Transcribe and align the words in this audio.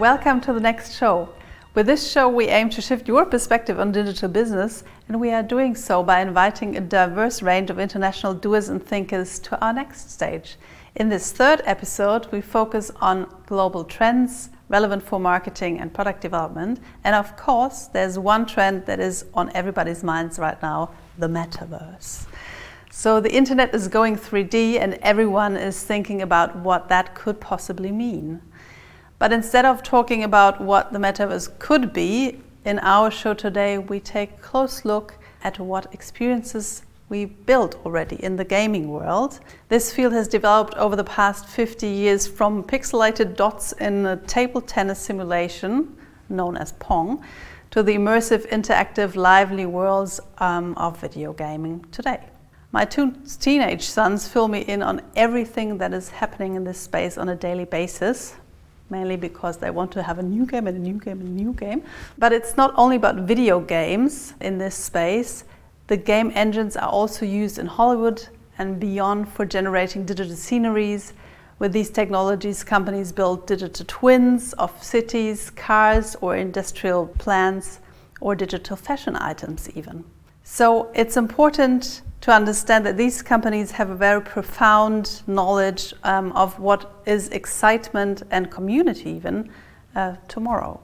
Welcome 0.00 0.40
to 0.40 0.54
the 0.54 0.60
next 0.60 0.96
show. 0.96 1.28
With 1.74 1.84
this 1.84 2.10
show, 2.10 2.26
we 2.26 2.46
aim 2.46 2.70
to 2.70 2.80
shift 2.80 3.06
your 3.06 3.26
perspective 3.26 3.78
on 3.78 3.92
digital 3.92 4.30
business, 4.30 4.82
and 5.06 5.20
we 5.20 5.30
are 5.30 5.42
doing 5.42 5.74
so 5.74 6.02
by 6.02 6.22
inviting 6.22 6.74
a 6.74 6.80
diverse 6.80 7.42
range 7.42 7.68
of 7.68 7.78
international 7.78 8.32
doers 8.32 8.70
and 8.70 8.82
thinkers 8.82 9.38
to 9.40 9.62
our 9.62 9.74
next 9.74 10.10
stage. 10.10 10.56
In 10.96 11.10
this 11.10 11.32
third 11.32 11.60
episode, 11.66 12.32
we 12.32 12.40
focus 12.40 12.90
on 13.02 13.30
global 13.44 13.84
trends 13.84 14.48
relevant 14.70 15.02
for 15.02 15.20
marketing 15.20 15.78
and 15.78 15.92
product 15.92 16.22
development. 16.22 16.80
And 17.04 17.14
of 17.14 17.36
course, 17.36 17.84
there's 17.84 18.18
one 18.18 18.46
trend 18.46 18.86
that 18.86 19.00
is 19.00 19.26
on 19.34 19.54
everybody's 19.54 20.02
minds 20.02 20.38
right 20.38 20.60
now 20.62 20.92
the 21.18 21.28
metaverse. 21.28 22.24
So 22.90 23.20
the 23.20 23.34
internet 23.34 23.74
is 23.74 23.86
going 23.86 24.16
3D, 24.16 24.80
and 24.80 24.94
everyone 25.02 25.58
is 25.58 25.82
thinking 25.82 26.22
about 26.22 26.56
what 26.56 26.88
that 26.88 27.14
could 27.14 27.38
possibly 27.38 27.92
mean. 27.92 28.40
But 29.20 29.34
instead 29.34 29.66
of 29.66 29.82
talking 29.82 30.24
about 30.24 30.62
what 30.62 30.94
the 30.94 30.98
metaverse 30.98 31.58
could 31.58 31.92
be, 31.92 32.40
in 32.64 32.78
our 32.78 33.10
show 33.10 33.34
today, 33.34 33.76
we 33.76 34.00
take 34.00 34.30
a 34.30 34.40
close 34.40 34.82
look 34.86 35.18
at 35.44 35.58
what 35.58 35.92
experiences 35.92 36.84
we 37.10 37.26
built 37.26 37.74
already 37.84 38.16
in 38.24 38.36
the 38.36 38.46
gaming 38.46 38.88
world. 38.88 39.40
This 39.68 39.92
field 39.92 40.14
has 40.14 40.26
developed 40.26 40.74
over 40.76 40.96
the 40.96 41.04
past 41.04 41.46
50 41.46 41.86
years 41.86 42.26
from 42.26 42.62
pixelated 42.62 43.36
dots 43.36 43.72
in 43.72 44.06
a 44.06 44.16
table 44.16 44.62
tennis 44.62 44.98
simulation 44.98 45.94
known 46.30 46.56
as 46.56 46.72
Pong 46.72 47.22
to 47.72 47.82
the 47.82 47.96
immersive, 47.96 48.48
interactive, 48.48 49.16
lively 49.16 49.66
worlds 49.66 50.18
um, 50.38 50.72
of 50.78 50.98
video 50.98 51.34
gaming 51.34 51.84
today. 51.92 52.20
My 52.72 52.86
two 52.86 53.12
teenage 53.38 53.82
sons 53.82 54.26
fill 54.26 54.48
me 54.48 54.60
in 54.60 54.80
on 54.82 55.02
everything 55.14 55.76
that 55.76 55.92
is 55.92 56.08
happening 56.08 56.54
in 56.54 56.64
this 56.64 56.80
space 56.80 57.18
on 57.18 57.28
a 57.28 57.36
daily 57.36 57.66
basis 57.66 58.36
mainly 58.90 59.16
because 59.16 59.58
they 59.58 59.70
want 59.70 59.92
to 59.92 60.02
have 60.02 60.18
a 60.18 60.22
new 60.22 60.44
game 60.46 60.66
and 60.66 60.76
a 60.76 60.80
new 60.80 60.98
game 60.98 61.20
and 61.20 61.28
a 61.28 61.42
new 61.42 61.52
game. 61.52 61.82
But 62.18 62.32
it's 62.32 62.56
not 62.56 62.74
only 62.76 62.96
about 62.96 63.16
video 63.16 63.60
games 63.60 64.34
in 64.40 64.58
this 64.58 64.74
space. 64.74 65.44
The 65.86 65.96
game 65.96 66.32
engines 66.34 66.76
are 66.76 66.88
also 66.88 67.24
used 67.24 67.58
in 67.58 67.66
Hollywood 67.66 68.28
and 68.58 68.78
beyond 68.78 69.28
for 69.28 69.44
generating 69.44 70.04
digital 70.04 70.36
sceneries. 70.36 71.12
With 71.58 71.72
these 71.72 71.90
technologies, 71.90 72.64
companies 72.64 73.12
build 73.12 73.46
digital 73.46 73.84
twins 73.86 74.52
of 74.54 74.82
cities, 74.82 75.50
cars, 75.50 76.16
or 76.20 76.36
industrial 76.36 77.06
plants, 77.06 77.80
or 78.20 78.34
digital 78.34 78.76
fashion 78.76 79.16
items, 79.16 79.68
even. 79.74 80.04
So 80.44 80.90
it's 80.94 81.16
important 81.16 82.02
to 82.22 82.32
understand 82.32 82.84
that 82.84 82.96
these 82.96 83.22
companies 83.22 83.70
have 83.72 83.90
a 83.90 83.94
very 83.94 84.20
profound 84.20 85.22
knowledge 85.26 85.94
um, 86.04 86.32
of 86.32 86.58
what 86.58 87.02
is 87.06 87.28
excitement 87.28 88.22
and 88.30 88.50
community 88.50 89.10
even 89.10 89.50
uh, 89.96 90.16
tomorrow. 90.28 90.80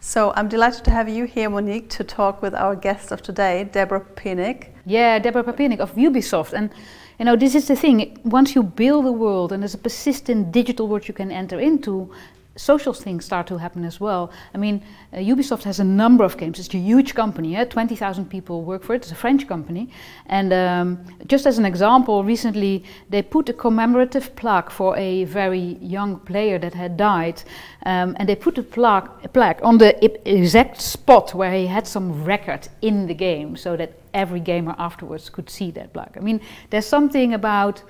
So 0.00 0.32
I'm 0.34 0.48
delighted 0.48 0.84
to 0.84 0.90
have 0.90 1.08
you 1.08 1.24
here, 1.24 1.50
Monique, 1.50 1.90
to 1.90 2.04
talk 2.04 2.40
with 2.40 2.54
our 2.54 2.74
guest 2.74 3.12
of 3.12 3.22
today, 3.22 3.68
Deborah 3.70 4.00
Papiernik. 4.00 4.68
Yeah, 4.86 5.18
Deborah 5.18 5.44
Papiernik 5.44 5.78
of 5.78 5.94
Ubisoft. 5.94 6.54
And 6.54 6.70
you 7.18 7.26
know, 7.26 7.36
this 7.36 7.54
is 7.54 7.68
the 7.68 7.76
thing. 7.76 8.18
Once 8.24 8.54
you 8.54 8.62
build 8.62 9.04
a 9.04 9.12
world 9.12 9.52
and 9.52 9.62
there's 9.62 9.74
a 9.74 9.78
persistent 9.78 10.52
digital 10.52 10.88
world 10.88 11.06
you 11.06 11.12
can 11.12 11.30
enter 11.30 11.60
into, 11.60 12.10
social 12.56 12.92
things 12.92 13.24
start 13.24 13.46
to 13.46 13.56
happen 13.58 13.84
as 13.84 14.00
well. 14.00 14.30
I 14.54 14.58
mean, 14.58 14.82
uh, 15.12 15.18
Ubisoft 15.18 15.62
has 15.62 15.80
a 15.80 15.84
number 15.84 16.24
of 16.24 16.36
games. 16.36 16.58
It's 16.58 16.74
a 16.74 16.78
huge 16.78 17.14
company. 17.14 17.52
Yeah? 17.52 17.64
20,000 17.64 18.28
people 18.28 18.62
work 18.62 18.82
for 18.82 18.94
it. 18.94 19.02
It's 19.02 19.12
a 19.12 19.14
French 19.14 19.46
company. 19.46 19.90
And 20.26 20.52
um, 20.52 21.04
just 21.26 21.46
as 21.46 21.58
an 21.58 21.64
example, 21.64 22.24
recently 22.24 22.84
they 23.08 23.22
put 23.22 23.48
a 23.48 23.52
commemorative 23.52 24.34
plaque 24.36 24.70
for 24.70 24.96
a 24.96 25.24
very 25.24 25.78
young 25.80 26.18
player 26.20 26.58
that 26.58 26.74
had 26.74 26.96
died. 26.96 27.42
Um, 27.86 28.16
and 28.18 28.28
they 28.28 28.36
put 28.36 28.58
a 28.58 28.62
plaque, 28.62 29.32
plaque 29.32 29.60
on 29.62 29.78
the 29.78 29.92
exact 30.28 30.80
spot 30.80 31.34
where 31.34 31.52
he 31.52 31.66
had 31.66 31.86
some 31.86 32.24
record 32.24 32.68
in 32.82 33.06
the 33.06 33.14
game 33.14 33.56
so 33.56 33.76
that 33.76 33.92
every 34.12 34.40
gamer 34.40 34.74
afterwards 34.78 35.30
could 35.30 35.48
see 35.48 35.70
that 35.70 35.92
plaque. 35.92 36.16
I 36.16 36.20
mean, 36.20 36.40
there's 36.70 36.86
something 36.86 37.34
about 37.34 37.82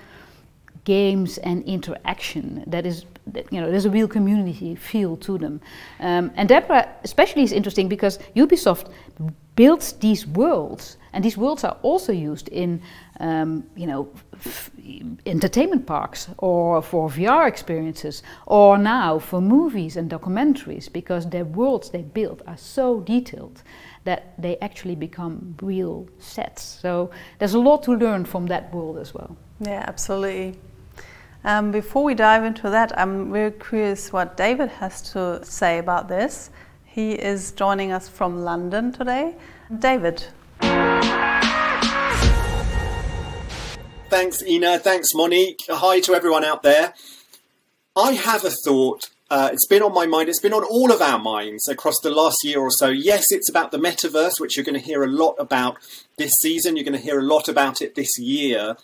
games 0.85 1.39
and 1.39 1.63
interaction 1.65 2.65
that 2.67 2.87
is 2.87 3.05
you 3.51 3.61
know 3.61 3.71
there's 3.71 3.87
a 3.87 3.91
real 3.91 4.09
community 4.09 4.75
feel 4.75 5.17
to 5.17 5.39
them. 5.39 5.61
Um, 6.01 6.31
and 6.37 6.49
deborah 6.49 6.89
especially 7.05 7.43
is 7.43 7.53
interesting 7.53 7.89
because 7.89 8.19
ubisoft 8.37 8.91
builds 9.57 9.93
these 9.95 10.27
worlds 10.27 10.97
and 11.13 11.25
these 11.25 11.37
worlds 11.37 11.65
are 11.65 11.77
also 11.83 12.13
used 12.13 12.49
in 12.49 12.81
um, 13.21 13.65
you 13.77 13.87
know 13.87 14.09
entertainment 15.27 15.87
parks 15.87 16.29
or 16.39 16.81
for 16.81 17.11
vr 17.11 17.47
experiences 17.47 18.23
or 18.47 18.79
now 18.79 19.19
for 19.19 19.41
movies 19.41 19.97
and 19.97 20.11
documentaries 20.11 20.91
because 20.91 21.29
the 21.29 21.45
worlds 21.45 21.91
they 21.91 22.03
build 22.03 22.43
are 22.47 22.57
so 22.57 23.01
detailed 23.01 23.63
that 24.05 24.33
they 24.39 24.57
actually 24.59 24.95
become 24.95 25.55
real 25.61 26.09
sets. 26.19 26.63
So 26.63 27.11
there's 27.39 27.55
a 27.55 27.59
lot 27.59 27.83
to 27.83 27.93
learn 27.93 28.25
from 28.25 28.47
that 28.47 28.73
world 28.75 28.99
as 28.99 29.13
well. 29.13 29.37
Yeah 29.61 29.85
absolutely 29.87 30.59
um, 31.45 31.71
before 31.73 32.05
we 32.05 32.15
dive 32.15 32.45
into 32.45 32.71
that, 32.71 32.97
I'm 32.99 33.33
very 33.33 33.53
curious 33.53 34.13
what 34.13 34.37
David 34.37 34.69
has 34.69 35.01
to 35.13 35.45
say 35.45 35.79
about 35.79 36.09
this. 36.09 36.51
He 36.85 37.13
is 37.13 37.53
joining 37.53 37.93
us 37.93 38.09
from 38.09 38.45
London 38.45 38.93
today. 38.93 39.35
David. 39.79 40.25
Thanks, 44.11 44.43
Ina. 44.43 44.81
Thanks, 44.81 45.15
Monique. 45.15 45.61
Hi 45.69 46.01
to 46.01 46.15
everyone 46.15 46.45
out 46.45 46.63
there. 46.65 46.95
I 47.97 48.13
have 48.13 48.45
a 48.45 48.51
thought. 48.51 49.09
Uh, 49.31 49.51
it's 49.53 49.67
been 49.69 49.83
on 49.83 49.95
my 49.95 50.07
mind. 50.07 50.29
It's 50.29 50.41
been 50.41 50.53
on 50.53 50.65
all 50.65 50.91
of 50.91 51.01
our 51.01 51.19
minds 51.19 51.69
across 51.69 52.01
the 52.03 52.11
last 52.11 52.39
year 52.43 52.59
or 52.59 52.73
so. 52.73 52.89
Yes, 52.89 53.27
it's 53.31 53.49
about 53.49 53.71
the 53.71 53.79
metaverse, 53.79 54.41
which 54.41 54.57
you're 54.57 54.65
going 54.65 54.79
to 54.79 54.85
hear 54.85 55.05
a 55.05 55.09
lot 55.09 55.37
about 55.39 55.77
this 56.19 56.33
season. 56.41 56.77
You're 56.77 56.85
going 56.85 56.99
to 56.99 57.03
hear 57.03 57.21
a 57.21 57.25
lot 57.25 57.49
about 57.49 57.81
it 57.81 57.95
this 57.95 58.19
year. 58.19 58.77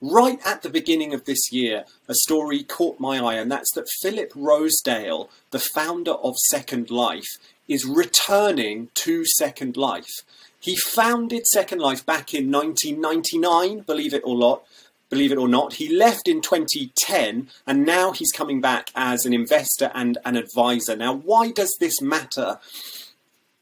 Right 0.00 0.38
at 0.44 0.62
the 0.62 0.68
beginning 0.68 1.14
of 1.14 1.24
this 1.24 1.50
year, 1.50 1.84
a 2.06 2.14
story 2.14 2.62
caught 2.62 3.00
my 3.00 3.18
eye, 3.18 3.34
and 3.34 3.50
that's 3.50 3.72
that 3.72 3.88
Philip 4.02 4.30
Rosedale, 4.34 5.30
the 5.52 5.58
founder 5.58 6.12
of 6.12 6.36
Second 6.50 6.90
Life, 6.90 7.38
is 7.66 7.86
returning 7.86 8.90
to 8.94 9.24
Second 9.24 9.76
Life. 9.76 10.22
He 10.60 10.76
founded 10.76 11.46
Second 11.46 11.80
Life 11.80 12.04
back 12.04 12.34
in 12.34 12.50
1999, 12.50 13.80
believe 13.80 14.12
it 14.12 14.22
or 14.24 14.36
not. 14.36 14.64
Believe 15.08 15.30
it 15.30 15.38
or 15.38 15.46
not, 15.48 15.74
he 15.74 15.88
left 15.88 16.26
in 16.26 16.40
2010 16.40 17.48
and 17.64 17.86
now 17.86 18.10
he's 18.10 18.32
coming 18.32 18.60
back 18.60 18.90
as 18.96 19.24
an 19.24 19.32
investor 19.32 19.92
and 19.94 20.18
an 20.24 20.36
advisor. 20.36 20.96
Now, 20.96 21.14
why 21.14 21.52
does 21.52 21.72
this 21.78 22.02
matter? 22.02 22.58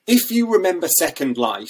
If 0.07 0.31
you 0.31 0.51
remember 0.51 0.89
Second 0.89 1.37
Life, 1.37 1.69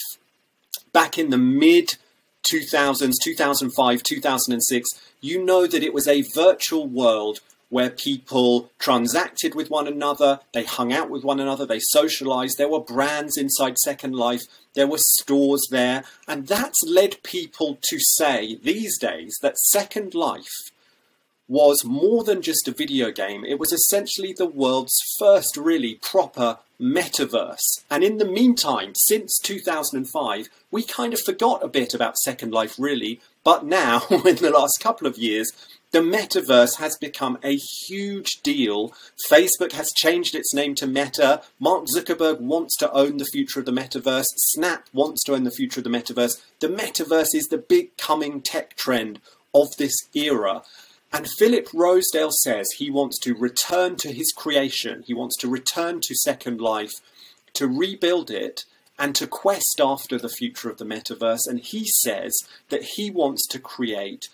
back 0.92 1.18
in 1.18 1.30
the 1.30 1.38
mid 1.38 1.96
2000s, 2.44 3.12
2005, 3.22 4.02
2006, 4.02 4.88
you 5.20 5.44
know 5.44 5.66
that 5.66 5.82
it 5.82 5.94
was 5.94 6.06
a 6.06 6.24
virtual 6.34 6.86
world 6.86 7.40
where 7.70 7.90
people 7.90 8.70
transacted 8.78 9.54
with 9.54 9.68
one 9.68 9.88
another, 9.88 10.38
they 10.52 10.62
hung 10.62 10.92
out 10.92 11.10
with 11.10 11.24
one 11.24 11.40
another, 11.40 11.66
they 11.66 11.80
socialized. 11.80 12.56
There 12.56 12.68
were 12.68 12.80
brands 12.80 13.36
inside 13.36 13.78
Second 13.78 14.14
Life, 14.14 14.42
there 14.74 14.86
were 14.86 14.98
stores 14.98 15.66
there, 15.70 16.04
and 16.28 16.46
that's 16.46 16.78
led 16.86 17.22
people 17.22 17.78
to 17.82 17.98
say 17.98 18.60
these 18.62 18.96
days 18.98 19.36
that 19.42 19.58
Second 19.58 20.14
Life 20.14 20.70
was 21.48 21.84
more 21.84 22.24
than 22.24 22.42
just 22.42 22.68
a 22.68 22.72
video 22.72 23.10
game. 23.10 23.44
It 23.44 23.58
was 23.58 23.72
essentially 23.72 24.32
the 24.32 24.46
world's 24.46 24.98
first 25.18 25.56
really 25.56 25.96
proper 25.96 26.58
metaverse. 26.80 27.82
And 27.90 28.02
in 28.02 28.18
the 28.18 28.24
meantime, 28.24 28.92
since 28.94 29.38
2005, 29.42 30.48
we 30.70 30.82
kind 30.82 31.12
of 31.12 31.20
forgot 31.20 31.62
a 31.62 31.68
bit 31.68 31.94
about 31.94 32.18
Second 32.18 32.52
Life, 32.52 32.76
really. 32.78 33.20
But 33.44 33.64
now, 33.64 34.02
in 34.10 34.36
the 34.36 34.52
last 34.54 34.78
couple 34.80 35.06
of 35.06 35.18
years, 35.18 35.52
the 35.92 36.00
metaverse 36.00 36.78
has 36.78 36.96
become 36.96 37.38
a 37.44 37.56
huge 37.56 38.42
deal. 38.42 38.92
Facebook 39.30 39.72
has 39.72 39.92
changed 39.92 40.34
its 40.34 40.52
name 40.52 40.74
to 40.74 40.88
Meta. 40.88 41.42
Mark 41.60 41.84
Zuckerberg 41.94 42.40
wants 42.40 42.76
to 42.78 42.90
own 42.90 43.18
the 43.18 43.24
future 43.26 43.60
of 43.60 43.66
the 43.66 43.72
metaverse. 43.72 44.26
Snap 44.36 44.88
wants 44.92 45.22
to 45.24 45.34
own 45.34 45.44
the 45.44 45.52
future 45.52 45.78
of 45.78 45.84
the 45.84 45.90
metaverse. 45.90 46.42
The 46.58 46.68
metaverse 46.68 47.32
is 47.34 47.46
the 47.46 47.58
big 47.58 47.96
coming 47.96 48.40
tech 48.40 48.74
trend 48.74 49.20
of 49.54 49.68
this 49.78 49.94
era. 50.14 50.62
And 51.14 51.28
Philip 51.38 51.68
Rosedale 51.72 52.32
says 52.32 52.66
he 52.72 52.90
wants 52.90 53.20
to 53.20 53.36
return 53.36 53.94
to 53.98 54.12
his 54.12 54.32
creation, 54.32 55.04
he 55.06 55.14
wants 55.14 55.36
to 55.36 55.48
return 55.48 56.00
to 56.02 56.14
Second 56.16 56.60
Life, 56.60 56.90
to 57.52 57.68
rebuild 57.68 58.32
it, 58.32 58.64
and 58.98 59.14
to 59.14 59.28
quest 59.28 59.80
after 59.80 60.18
the 60.18 60.28
future 60.28 60.68
of 60.68 60.78
the 60.78 60.84
metaverse. 60.84 61.46
And 61.46 61.60
he 61.60 61.84
says 62.02 62.36
that 62.68 62.82
he 62.96 63.12
wants 63.12 63.46
to 63.46 63.60
create 63.60 64.28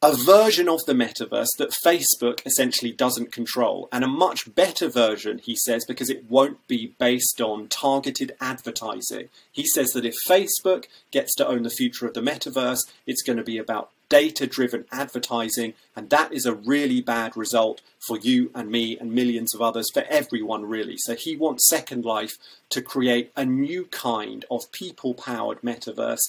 a 0.00 0.14
version 0.14 0.68
of 0.68 0.78
the 0.86 0.92
metaverse 0.92 1.48
that 1.58 1.74
Facebook 1.84 2.46
essentially 2.46 2.92
doesn't 2.92 3.32
control, 3.32 3.88
and 3.90 4.04
a 4.04 4.08
much 4.08 4.54
better 4.54 4.88
version, 4.88 5.38
he 5.38 5.56
says, 5.56 5.84
because 5.84 6.08
it 6.08 6.30
won't 6.30 6.64
be 6.68 6.94
based 6.98 7.40
on 7.40 7.66
targeted 7.66 8.30
advertising. 8.40 9.28
He 9.50 9.66
says 9.66 9.90
that 9.90 10.04
if 10.04 10.14
Facebook 10.28 10.84
gets 11.10 11.34
to 11.34 11.46
own 11.48 11.64
the 11.64 11.70
future 11.70 12.06
of 12.06 12.14
the 12.14 12.20
metaverse, 12.20 12.78
it's 13.08 13.22
going 13.22 13.38
to 13.38 13.42
be 13.42 13.58
about 13.58 13.90
data 14.08 14.46
driven 14.46 14.84
advertising, 14.92 15.74
and 15.96 16.10
that 16.10 16.32
is 16.32 16.46
a 16.46 16.54
really 16.54 17.00
bad 17.00 17.36
result 17.36 17.80
for 18.06 18.18
you 18.18 18.52
and 18.54 18.70
me 18.70 18.96
and 18.96 19.12
millions 19.12 19.52
of 19.52 19.60
others, 19.60 19.90
for 19.92 20.04
everyone 20.08 20.64
really. 20.64 20.94
So 20.98 21.16
he 21.16 21.34
wants 21.34 21.68
Second 21.68 22.04
Life 22.04 22.38
to 22.70 22.80
create 22.80 23.32
a 23.34 23.44
new 23.44 23.86
kind 23.86 24.44
of 24.48 24.70
people 24.70 25.14
powered 25.14 25.62
metaverse. 25.62 26.22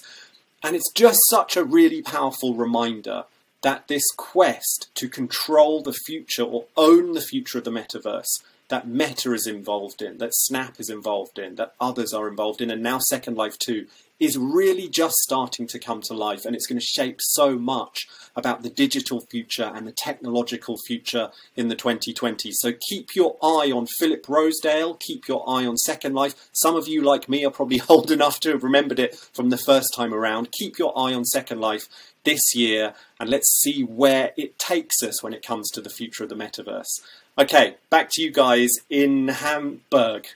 And 0.64 0.76
it's 0.76 0.92
just 0.94 1.20
such 1.30 1.56
a 1.56 1.64
really 1.64 2.02
powerful 2.02 2.56
reminder 2.56 3.26
that 3.62 3.88
this 3.88 4.04
quest 4.16 4.90
to 4.96 5.10
control 5.10 5.82
the 5.82 5.94
future 5.94 6.44
or 6.44 6.66
own 6.78 7.14
the 7.14 7.22
future 7.22 7.58
of 7.58 7.64
the 7.64 7.72
metaverse 7.72 8.42
that 8.70 8.88
Meta 8.88 9.34
is 9.34 9.48
involved 9.48 10.02
in, 10.02 10.20
that 10.20 10.34
Snap 10.34 10.80
is 10.80 10.90
involved 10.90 11.40
in, 11.40 11.56
that 11.56 11.74
others 11.82 12.14
are 12.14 12.28
involved 12.28 12.62
in, 12.62 12.70
and 12.70 12.84
now 12.84 13.00
Second 13.00 13.36
Life 13.36 13.58
2 13.58 13.88
is 14.20 14.38
really 14.38 14.88
just 14.90 15.16
starting 15.16 15.68
to 15.68 15.80
come 15.80 16.02
to 16.02 16.14
life 16.14 16.46
and 16.46 16.56
it's 16.56 16.68
going 16.68 16.80
to 16.80 16.86
shape 16.86 17.18
so 17.20 17.58
much 17.58 18.08
about 18.36 18.62
the 18.62 18.70
digital 18.70 19.22
future 19.30 19.72
and 19.74 19.88
the 19.88 19.92
technological 19.92 20.76
future 20.86 21.30
in 21.56 21.68
the 21.68 21.76
2020s. 21.76 22.54
So 22.54 22.74
keep 22.90 23.16
your 23.16 23.38
eye 23.42 23.72
on 23.72 23.88
Philip 23.98 24.28
Rosedale, 24.28 24.96
keep 24.96 25.28
your 25.28 25.48
eye 25.50 25.66
on 25.66 25.78
Second 25.78 26.14
Life. 26.14 26.50
Some 26.54 26.76
of 26.76 26.88
you, 26.88 27.02
like 27.02 27.30
me, 27.30 27.46
are 27.46 27.52
probably 27.52 27.82
old 27.90 28.12
enough 28.12 28.40
to 28.42 28.52
have 28.52 28.64
remembered 28.64 29.00
it 29.00 29.16
from 29.16 29.50
the 29.50 29.58
first 29.58 29.94
time 29.96 30.14
around. 30.14 30.52
Keep 30.52 30.78
your 30.78 30.98
eye 30.98 31.14
on 31.14 31.26
Second 31.26 31.60
Life 31.60 31.88
this 32.24 32.54
year 32.54 32.94
and 33.20 33.30
let's 33.30 33.62
see 33.62 33.82
where 33.82 34.32
it 34.38 34.60
takes 34.60 35.02
us 35.02 35.24
when 35.24 35.34
it 35.34 35.46
comes 35.46 35.70
to 35.72 35.82
the 35.82 35.90
future 35.90 36.24
of 36.24 36.30
the 36.30 36.36
metaverse. 36.36 37.02
Okay, 37.38 37.76
back 37.90 38.10
to 38.12 38.22
you 38.22 38.32
guys 38.32 38.70
in 38.90 39.30
Hamburg. 39.30 40.28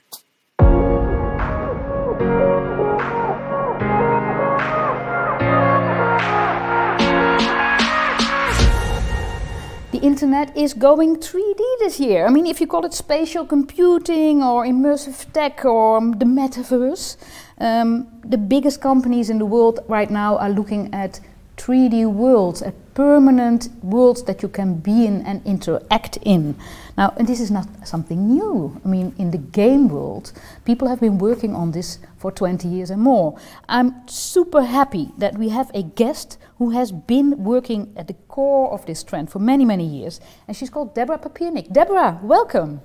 The 9.93 9.99
internet 9.99 10.57
is 10.57 10.73
going 10.73 11.17
3D 11.17 11.61
this 11.77 11.99
year. 11.99 12.25
I 12.25 12.31
mean, 12.31 12.47
if 12.47 12.59
you 12.59 12.65
call 12.65 12.83
it 12.83 12.95
spatial 12.95 13.45
computing 13.45 14.41
or 14.41 14.65
immersive 14.65 15.31
tech 15.33 15.63
or 15.65 16.01
the 16.01 16.25
metaverse, 16.25 17.15
um, 17.59 18.07
the 18.25 18.39
biggest 18.39 18.81
companies 18.81 19.29
in 19.29 19.37
the 19.37 19.45
world 19.45 19.81
right 19.87 20.09
now 20.09 20.35
are 20.39 20.49
looking 20.49 20.91
at 20.95 21.19
3D 21.57 22.11
worlds, 22.11 22.61
at 22.61 22.73
permanent 22.93 23.69
worlds 23.81 24.23
that 24.23 24.41
you 24.41 24.49
can 24.49 24.75
be 24.75 25.05
in 25.05 25.21
and 25.25 25.45
interact 25.45 26.17
in. 26.23 26.55
Now, 26.97 27.13
and 27.17 27.27
this 27.27 27.39
is 27.39 27.49
not 27.49 27.67
something 27.87 28.27
new. 28.27 28.79
I 28.83 28.87
mean, 28.87 29.15
in 29.17 29.31
the 29.31 29.37
game 29.37 29.89
world, 29.89 30.31
people 30.65 30.87
have 30.87 30.99
been 30.99 31.17
working 31.17 31.55
on 31.55 31.71
this 31.71 31.99
for 32.17 32.31
20 32.31 32.67
years 32.67 32.89
and 32.89 33.01
more. 33.01 33.37
I'm 33.67 34.07
super 34.07 34.63
happy 34.63 35.11
that 35.17 35.37
we 35.37 35.49
have 35.49 35.71
a 35.73 35.83
guest 35.83 36.37
who 36.57 36.71
has 36.71 36.91
been 36.91 37.43
working 37.43 37.93
at 37.95 38.07
the 38.07 38.13
core 38.27 38.71
of 38.71 38.85
this 38.85 39.03
trend 39.03 39.31
for 39.31 39.39
many, 39.39 39.65
many 39.65 39.85
years, 39.85 40.19
and 40.47 40.55
she's 40.55 40.69
called 40.69 40.93
Deborah 40.93 41.17
Papiernik. 41.17 41.73
Deborah, 41.73 42.19
welcome. 42.23 42.81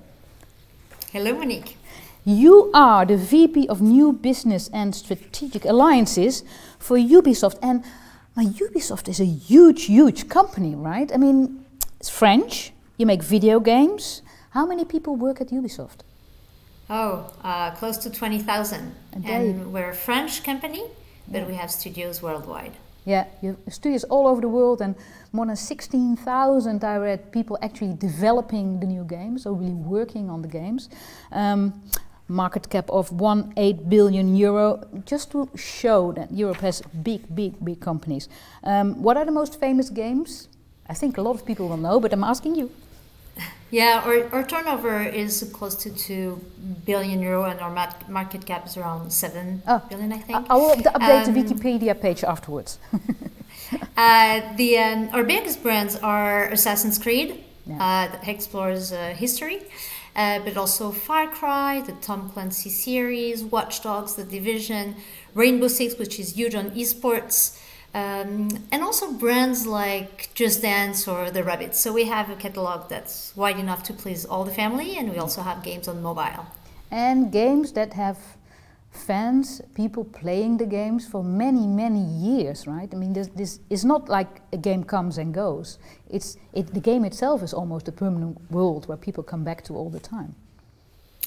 Hello, 1.11 1.33
Monique. 1.33 1.77
You 2.25 2.69
are 2.73 3.05
the 3.05 3.17
VP 3.17 3.67
of 3.69 3.81
New 3.81 4.11
Business 4.11 4.69
and 4.73 4.93
Strategic 4.93 5.65
Alliances 5.65 6.43
for 6.77 6.97
Ubisoft, 6.97 7.57
and 7.61 7.83
now, 8.39 8.49
Ubisoft 8.49 9.07
is 9.09 9.19
a 9.19 9.25
huge, 9.25 9.85
huge 9.85 10.29
company, 10.29 10.75
right? 10.75 11.11
I 11.13 11.17
mean, 11.17 11.65
it's 11.99 12.09
French, 12.09 12.71
you 12.97 13.05
make 13.05 13.21
video 13.21 13.59
games. 13.59 14.21
How 14.51 14.65
many 14.65 14.85
people 14.85 15.15
work 15.15 15.41
at 15.41 15.49
Ubisoft? 15.49 15.99
Oh, 16.89 17.31
uh, 17.43 17.71
close 17.71 17.97
to 17.97 18.09
20,000. 18.09 18.95
And 19.25 19.73
we're 19.73 19.89
a 19.89 19.95
French 19.95 20.43
company, 20.43 20.83
but 21.27 21.41
yeah. 21.41 21.47
we 21.47 21.55
have 21.55 21.69
studios 21.69 22.21
worldwide. 22.21 22.71
Yeah, 23.05 23.25
you 23.41 23.57
have 23.65 23.73
studios 23.73 24.03
all 24.05 24.27
over 24.27 24.41
the 24.41 24.47
world, 24.47 24.81
and 24.81 24.95
more 25.31 25.45
than 25.45 25.55
16,000 25.55 26.79
direct 26.79 27.31
people 27.31 27.57
actually 27.61 27.93
developing 27.93 28.79
the 28.79 28.85
new 28.85 29.03
games, 29.03 29.45
or 29.45 29.53
really 29.53 29.71
working 29.71 30.29
on 30.29 30.41
the 30.41 30.47
games. 30.47 30.89
Um, 31.31 31.81
market 32.29 32.69
cap 32.69 32.89
of 32.89 33.09
1.8 33.09 33.89
billion 33.89 34.35
euro, 34.35 34.83
just 35.05 35.31
to 35.31 35.49
show 35.55 36.11
that 36.13 36.31
Europe 36.31 36.57
has 36.57 36.81
big, 37.03 37.21
big, 37.35 37.53
big 37.63 37.79
companies. 37.79 38.29
Um, 38.63 39.01
what 39.01 39.17
are 39.17 39.25
the 39.25 39.31
most 39.31 39.59
famous 39.59 39.89
games? 39.89 40.47
I 40.87 40.93
think 40.93 41.17
a 41.17 41.21
lot 41.21 41.35
of 41.35 41.45
people 41.45 41.67
will 41.67 41.77
know, 41.77 41.99
but 41.99 42.13
I'm 42.13 42.23
asking 42.23 42.55
you. 42.55 42.71
Yeah, 43.71 44.01
our, 44.03 44.27
our 44.33 44.43
turnover 44.43 45.03
is 45.03 45.47
close 45.53 45.75
to 45.83 45.91
2 45.91 46.41
billion 46.85 47.21
euro 47.21 47.43
and 47.43 47.59
our 47.59 47.93
market 48.07 48.45
cap 48.45 48.65
is 48.65 48.77
around 48.77 49.11
seven 49.11 49.61
oh. 49.67 49.81
billion, 49.89 50.11
I 50.11 50.17
think. 50.17 50.49
I 50.49 50.55
will 50.55 50.75
update 50.75 51.27
um, 51.27 51.33
the 51.33 51.43
Wikipedia 51.43 51.99
page 51.99 52.23
afterwards. 52.23 52.79
uh, 53.97 54.55
the, 54.55 54.77
um, 54.77 55.09
our 55.13 55.23
biggest 55.23 55.61
brands 55.61 55.95
are 55.97 56.45
Assassin's 56.45 56.97
Creed, 56.97 57.43
yeah. 57.67 57.75
uh, 57.75 58.11
that 58.11 58.27
explores 58.27 58.91
uh, 58.91 59.13
history 59.15 59.61
uh, 60.15 60.39
but 60.39 60.57
also 60.57 60.91
Far 60.91 61.27
Cry, 61.27 61.81
the 61.81 61.93
Tom 61.93 62.29
Clancy 62.29 62.69
series, 62.69 63.43
Watch 63.43 63.81
Dogs, 63.81 64.15
The 64.15 64.23
Division, 64.23 64.95
Rainbow 65.33 65.67
Six, 65.67 65.97
which 65.97 66.19
is 66.19 66.35
huge 66.35 66.55
on 66.55 66.71
esports, 66.71 67.59
um, 67.93 68.49
and 68.71 68.83
also 68.83 69.11
brands 69.13 69.65
like 69.65 70.29
Just 70.33 70.61
Dance 70.61 71.07
or 71.07 71.31
The 71.31 71.41
Rabbids. 71.41 71.75
So 71.75 71.93
we 71.93 72.05
have 72.05 72.29
a 72.29 72.35
catalog 72.35 72.89
that's 72.89 73.35
wide 73.35 73.59
enough 73.59 73.83
to 73.83 73.93
please 73.93 74.25
all 74.25 74.43
the 74.43 74.53
family, 74.53 74.97
and 74.97 75.11
we 75.11 75.17
also 75.17 75.41
have 75.41 75.63
games 75.63 75.87
on 75.87 76.01
mobile. 76.01 76.45
And 76.91 77.31
games 77.31 77.73
that 77.73 77.93
have 77.93 78.17
fans, 78.99 79.61
people 79.73 80.03
playing 80.03 80.57
the 80.57 80.65
games 80.65 81.07
for 81.07 81.23
many, 81.23 81.65
many 81.65 82.03
years, 82.03 82.67
right? 82.67 82.89
I 82.91 82.95
mean, 82.97 83.13
this, 83.13 83.27
this 83.29 83.59
is 83.69 83.85
not 83.85 84.09
like 84.09 84.41
a 84.53 84.57
game 84.57 84.83
comes 84.83 85.17
and 85.17 85.33
goes. 85.33 85.79
It's, 86.09 86.37
it, 86.53 86.73
the 86.73 86.79
game 86.79 87.05
itself 87.05 87.41
is 87.41 87.53
almost 87.53 87.87
a 87.87 87.91
permanent 87.91 88.37
world 88.51 88.87
where 88.87 88.97
people 88.97 89.23
come 89.23 89.43
back 89.43 89.63
to 89.65 89.75
all 89.75 89.89
the 89.89 89.99
time. 89.99 90.35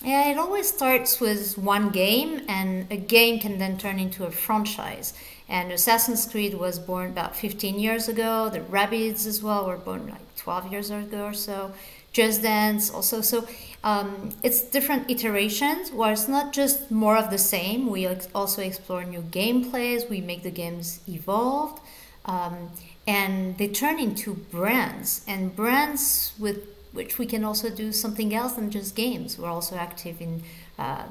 Yeah, 0.04 0.30
it 0.30 0.36
always 0.36 0.68
starts 0.68 1.20
with 1.20 1.56
one 1.56 1.90
game, 1.90 2.42
and 2.48 2.90
a 2.90 2.96
game 2.96 3.38
can 3.38 3.58
then 3.58 3.78
turn 3.78 4.00
into 4.00 4.24
a 4.24 4.32
franchise. 4.32 5.14
And 5.48 5.70
Assassin's 5.70 6.26
Creed 6.26 6.54
was 6.54 6.78
born 6.78 7.10
about 7.10 7.36
15 7.36 7.78
years 7.78 8.08
ago. 8.08 8.48
The 8.48 8.60
Rabbids 8.60 9.26
as 9.26 9.42
well 9.42 9.66
were 9.66 9.76
born 9.76 10.08
like 10.08 10.36
12 10.36 10.72
years 10.72 10.90
ago 10.90 11.26
or 11.26 11.34
so. 11.34 11.72
Just 12.12 12.42
Dance 12.42 12.90
also. 12.90 13.20
So 13.20 13.46
um, 13.84 14.30
it's 14.42 14.62
different 14.62 15.10
iterations 15.10 15.90
where 15.90 16.12
it's 16.12 16.28
not 16.28 16.52
just 16.52 16.90
more 16.90 17.16
of 17.16 17.30
the 17.30 17.38
same. 17.38 17.88
We 17.88 18.06
also 18.34 18.62
explore 18.62 19.02
new 19.04 19.22
gameplays. 19.22 20.08
We 20.08 20.20
make 20.20 20.44
the 20.44 20.50
games 20.50 21.00
evolve, 21.08 21.80
um, 22.24 22.70
and 23.06 23.58
they 23.58 23.68
turn 23.68 23.98
into 23.98 24.34
brands 24.34 25.24
and 25.26 25.54
brands 25.56 26.32
with 26.38 26.68
which 26.92 27.18
we 27.18 27.26
can 27.26 27.42
also 27.42 27.70
do 27.70 27.90
something 27.90 28.34
else 28.34 28.52
than 28.52 28.70
just 28.70 28.94
games. 28.94 29.38
We're 29.38 29.48
also 29.48 29.76
active 29.76 30.20
in 30.20 30.42
uh, 30.78 31.04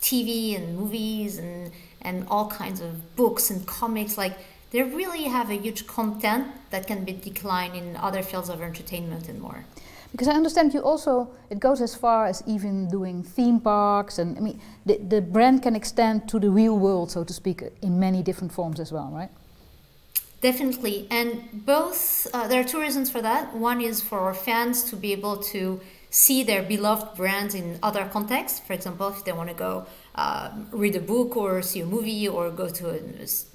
TV 0.00 0.56
and 0.56 0.76
movies 0.76 1.38
and 1.38 1.70
and 2.00 2.26
all 2.28 2.48
kinds 2.48 2.80
of 2.80 3.16
books 3.16 3.50
and 3.50 3.66
comics. 3.66 4.18
Like 4.18 4.36
they 4.70 4.82
really 4.82 5.24
have 5.24 5.50
a 5.50 5.54
huge 5.54 5.86
content 5.86 6.48
that 6.70 6.86
can 6.86 7.04
be 7.04 7.12
declined 7.12 7.76
in 7.76 7.96
other 7.96 8.22
fields 8.22 8.48
of 8.48 8.60
entertainment 8.60 9.28
and 9.28 9.40
more. 9.40 9.64
Because 10.12 10.28
I 10.28 10.32
understand 10.32 10.72
you 10.72 10.80
also, 10.80 11.30
it 11.50 11.58
goes 11.58 11.80
as 11.80 11.94
far 11.94 12.26
as 12.26 12.42
even 12.46 12.88
doing 12.88 13.22
theme 13.22 13.60
parks, 13.60 14.18
and 14.18 14.36
I 14.36 14.40
mean, 14.40 14.60
the, 14.86 14.98
the 14.98 15.20
brand 15.20 15.62
can 15.62 15.76
extend 15.76 16.28
to 16.28 16.38
the 16.38 16.50
real 16.50 16.78
world, 16.78 17.10
so 17.10 17.24
to 17.24 17.32
speak, 17.32 17.62
in 17.82 17.98
many 17.98 18.22
different 18.22 18.52
forms 18.52 18.80
as 18.80 18.92
well, 18.92 19.10
right? 19.12 19.30
Definitely. 20.40 21.06
And 21.10 21.64
both, 21.66 22.26
uh, 22.32 22.46
there 22.46 22.60
are 22.60 22.64
two 22.64 22.80
reasons 22.80 23.10
for 23.10 23.22
that. 23.22 23.54
One 23.54 23.80
is 23.80 24.00
for 24.00 24.32
fans 24.34 24.84
to 24.90 24.96
be 24.96 25.12
able 25.12 25.38
to 25.54 25.80
see 26.10 26.42
their 26.42 26.62
beloved 26.62 27.16
brands 27.16 27.54
in 27.54 27.78
other 27.82 28.06
contexts. 28.06 28.60
For 28.60 28.72
example, 28.72 29.08
if 29.08 29.24
they 29.24 29.32
want 29.32 29.48
to 29.48 29.54
go 29.54 29.86
uh, 30.14 30.50
read 30.70 30.94
a 30.96 31.00
book 31.00 31.36
or 31.36 31.62
see 31.62 31.80
a 31.80 31.86
movie 31.86 32.28
or 32.28 32.50
go 32.50 32.68
to, 32.68 32.90
a, 32.90 32.98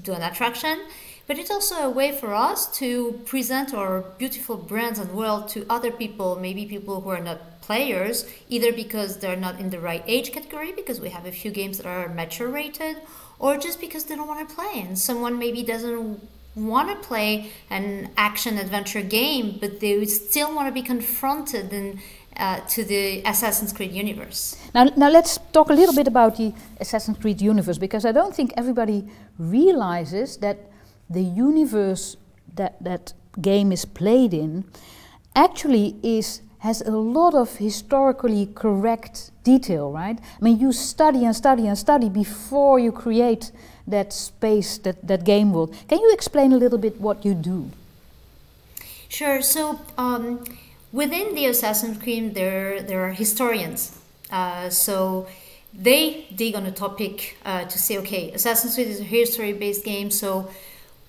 to 0.04 0.14
an 0.14 0.22
attraction 0.22 0.80
but 1.28 1.38
it's 1.38 1.52
also 1.52 1.76
a 1.76 1.90
way 1.90 2.12
for 2.12 2.34
us 2.34 2.68
to 2.80 3.22
present 3.26 3.74
our 3.74 4.02
beautiful 4.18 4.58
brands 4.58 5.00
and 5.00 5.12
world 5.12 5.48
to 5.50 5.66
other 5.70 5.92
people, 5.92 6.38
maybe 6.40 6.66
people 6.66 7.02
who 7.02 7.10
are 7.10 7.22
not 7.22 7.62
players, 7.62 8.26
either 8.50 8.72
because 8.74 9.18
they're 9.18 9.36
not 9.36 9.60
in 9.60 9.70
the 9.70 9.80
right 9.80 10.04
age 10.08 10.32
category, 10.32 10.72
because 10.72 11.00
we 11.00 11.10
have 11.10 11.26
a 11.26 11.32
few 11.32 11.52
games 11.52 11.78
that 11.78 11.86
are 11.86 12.10
mature 12.10 12.50
rated, 12.50 12.98
or 13.40 13.58
just 13.58 13.80
because 13.80 14.06
they 14.06 14.16
don't 14.16 14.28
want 14.28 14.48
to 14.48 14.56
play. 14.56 14.82
And 14.82 14.98
someone 14.98 15.38
maybe 15.40 15.64
doesn't 15.64 16.20
want 16.56 16.90
to 16.90 17.08
play 17.08 17.52
an 17.70 18.10
action 18.18 18.58
adventure 18.58 19.02
game, 19.02 19.58
but 19.62 19.80
they 19.80 20.04
still 20.06 20.54
want 20.54 20.68
to 20.68 20.74
be 20.74 20.82
confronted 20.82 21.72
and 21.72 22.00
uh, 22.38 22.60
to 22.62 22.84
the 22.84 23.22
Assassin's 23.24 23.74
Creed 23.74 23.92
universe. 23.92 24.58
Now, 24.74 24.86
now 24.96 25.10
let's 25.10 25.38
talk 25.52 25.70
a 25.70 25.74
little 25.74 25.94
bit 25.94 26.08
about 26.08 26.38
the 26.38 26.54
Assassin's 26.80 27.18
Creed 27.18 27.42
universe 27.42 27.78
because 27.78 28.06
I 28.06 28.12
don't 28.12 28.36
think 28.36 28.54
everybody 28.58 29.08
realizes 29.38 30.38
that 30.38 30.71
the 31.14 31.24
universe 31.24 32.18
that 32.56 32.82
that 32.84 33.14
game 33.42 33.72
is 33.72 33.86
played 33.86 34.34
in 34.34 34.66
actually 35.36 35.96
is 36.04 36.42
has 36.60 36.82
a 36.82 36.92
lot 36.92 37.34
of 37.34 37.58
historically 37.58 38.48
correct 38.54 39.32
detail, 39.44 39.92
right? 39.92 40.20
I 40.20 40.44
mean, 40.44 40.60
you 40.60 40.72
study 40.72 41.26
and 41.26 41.36
study 41.36 41.66
and 41.66 41.76
study 41.76 42.08
before 42.08 42.78
you 42.78 42.92
create 42.92 43.52
that 43.88 44.14
space, 44.14 44.78
that, 44.80 45.08
that 45.08 45.24
game 45.24 45.54
world. 45.54 45.76
Can 45.88 46.00
you 46.00 46.14
explain 46.14 46.54
a 46.54 46.58
little 46.58 46.78
bit 46.78 47.02
what 47.02 47.26
you 47.26 47.34
do? 47.34 47.72
Sure. 49.10 49.42
So 49.42 49.80
um, 49.98 50.44
within 50.92 51.34
the 51.34 51.48
Assassin's 51.48 51.98
Creed, 51.98 52.36
there 52.36 52.84
there 52.84 53.02
are 53.06 53.12
historians. 53.12 53.98
Uh, 54.30 54.70
so 54.70 55.28
they 55.74 56.28
dig 56.36 56.56
on 56.56 56.66
a 56.66 56.72
topic 56.72 57.38
uh, 57.44 57.66
to 57.66 57.78
say, 57.80 57.98
okay, 57.98 58.32
Assassin's 58.34 58.76
Creed 58.76 58.88
is 58.88 59.00
a 59.00 59.04
history-based 59.04 59.84
game. 59.84 60.12
So 60.12 60.50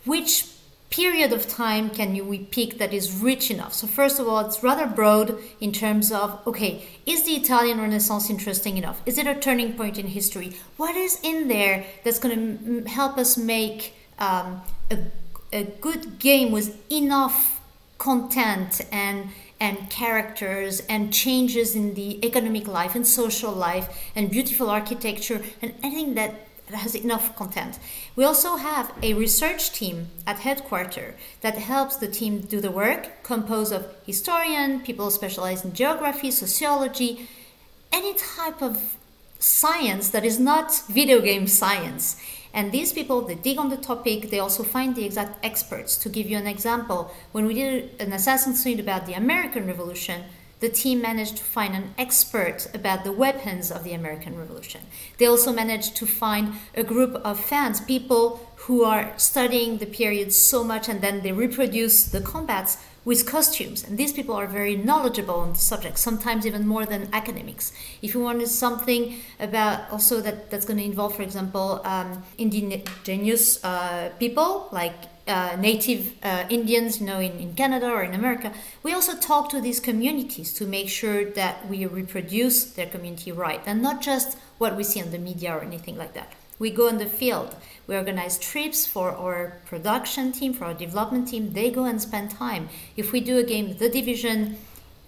which 0.04 0.48
period 0.90 1.32
of 1.32 1.48
time 1.48 1.88
can 1.88 2.14
you 2.14 2.22
we 2.22 2.38
pick 2.38 2.78
that 2.78 2.92
is 2.92 3.12
rich 3.12 3.50
enough? 3.50 3.72
So 3.72 3.86
first 3.86 4.20
of 4.20 4.28
all, 4.28 4.40
it's 4.40 4.62
rather 4.62 4.86
broad 4.86 5.38
in 5.60 5.72
terms 5.72 6.12
of 6.12 6.46
okay, 6.46 6.86
is 7.06 7.24
the 7.24 7.32
Italian 7.32 7.80
Renaissance 7.80 8.28
interesting 8.28 8.76
enough? 8.76 9.00
Is 9.06 9.18
it 9.18 9.26
a 9.26 9.34
turning 9.34 9.72
point 9.74 9.98
in 9.98 10.08
history? 10.08 10.52
What 10.76 10.94
is 10.94 11.18
in 11.22 11.48
there 11.48 11.84
that's 12.04 12.18
going 12.18 12.34
to 12.36 12.42
m- 12.42 12.86
help 12.86 13.16
us 13.16 13.36
make 13.36 13.94
um, 14.18 14.62
a, 14.90 14.98
a 15.52 15.64
good 15.64 16.18
game 16.18 16.52
with 16.52 16.78
enough 16.92 17.60
content 17.98 18.80
and 18.90 19.28
and 19.60 19.88
characters 19.88 20.80
and 20.88 21.12
changes 21.12 21.76
in 21.76 21.94
the 21.94 22.24
economic 22.26 22.66
life 22.66 22.96
and 22.96 23.06
social 23.06 23.52
life 23.52 24.10
and 24.16 24.28
beautiful 24.28 24.68
architecture 24.68 25.40
and 25.62 25.72
anything 25.84 26.14
that 26.14 26.34
has 26.74 26.94
enough 26.94 27.36
content. 27.36 27.78
We 28.16 28.24
also 28.24 28.56
have 28.56 28.92
a 29.02 29.14
research 29.14 29.72
team 29.72 30.08
at 30.26 30.40
headquarters 30.40 31.14
that 31.40 31.58
helps 31.58 31.96
the 31.96 32.08
team 32.08 32.40
do 32.40 32.60
the 32.60 32.70
work, 32.70 33.22
composed 33.22 33.72
of 33.72 33.86
historian, 34.06 34.80
people 34.80 35.10
specialized 35.10 35.64
in 35.64 35.72
geography, 35.72 36.30
sociology, 36.30 37.28
any 37.92 38.14
type 38.14 38.62
of 38.62 38.96
science 39.38 40.10
that 40.10 40.24
is 40.24 40.38
not 40.38 40.82
video 40.88 41.20
game 41.20 41.46
science. 41.46 42.16
And 42.54 42.70
these 42.70 42.92
people, 42.92 43.22
they 43.22 43.34
dig 43.34 43.58
on 43.58 43.70
the 43.70 43.76
topic, 43.76 44.30
they 44.30 44.38
also 44.38 44.62
find 44.62 44.94
the 44.94 45.04
exact 45.04 45.44
experts. 45.44 45.96
To 45.98 46.08
give 46.08 46.28
you 46.28 46.36
an 46.36 46.46
example, 46.46 47.10
when 47.32 47.46
we 47.46 47.54
did 47.54 48.00
an 48.00 48.12
Assassin's 48.12 48.62
Creed 48.62 48.78
about 48.78 49.06
the 49.06 49.14
American 49.14 49.66
Revolution, 49.66 50.24
the 50.62 50.68
team 50.68 51.02
managed 51.02 51.36
to 51.36 51.42
find 51.42 51.74
an 51.74 51.92
expert 51.98 52.68
about 52.72 53.02
the 53.02 53.10
weapons 53.10 53.72
of 53.72 53.82
the 53.82 53.92
American 53.92 54.38
Revolution. 54.38 54.80
They 55.18 55.26
also 55.26 55.52
managed 55.52 55.96
to 55.96 56.06
find 56.06 56.54
a 56.76 56.84
group 56.84 57.16
of 57.24 57.40
fans, 57.40 57.80
people 57.80 58.48
who 58.64 58.84
are 58.84 59.12
studying 59.16 59.78
the 59.78 59.86
period 59.86 60.32
so 60.32 60.62
much 60.62 60.88
and 60.88 61.00
then 61.00 61.22
they 61.22 61.32
reproduce 61.32 62.04
the 62.04 62.20
combats 62.20 62.78
with 63.04 63.26
costumes. 63.26 63.82
And 63.82 63.98
these 63.98 64.12
people 64.12 64.36
are 64.36 64.46
very 64.46 64.76
knowledgeable 64.76 65.34
on 65.34 65.54
the 65.54 65.58
subject, 65.58 65.98
sometimes 65.98 66.46
even 66.46 66.64
more 66.64 66.86
than 66.86 67.08
academics. 67.12 67.72
If 68.00 68.14
you 68.14 68.20
wanted 68.20 68.46
something 68.46 69.16
about 69.40 69.90
also 69.90 70.20
that, 70.20 70.48
that's 70.48 70.64
going 70.64 70.78
to 70.78 70.84
involve, 70.84 71.16
for 71.16 71.22
example, 71.22 71.80
um, 71.82 72.22
indigenous 72.38 73.64
uh, 73.64 74.10
people 74.20 74.68
like 74.70 74.94
uh, 75.26 75.56
native 75.58 76.14
uh, 76.22 76.44
Indians, 76.50 77.00
you 77.00 77.06
know, 77.06 77.20
in, 77.20 77.32
in 77.38 77.54
Canada 77.54 77.88
or 77.88 78.02
in 78.02 78.14
America, 78.14 78.52
we 78.82 78.92
also 78.92 79.16
talk 79.16 79.50
to 79.50 79.60
these 79.60 79.80
communities 79.80 80.52
to 80.54 80.66
make 80.66 80.88
sure 80.88 81.24
that 81.24 81.68
we 81.68 81.86
reproduce 81.86 82.64
their 82.64 82.86
community 82.86 83.32
right 83.32 83.60
and 83.66 83.82
not 83.82 84.02
just 84.02 84.36
what 84.58 84.76
we 84.76 84.84
see 84.84 85.00
on 85.02 85.10
the 85.10 85.18
media 85.18 85.54
or 85.54 85.60
anything 85.60 85.96
like 85.96 86.14
that. 86.14 86.32
We 86.58 86.70
go 86.70 86.86
in 86.86 86.98
the 86.98 87.06
field. 87.06 87.56
We 87.86 87.96
organize 87.96 88.38
trips 88.38 88.86
for 88.86 89.10
our 89.10 89.60
production 89.64 90.30
team, 90.30 90.52
for 90.54 90.66
our 90.66 90.74
development 90.74 91.28
team. 91.28 91.52
They 91.52 91.70
go 91.70 91.84
and 91.84 92.00
spend 92.00 92.30
time. 92.30 92.68
If 92.96 93.10
we 93.10 93.20
do 93.20 93.38
a 93.38 93.42
game, 93.42 93.76
The 93.78 93.88
Division, 93.88 94.56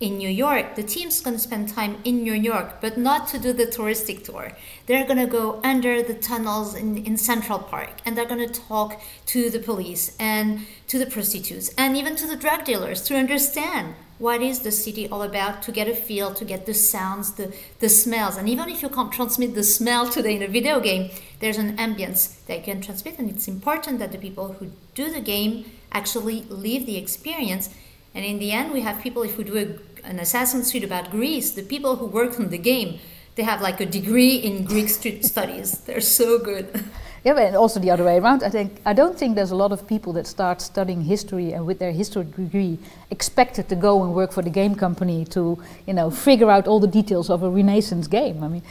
in 0.05 0.19
New 0.19 0.29
York, 0.29 0.75
the 0.75 0.83
team's 0.83 1.23
going 1.23 1.35
to 1.35 1.43
spend 1.43 1.71
time 1.71 1.97
in 2.05 2.23
New 2.23 2.35
York, 2.35 2.79
but 2.83 2.99
not 2.99 3.27
to 3.29 3.39
do 3.39 3.55
the 3.55 3.65
touristic 3.65 4.23
tour. 4.23 4.53
They're 4.85 5.07
going 5.07 5.19
to 5.19 5.27
go 5.27 5.61
under 5.65 6.03
the 6.03 6.13
tunnels 6.13 6.75
in, 6.75 6.99
in 7.07 7.17
Central 7.17 7.59
Park 7.59 7.95
and 8.05 8.15
they're 8.15 8.33
going 8.35 8.47
to 8.47 8.61
talk 8.61 9.01
to 9.33 9.49
the 9.49 9.59
police 9.59 10.15
and 10.21 10.67
to 10.89 10.99
the 10.99 11.07
prostitutes 11.07 11.71
and 11.79 11.97
even 11.97 12.17
to 12.17 12.27
the 12.27 12.37
drug 12.37 12.65
dealers 12.65 13.01
to 13.05 13.17
understand 13.17 13.95
what 14.19 14.43
is 14.43 14.61
the 14.61 14.71
city 14.71 15.09
all 15.09 15.23
about 15.23 15.63
to 15.63 15.73
get 15.73 15.89
a 15.89 15.95
feel 15.95 16.35
to 16.35 16.45
get 16.45 16.67
the 16.67 16.75
sounds 16.75 17.33
the, 17.33 17.53
the 17.81 17.89
smells 17.89 18.37
and 18.37 18.49
even 18.49 18.69
if 18.69 18.81
you 18.81 18.89
can't 18.89 19.11
transmit 19.11 19.55
the 19.55 19.65
smell 19.65 20.09
today 20.09 20.37
in 20.37 20.43
a 20.43 20.47
video 20.47 20.79
game 20.79 21.11
there's 21.41 21.59
an 21.59 21.77
ambience 21.79 22.45
that 22.47 22.59
you 22.59 22.63
can 22.63 22.81
transmit 22.81 23.19
and 23.19 23.29
it's 23.29 23.49
important 23.49 23.99
that 23.99 24.13
the 24.13 24.19
people 24.19 24.53
who 24.53 24.71
do 24.95 25.11
the 25.11 25.21
game 25.21 25.65
actually 25.91 26.43
live 26.43 26.87
the 26.87 26.97
experience 26.97 27.71
and 28.15 28.25
in 28.25 28.39
the 28.39 28.53
end, 28.53 28.73
we 28.73 28.81
have 28.83 29.03
people, 29.03 29.23
if 29.23 29.37
we 29.37 29.45
do 29.45 29.57
a, 29.59 29.94
an 30.05 30.19
Assassin's 30.19 30.71
Creed 30.71 30.85
about 30.85 31.11
Greece, 31.11 31.53
the 31.53 31.63
people 31.63 31.97
who 31.97 32.07
work 32.07 32.39
on 32.39 32.51
the 32.51 32.59
game, 32.59 32.99
they 33.35 33.43
have 33.43 33.61
like 33.61 33.81
a 33.81 33.87
degree 33.87 34.37
in 34.37 34.65
Greek 34.65 34.89
studies. 35.33 35.79
They're 35.81 36.01
so 36.01 36.39
good. 36.39 36.85
Yeah, 37.25 37.39
and 37.39 37.57
also 37.57 37.81
the 37.81 37.91
other 37.91 38.05
way 38.05 38.19
around. 38.19 38.43
I 38.43 38.51
think 38.51 38.83
I 38.85 38.93
don't 38.93 39.19
think 39.19 39.35
there's 39.35 39.51
a 39.51 39.57
lot 39.57 39.73
of 39.73 39.89
people 39.89 40.13
that 40.13 40.27
start 40.27 40.61
studying 40.61 41.01
history 41.01 41.55
and 41.55 41.67
with 41.67 41.79
their 41.79 41.91
history 41.91 42.25
degree 42.25 42.79
expected 43.11 43.67
to 43.71 43.77
go 43.77 44.03
and 44.05 44.15
work 44.15 44.31
for 44.31 44.43
the 44.43 44.51
game 44.51 44.75
company 44.75 45.25
to, 45.37 45.59
you 45.87 45.95
know, 45.95 46.11
figure 46.11 46.51
out 46.51 46.69
all 46.69 46.81
the 46.81 46.87
details 46.87 47.31
of 47.31 47.43
a 47.43 47.49
Renaissance 47.49 48.09
game. 48.09 48.45
I 48.45 48.49
mean, 48.49 48.63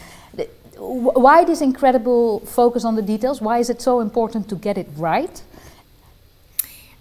why 0.77 1.43
this 1.45 1.61
incredible 1.61 2.41
focus 2.41 2.85
on 2.85 2.95
the 2.95 3.01
details? 3.01 3.41
Why 3.41 3.57
is 3.57 3.71
it 3.71 3.81
so 3.81 4.01
important 4.01 4.49
to 4.49 4.55
get 4.55 4.77
it 4.77 4.87
right? 4.97 5.41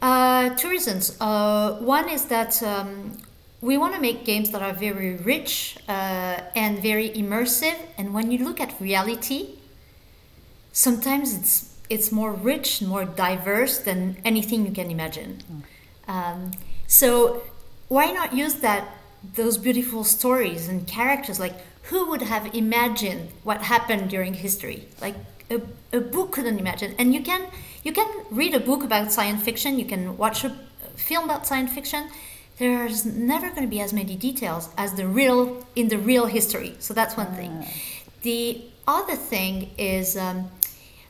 Uh, 0.01 0.57
two 0.57 0.71
reasons. 0.71 1.17
Uh, 1.21 1.75
one 1.81 2.09
is 2.09 2.25
that 2.27 2.63
um, 2.63 3.19
we 3.63 3.79
want 3.79 3.95
to 3.95 4.01
make 4.01 4.25
games 4.25 4.51
that 4.51 4.61
are 4.61 4.73
very 4.75 5.15
rich 5.15 5.79
uh, 5.89 6.41
and 6.55 6.83
very 6.83 7.09
immersive. 7.11 7.79
And 7.97 8.13
when 8.13 8.31
you 8.33 8.45
look 8.45 8.61
at 8.61 8.79
reality, 8.81 9.51
sometimes 10.73 11.35
it's 11.35 11.69
it's 11.89 12.11
more 12.11 12.33
rich, 12.33 12.83
more 12.83 13.05
diverse 13.05 13.79
than 13.79 14.17
anything 14.25 14.67
you 14.67 14.73
can 14.73 14.91
imagine. 14.91 15.43
Mm. 15.51 15.63
Um, 16.15 16.51
so 16.87 17.43
why 17.89 18.11
not 18.11 18.35
use 18.35 18.55
that 18.57 18.97
those 19.35 19.59
beautiful 19.59 20.03
stories 20.03 20.69
and 20.69 20.87
characters? 20.87 21.39
Like 21.39 21.55
who 21.83 22.09
would 22.11 22.23
have 22.23 22.53
imagined 22.55 23.31
what 23.45 23.63
happened 23.63 24.11
during 24.11 24.35
history? 24.35 24.89
Like 25.01 25.15
a, 25.51 25.61
a 25.93 26.01
book 26.01 26.33
couldn't 26.33 26.59
imagine, 26.59 26.97
and 26.99 27.15
you 27.15 27.23
can 27.23 27.43
you 27.85 27.93
can 27.93 28.09
read 28.31 28.55
a 28.55 28.61
book 28.61 28.83
about 28.83 29.13
science 29.13 29.45
fiction, 29.45 29.79
you 29.79 29.85
can 29.85 30.17
watch 30.17 30.43
a 30.43 30.51
film 30.97 31.27
about 31.27 31.47
science 31.47 31.73
fiction. 31.73 32.11
There's 32.59 33.05
never 33.05 33.49
going 33.51 33.63
to 33.63 33.69
be 33.69 33.81
as 33.81 33.93
many 33.93 34.15
details 34.15 34.69
as 34.77 34.95
the 34.95 35.07
real 35.07 35.67
in 35.75 35.89
the 35.89 35.99
real 35.99 36.27
history. 36.27 36.77
So 36.79 36.95
that's 36.95 37.17
one 37.17 37.35
thing. 37.35 37.53
Ah. 37.65 37.69
The 38.23 38.63
other 38.87 39.17
thing 39.17 39.71
is 39.79 40.17
um, 40.17 40.51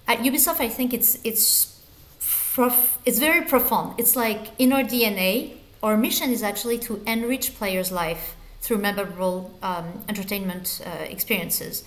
at 0.07 0.19
Ubisoft, 0.19 0.61
I 0.61 0.69
think 0.69 0.95
it's 0.95 1.19
it's 1.25 1.81
prof- 2.21 2.99
it's 3.05 3.19
very 3.19 3.43
profound. 3.45 3.99
It's 3.99 4.17
like 4.17 4.49
in 4.59 4.73
our 4.73 4.83
DNA. 4.83 5.57
Our 5.83 5.97
mission 5.97 6.31
is 6.31 6.45
actually 6.45 6.79
to 6.87 7.03
enrich 7.09 7.57
players' 7.57 7.91
life 7.91 8.37
through 8.61 8.79
memorable 8.79 9.51
um, 9.65 10.05
entertainment 10.09 10.81
uh, 10.87 10.91
experiences, 11.03 11.83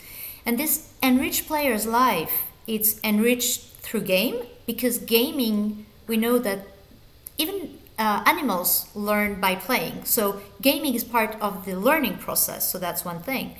and 0.45 0.59
this 0.59 0.93
enrich 1.01 1.47
players' 1.47 1.85
life. 1.85 2.43
It's 2.67 2.99
enriched 3.03 3.61
through 3.85 4.01
game 4.01 4.37
because 4.65 4.97
gaming 4.97 5.85
we 6.07 6.17
know 6.17 6.39
that 6.39 6.67
even 7.37 7.77
uh, 7.97 8.23
animals 8.25 8.87
learn 8.95 9.39
by 9.39 9.55
playing. 9.55 10.05
So 10.05 10.41
gaming 10.61 10.95
is 10.95 11.03
part 11.03 11.35
of 11.41 11.65
the 11.65 11.75
learning 11.75 12.17
process 12.17 12.69
so 12.69 12.77
that's 12.77 13.05
one 13.05 13.21
thing. 13.21 13.55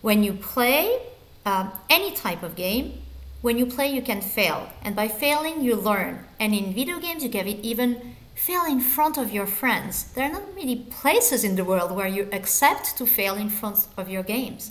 When 0.00 0.22
you 0.22 0.32
play 0.32 1.00
um, 1.44 1.72
any 1.88 2.12
type 2.14 2.42
of 2.42 2.54
game 2.54 3.02
when 3.40 3.56
you 3.56 3.66
play 3.66 3.88
you 3.88 4.02
can 4.02 4.20
fail. 4.20 4.68
And 4.82 4.96
by 4.96 5.08
failing 5.08 5.62
you 5.62 5.76
learn. 5.76 6.24
And 6.40 6.54
in 6.54 6.74
video 6.74 6.98
games 6.98 7.22
you 7.22 7.30
can 7.30 7.46
even 7.46 8.14
fail 8.34 8.64
in 8.64 8.80
front 8.80 9.16
of 9.16 9.32
your 9.32 9.46
friends. 9.46 10.12
There 10.12 10.24
are 10.28 10.32
not 10.32 10.54
many 10.54 10.76
places 10.76 11.44
in 11.44 11.56
the 11.56 11.64
world 11.64 11.92
where 11.92 12.06
you 12.06 12.28
accept 12.32 12.96
to 12.98 13.06
fail 13.06 13.34
in 13.34 13.48
front 13.48 13.86
of 13.96 14.08
your 14.08 14.22
games 14.22 14.70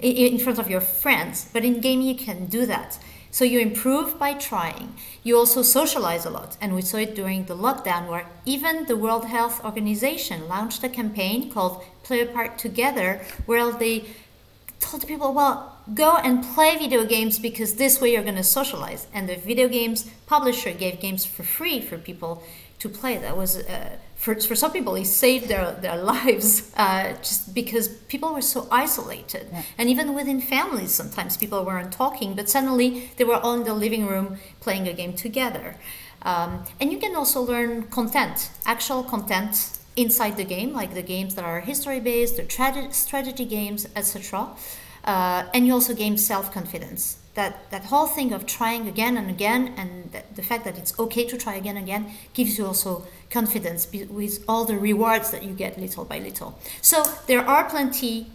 in 0.00 0.38
front 0.38 0.58
of 0.58 0.70
your 0.70 0.80
friends. 0.80 1.48
But 1.52 1.64
in 1.64 1.80
gaming 1.80 2.06
you 2.06 2.14
can 2.14 2.46
do 2.46 2.66
that 2.66 2.98
so 3.30 3.44
you 3.44 3.60
improve 3.60 4.18
by 4.18 4.34
trying. 4.34 4.94
You 5.22 5.36
also 5.36 5.62
socialize 5.62 6.24
a 6.24 6.30
lot, 6.30 6.56
and 6.60 6.74
we 6.74 6.82
saw 6.82 6.98
it 6.98 7.14
during 7.14 7.44
the 7.44 7.56
lockdown 7.56 8.08
where 8.08 8.26
even 8.44 8.86
the 8.86 8.96
World 8.96 9.26
Health 9.26 9.64
Organization 9.64 10.48
launched 10.48 10.82
a 10.84 10.88
campaign 10.88 11.50
called 11.50 11.84
Play 12.02 12.20
Apart 12.20 12.58
Together, 12.58 13.20
where 13.46 13.70
they 13.72 14.06
told 14.80 15.06
people, 15.06 15.32
well, 15.32 15.76
go 15.94 16.16
and 16.16 16.44
play 16.44 16.76
video 16.76 17.04
games 17.04 17.38
because 17.38 17.74
this 17.74 18.00
way 18.00 18.12
you're 18.12 18.22
going 18.22 18.34
to 18.36 18.42
socialize. 18.44 19.06
And 19.12 19.28
the 19.28 19.36
video 19.36 19.68
games 19.68 20.10
publisher 20.26 20.72
gave 20.72 21.00
games 21.00 21.24
for 21.24 21.42
free 21.42 21.80
for 21.80 21.98
people 21.98 22.42
to 22.78 22.88
play. 22.88 23.18
That 23.18 23.36
was 23.36 23.58
uh, 23.58 23.98
for, 24.18 24.34
for 24.34 24.56
some 24.56 24.72
people, 24.72 24.96
it 24.96 25.06
saved 25.06 25.46
their, 25.48 25.72
their 25.72 25.96
lives 26.14 26.72
uh, 26.76 27.12
just 27.18 27.54
because 27.54 27.86
people 27.86 28.34
were 28.34 28.42
so 28.42 28.66
isolated. 28.70 29.46
Yeah. 29.52 29.62
And 29.78 29.88
even 29.88 30.12
within 30.12 30.40
families, 30.40 30.92
sometimes 30.92 31.36
people 31.36 31.64
weren't 31.64 31.92
talking, 31.92 32.34
but 32.34 32.50
suddenly 32.50 33.10
they 33.16 33.24
were 33.24 33.36
all 33.36 33.54
in 33.54 33.62
the 33.62 33.74
living 33.74 34.06
room 34.06 34.38
playing 34.60 34.88
a 34.88 34.92
game 34.92 35.12
together. 35.14 35.76
Um, 36.22 36.64
and 36.80 36.92
you 36.92 36.98
can 36.98 37.14
also 37.14 37.40
learn 37.40 37.84
content, 37.84 38.50
actual 38.66 39.04
content 39.04 39.78
inside 39.94 40.36
the 40.36 40.44
game, 40.44 40.72
like 40.72 40.94
the 40.94 41.02
games 41.02 41.36
that 41.36 41.44
are 41.44 41.60
history 41.60 42.00
based, 42.00 42.36
the 42.36 42.42
tra- 42.42 42.92
strategy 42.92 43.44
games, 43.44 43.86
etc. 43.94 44.48
Uh, 45.04 45.44
and 45.54 45.64
you 45.64 45.72
also 45.72 45.94
gain 45.94 46.18
self 46.18 46.52
confidence 46.52 47.18
that 47.38 47.70
that 47.70 47.84
whole 47.84 48.08
thing 48.16 48.32
of 48.32 48.44
trying 48.46 48.88
again 48.88 49.16
and 49.16 49.30
again, 49.30 49.62
and 49.80 49.90
the 50.34 50.42
fact 50.42 50.64
that 50.64 50.76
it's 50.76 50.92
okay 50.98 51.24
to 51.32 51.36
try 51.44 51.54
again 51.54 51.76
and 51.76 51.86
again, 51.88 52.04
gives 52.34 52.58
you 52.58 52.66
also 52.66 53.06
confidence 53.30 53.82
with 53.92 54.44
all 54.48 54.64
the 54.64 54.76
rewards 54.90 55.30
that 55.30 55.42
you 55.46 55.52
get 55.54 55.78
little 55.78 56.04
by 56.04 56.18
little. 56.18 56.50
So 56.82 56.96
there 57.26 57.44
are 57.54 57.64
plenty 57.70 58.26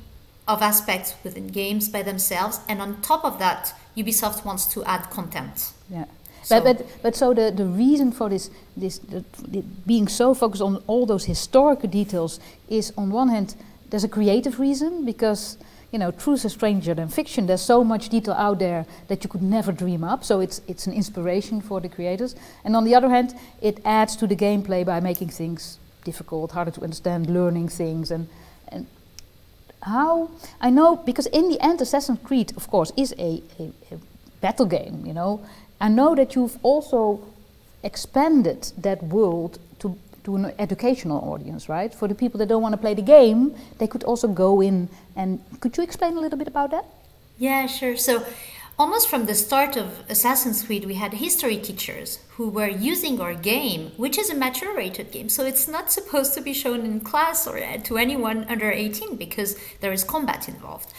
of 0.48 0.62
aspects 0.62 1.16
within 1.24 1.48
games 1.48 1.90
by 1.90 2.02
themselves, 2.04 2.60
and 2.70 2.82
on 2.82 3.02
top 3.02 3.26
of 3.26 3.40
that, 3.40 3.74
Ubisoft 3.98 4.46
wants 4.46 4.66
to 4.74 4.84
add 4.86 5.10
content. 5.10 5.74
Yeah. 5.90 6.06
So 6.44 6.62
but, 6.62 6.78
but, 6.78 6.88
but 7.04 7.16
so 7.16 7.34
the, 7.34 7.52
the 7.52 7.66
reason 7.66 8.12
for 8.12 8.30
this, 8.30 8.50
this 8.76 9.00
the, 9.00 9.24
the 9.48 9.62
being 9.86 10.08
so 10.08 10.34
focused 10.34 10.62
on 10.62 10.84
all 10.88 11.06
those 11.06 11.26
historical 11.26 11.90
details 11.90 12.40
is 12.70 12.94
on 12.98 13.12
one 13.12 13.30
hand, 13.30 13.56
there's 13.90 14.04
a 14.04 14.10
creative 14.10 14.60
reason 14.60 15.06
because 15.06 15.58
you 15.94 16.00
know, 16.00 16.10
truth 16.10 16.44
is 16.44 16.54
stranger 16.54 16.96
than 16.96 17.08
fiction. 17.08 17.46
There's 17.46 17.62
so 17.62 17.84
much 17.84 18.10
detail 18.10 18.34
out 18.34 18.58
there 18.58 18.88
that 19.10 19.24
you 19.24 19.30
could 19.30 19.44
never 19.44 19.72
dream 19.72 20.04
up. 20.04 20.24
So 20.24 20.40
it's 20.40 20.60
it's 20.68 20.88
an 20.88 20.94
inspiration 20.94 21.62
for 21.62 21.80
the 21.80 21.88
creators. 21.88 22.36
And 22.66 22.76
on 22.76 22.84
the 22.84 22.96
other 22.96 23.10
hand, 23.10 23.36
it 23.62 23.80
adds 23.86 24.16
to 24.16 24.28
the 24.28 24.36
gameplay 24.36 24.84
by 24.84 25.00
making 25.00 25.30
things 25.30 25.78
difficult, 26.04 26.52
harder 26.52 26.72
to 26.72 26.82
understand, 26.82 27.30
learning 27.30 27.70
things, 27.70 28.10
and 28.10 28.28
and 28.70 28.88
how 29.84 30.32
I 30.60 30.72
know 30.72 30.96
because 30.96 31.28
in 31.28 31.50
the 31.50 31.62
end, 31.62 31.80
Assassin's 31.80 32.20
Creed, 32.24 32.54
of 32.58 32.68
course, 32.68 32.92
is 32.98 33.14
a, 33.20 33.44
a, 33.60 33.72
a 33.92 33.98
battle 34.42 34.66
game. 34.66 35.06
You 35.06 35.14
know, 35.14 35.46
I 35.80 35.90
know 35.90 36.16
that 36.16 36.34
you've 36.36 36.58
also 36.64 37.20
expanded 37.84 38.72
that 38.78 39.04
world 39.04 39.60
to 40.24 40.36
an 40.36 40.54
educational 40.58 41.20
audience, 41.20 41.70
right? 41.70 41.94
For 41.94 42.08
the 42.08 42.16
people 42.16 42.38
that 42.40 42.48
don't 42.48 42.62
want 42.62 42.74
to 42.74 42.78
play 42.78 42.94
the 42.94 43.02
game, 43.02 43.56
they 43.78 43.88
could 43.88 44.04
also 44.04 44.28
go 44.28 44.62
in 44.62 44.90
and 45.16 45.40
could 45.60 45.78
you 45.78 45.84
explain 45.84 46.18
a 46.18 46.20
little 46.20 46.38
bit 46.38 46.48
about 46.48 46.72
that? 46.72 46.86
Yeah, 47.38 47.66
sure. 47.68 47.98
So 47.98 48.26
almost 48.78 49.10
from 49.10 49.26
the 49.26 49.36
start 49.36 49.76
of 49.76 50.04
Assassin's 50.10 50.64
Creed, 50.64 50.86
we 50.86 50.96
had 50.96 51.14
history 51.14 51.58
teachers 51.58 52.20
who 52.32 52.50
were 52.50 52.68
using 52.68 53.20
our 53.20 53.36
game, 53.36 53.92
which 53.98 54.18
is 54.18 54.30
a 54.30 54.36
mature 54.36 54.76
rated 54.76 55.12
game. 55.12 55.30
So 55.30 55.46
it's 55.46 55.68
not 55.68 55.92
supposed 55.92 56.34
to 56.36 56.42
be 56.42 56.54
shown 56.54 56.86
in 56.86 57.02
class 57.02 57.48
or 57.48 57.58
uh, 57.58 57.78
to 57.84 57.98
anyone 57.98 58.46
under 58.46 58.72
18 58.72 59.16
because 59.18 59.58
there 59.82 59.92
is 59.92 60.04
combat 60.04 60.48
involved. 60.48 60.94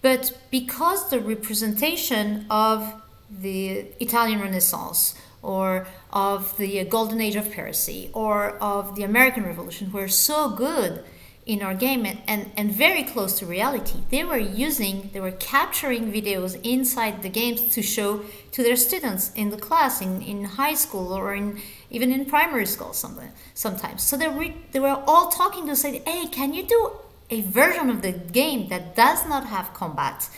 But 0.00 0.36
because 0.50 1.10
the 1.10 1.20
representation 1.20 2.46
of 2.50 2.94
the 3.30 3.86
Italian 4.00 4.40
Renaissance 4.40 5.14
or 5.42 5.86
of 6.12 6.56
the 6.56 6.84
Golden 6.84 7.20
Age 7.20 7.36
of 7.36 7.52
Piracy 7.52 8.10
or 8.12 8.50
of 8.58 8.96
the 8.96 9.02
American 9.02 9.44
Revolution 9.44 9.90
were 9.92 10.08
so 10.08 10.50
good 10.50 11.04
in 11.44 11.60
our 11.60 11.74
game 11.74 12.06
and, 12.06 12.20
and, 12.28 12.52
and 12.56 12.70
very 12.70 13.02
close 13.02 13.38
to 13.40 13.46
reality. 13.46 13.98
They 14.10 14.22
were 14.22 14.38
using, 14.38 15.10
they 15.12 15.18
were 15.20 15.32
capturing 15.32 16.12
videos 16.12 16.60
inside 16.62 17.22
the 17.22 17.28
games 17.28 17.74
to 17.74 17.82
show 17.82 18.24
to 18.52 18.62
their 18.62 18.76
students 18.76 19.32
in 19.34 19.50
the 19.50 19.56
class, 19.56 20.00
in, 20.00 20.22
in 20.22 20.44
high 20.44 20.74
school, 20.74 21.12
or 21.12 21.34
in 21.34 21.60
even 21.90 22.12
in 22.12 22.26
primary 22.26 22.66
school 22.66 22.92
sometimes. 22.92 24.02
So 24.02 24.16
they, 24.16 24.28
re, 24.28 24.56
they 24.70 24.80
were 24.80 25.02
all 25.06 25.30
talking 25.30 25.66
to 25.66 25.74
say, 25.74 26.00
hey, 26.06 26.26
can 26.28 26.54
you 26.54 26.64
do 26.64 26.92
a 27.28 27.40
version 27.42 27.90
of 27.90 28.02
the 28.02 28.12
game 28.12 28.68
that 28.68 28.94
does 28.94 29.26
not 29.26 29.46
have 29.46 29.74
combat 29.74 30.28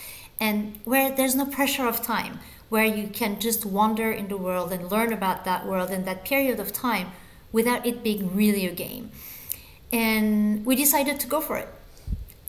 and 0.41 0.79
where 0.85 1.15
there's 1.15 1.35
no 1.35 1.45
pressure 1.45 1.87
of 1.87 2.03
time? 2.03 2.41
Where 2.75 2.85
you 2.85 3.07
can 3.07 3.39
just 3.39 3.65
wander 3.65 4.11
in 4.11 4.27
the 4.27 4.37
world 4.37 4.73
and 4.73 4.91
learn 4.91 5.13
about 5.13 5.45
that 5.45 5.65
world 5.65 5.91
in 5.97 6.05
that 6.05 6.25
period 6.25 6.59
of 6.59 6.73
time 6.73 7.07
without 7.53 7.87
it 7.87 8.03
being 8.03 8.35
really 8.35 8.67
a 8.67 8.75
game. 8.87 9.05
And 9.93 10.67
we 10.67 10.75
decided 10.75 11.21
to 11.21 11.29
go 11.29 11.41
for 11.41 11.57
it. 11.57 11.69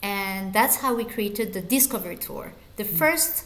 And 0.02 0.52
that's 0.52 0.76
how 0.82 0.96
we 0.96 1.04
created 1.04 1.52
the 1.52 1.60
Discovery 1.60 2.16
Tour. 2.16 2.46
The 2.74 2.82
mm. 2.82 2.98
first 3.02 3.44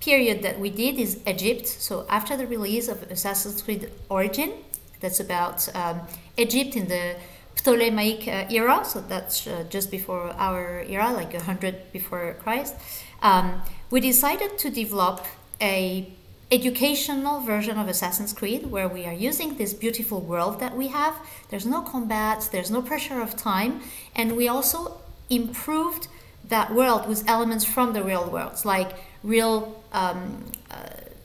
period 0.00 0.40
that 0.46 0.58
we 0.58 0.70
did 0.70 0.94
is 0.98 1.20
Egypt. 1.26 1.66
So 1.68 2.06
after 2.08 2.34
the 2.34 2.46
release 2.46 2.88
of 2.88 3.02
Assassin's 3.10 3.60
Creed 3.60 3.90
Origin, 4.08 4.54
that's 5.00 5.20
about 5.20 5.58
um, 5.76 6.00
Egypt 6.38 6.76
in 6.76 6.88
the 6.88 7.16
Ptolemaic 7.56 8.26
uh, 8.26 8.46
era. 8.58 8.82
So 8.86 9.02
that's 9.02 9.46
uh, 9.46 9.66
just 9.68 9.90
before 9.90 10.32
our 10.38 10.82
era, 10.88 11.12
like 11.12 11.34
100 11.34 11.92
before 11.92 12.36
Christ. 12.42 12.74
Um, 13.20 13.60
we 13.90 14.00
decided 14.00 14.56
to 14.56 14.70
develop 14.70 15.26
a 15.60 16.10
educational 16.52 17.40
version 17.40 17.78
of 17.78 17.88
Assassin's 17.88 18.34
Creed 18.34 18.70
where 18.70 18.86
we 18.86 19.06
are 19.06 19.12
using 19.12 19.56
this 19.56 19.72
beautiful 19.72 20.20
world 20.20 20.60
that 20.60 20.76
we 20.76 20.88
have. 20.88 21.14
There's 21.48 21.64
no 21.64 21.80
combat, 21.80 22.50
there's 22.52 22.70
no 22.70 22.82
pressure 22.82 23.22
of 23.22 23.36
time, 23.36 23.80
and 24.14 24.36
we 24.36 24.48
also 24.48 25.00
improved 25.30 26.08
that 26.48 26.74
world 26.74 27.08
with 27.08 27.26
elements 27.26 27.64
from 27.64 27.94
the 27.94 28.02
real 28.04 28.28
worlds, 28.28 28.66
like 28.66 28.90
real 29.22 29.82
um, 29.92 30.44
uh, 30.70 30.76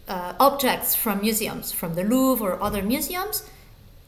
uh, 0.08 0.34
objects 0.40 0.96
from 0.96 1.20
museums, 1.20 1.74
from 1.74 1.96
the 1.96 2.04
Louvre 2.06 2.48
or 2.48 2.64
other 2.64 2.82
museums, 2.82 3.44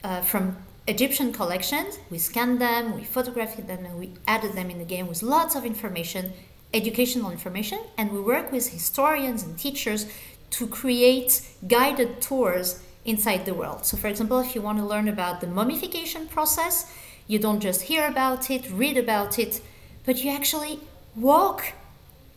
uh, 0.06 0.22
from 0.22 0.56
Egyptian 0.88 1.34
collections. 1.34 2.00
We 2.10 2.18
scanned 2.18 2.62
them, 2.62 2.96
we 2.96 3.04
photographed 3.04 3.68
them, 3.68 3.86
and 3.86 4.00
we 4.00 4.14
added 4.26 4.54
them 4.54 4.70
in 4.70 4.78
the 4.80 4.86
game 4.86 5.08
with 5.08 5.22
lots 5.22 5.56
of 5.56 5.66
information 5.66 6.32
educational 6.74 7.32
information 7.32 7.80
and 7.98 8.12
we 8.12 8.20
work 8.20 8.52
with 8.52 8.70
historians 8.70 9.42
and 9.44 9.58
teachers 9.58 10.06
to 10.52 10.68
create 10.68 11.42
guided 11.68 12.22
tours 12.22 12.82
inside 13.06 13.46
the 13.46 13.54
world. 13.54 13.86
So, 13.86 13.98
for 13.98 14.08
example, 14.08 14.40
if 14.40 14.56
you 14.56 14.62
want 14.62 14.78
to 14.80 14.86
learn 14.86 15.08
about 15.08 15.42
the 15.42 15.48
mummification 15.48 16.28
process, 16.28 16.92
you 17.28 17.40
don't 17.40 17.60
just 17.60 17.84
hear 17.84 18.08
about 18.08 18.50
it, 18.50 18.70
read 18.72 18.98
about 18.98 19.38
it, 19.40 19.62
but 20.06 20.24
you 20.24 20.32
actually 20.32 20.80
walk 21.16 21.74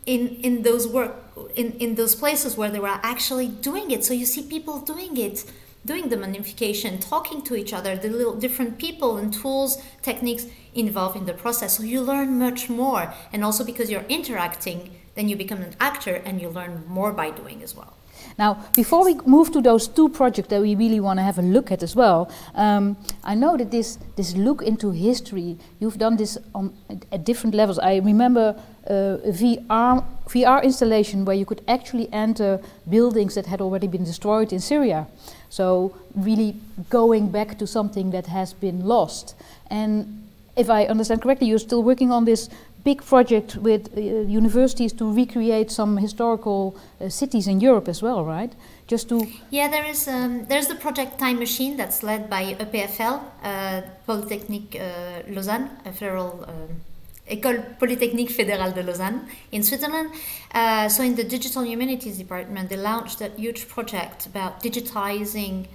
in 0.04 0.28
in 0.42 0.62
those 0.62 0.88
work 0.88 1.14
in, 1.54 1.72
in 1.72 1.94
those 1.94 2.14
places 2.14 2.56
where 2.56 2.70
they 2.70 2.80
were 2.80 3.00
actually 3.02 3.48
doing 3.48 3.90
it. 3.90 4.04
So 4.04 4.14
you 4.14 4.26
see 4.26 4.42
people 4.42 4.80
doing 4.80 5.16
it, 5.16 5.44
doing 5.84 6.08
the 6.08 6.16
mummification, 6.16 6.98
talking 6.98 7.42
to 7.42 7.56
each 7.56 7.72
other, 7.72 7.96
the 7.96 8.08
little 8.08 8.34
different 8.34 8.78
people 8.78 9.16
and 9.16 9.32
tools, 9.32 9.82
techniques 10.02 10.46
involved 10.74 11.16
in 11.16 11.26
the 11.26 11.34
process. 11.34 11.76
So 11.76 11.82
you 11.82 12.00
learn 12.02 12.38
much 12.38 12.68
more. 12.68 13.14
And 13.32 13.44
also 13.44 13.64
because 13.64 13.90
you're 13.90 14.04
interacting, 14.08 14.94
then 15.14 15.28
you 15.28 15.36
become 15.36 15.62
an 15.62 15.74
actor 15.80 16.16
and 16.24 16.40
you 16.40 16.48
learn 16.48 16.84
more 16.86 17.12
by 17.12 17.30
doing 17.30 17.62
as 17.62 17.74
well. 17.74 17.94
Now, 18.38 18.64
before 18.74 19.04
we 19.04 19.14
move 19.26 19.52
to 19.52 19.60
those 19.60 19.88
two 19.88 20.08
projects 20.08 20.48
that 20.48 20.60
we 20.60 20.74
really 20.74 21.00
want 21.00 21.18
to 21.18 21.22
have 21.22 21.38
a 21.38 21.42
look 21.42 21.70
at 21.70 21.82
as 21.82 21.94
well, 21.94 22.30
um, 22.54 22.96
I 23.24 23.34
know 23.34 23.56
that 23.56 23.70
this 23.70 23.98
this 24.16 24.36
look 24.36 24.62
into 24.62 24.90
history, 24.90 25.56
you've 25.80 25.98
done 25.98 26.16
this 26.16 26.38
on 26.54 26.72
at 27.10 27.24
different 27.24 27.54
levels. 27.54 27.78
I 27.78 27.96
remember 27.96 28.56
uh, 28.88 29.18
a 29.24 29.32
VR 29.32 30.04
VR 30.28 30.62
installation 30.62 31.24
where 31.24 31.36
you 31.36 31.44
could 31.44 31.62
actually 31.68 32.08
enter 32.12 32.60
buildings 32.88 33.34
that 33.34 33.46
had 33.46 33.60
already 33.60 33.86
been 33.86 34.04
destroyed 34.04 34.52
in 34.52 34.60
Syria. 34.60 35.06
So 35.50 35.94
really 36.14 36.56
going 36.88 37.28
back 37.30 37.58
to 37.58 37.66
something 37.66 38.10
that 38.12 38.26
has 38.26 38.54
been 38.54 38.86
lost. 38.86 39.34
And 39.70 40.22
if 40.56 40.68
I 40.68 40.84
understand 40.84 41.22
correctly, 41.22 41.46
you're 41.46 41.58
still 41.58 41.82
working 41.82 42.10
on 42.10 42.24
this 42.24 42.48
big 42.84 43.04
project 43.04 43.56
with 43.56 43.96
uh, 43.96 44.00
universities 44.00 44.92
to 44.92 45.12
recreate 45.12 45.70
some 45.70 45.96
historical 45.96 46.76
uh, 47.00 47.08
cities 47.08 47.46
in 47.46 47.60
Europe 47.60 47.88
as 47.88 48.02
well, 48.02 48.24
right? 48.24 48.52
Just 48.86 49.08
to 49.08 49.26
yeah, 49.50 49.68
there 49.68 49.84
is 49.84 50.08
um, 50.08 50.46
there's 50.46 50.66
the 50.66 50.74
project 50.74 51.18
Time 51.18 51.38
Machine 51.38 51.76
that's 51.76 52.02
led 52.02 52.28
by 52.28 52.54
EPFL, 52.54 53.20
uh, 53.42 53.82
Polytechnique 54.06 54.76
uh, 54.76 55.22
Lausanne, 55.28 55.70
a 55.84 55.92
federal. 55.92 56.44
Um, 56.48 56.82
École 57.30 57.62
Polytechnique 57.78 58.30
Fédérale 58.30 58.74
de 58.74 58.82
Lausanne 58.82 59.20
in 59.52 59.62
Switzerland. 59.62 60.10
Uh, 60.52 60.88
so, 60.88 61.04
in 61.04 61.14
the 61.14 61.22
Digital 61.22 61.64
Humanities 61.64 62.18
Department, 62.18 62.68
they 62.68 62.76
launched 62.76 63.20
a 63.20 63.28
huge 63.28 63.68
project 63.68 64.26
about 64.26 64.60
digitizing 64.60 65.66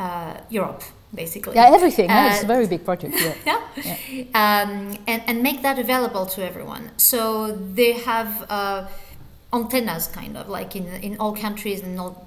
uh, 0.00 0.34
Europe 0.50 0.82
basically. 1.14 1.54
Yeah, 1.54 1.74
everything. 1.74 2.10
Uh, 2.10 2.30
it's 2.32 2.42
a 2.42 2.46
very 2.46 2.66
big 2.66 2.84
project. 2.84 3.14
Yeah. 3.20 3.34
yeah. 3.76 3.96
yeah. 4.10 4.22
Um, 4.34 4.98
and, 5.06 5.22
and 5.26 5.42
make 5.42 5.62
that 5.62 5.78
available 5.78 6.26
to 6.26 6.44
everyone. 6.44 6.90
So 6.96 7.52
they 7.52 7.92
have 7.92 8.46
uh, 8.48 8.86
antennas, 9.52 10.06
kind 10.08 10.36
of 10.36 10.48
like 10.48 10.76
in 10.76 10.86
in 11.02 11.16
all 11.18 11.34
countries 11.34 11.82
and 11.82 11.98
all 11.98 12.26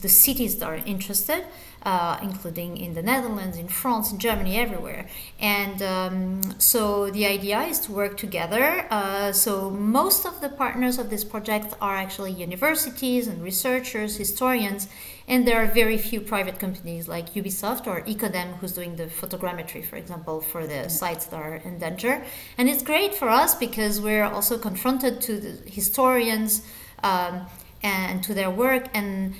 the 0.00 0.08
cities 0.08 0.56
that 0.58 0.66
are 0.66 0.80
interested 0.86 1.44
uh, 1.86 2.18
including 2.20 2.76
in 2.76 2.94
the 2.94 3.02
Netherlands, 3.02 3.56
in 3.56 3.68
France, 3.68 4.10
in 4.10 4.18
Germany, 4.18 4.58
everywhere. 4.58 5.06
And 5.38 5.80
um, 5.80 6.42
so 6.58 7.10
the 7.10 7.24
idea 7.26 7.60
is 7.60 7.78
to 7.86 7.92
work 7.92 8.16
together. 8.16 8.86
Uh, 8.90 9.30
so 9.30 9.70
most 9.70 10.26
of 10.26 10.40
the 10.40 10.48
partners 10.48 10.98
of 10.98 11.10
this 11.10 11.22
project 11.22 11.74
are 11.80 11.94
actually 11.94 12.32
universities 12.32 13.28
and 13.28 13.40
researchers, 13.40 14.16
historians, 14.16 14.88
and 15.28 15.46
there 15.46 15.62
are 15.62 15.66
very 15.66 15.96
few 15.96 16.20
private 16.20 16.58
companies 16.58 17.06
like 17.06 17.34
Ubisoft 17.34 17.86
or 17.86 18.00
Iconem 18.02 18.56
who's 18.58 18.72
doing 18.72 18.96
the 18.96 19.06
photogrammetry, 19.06 19.84
for 19.84 19.96
example, 19.96 20.40
for 20.40 20.66
the 20.66 20.88
sites 20.88 21.26
that 21.26 21.36
are 21.36 21.56
in 21.56 21.78
danger. 21.78 22.24
And 22.58 22.68
it's 22.68 22.82
great 22.82 23.14
for 23.14 23.28
us 23.28 23.54
because 23.54 24.00
we're 24.00 24.24
also 24.24 24.58
confronted 24.58 25.20
to 25.22 25.38
the 25.38 25.70
historians 25.70 26.62
um, 27.04 27.46
and 27.80 28.24
to 28.24 28.34
their 28.34 28.50
work 28.50 28.88
and 28.92 29.34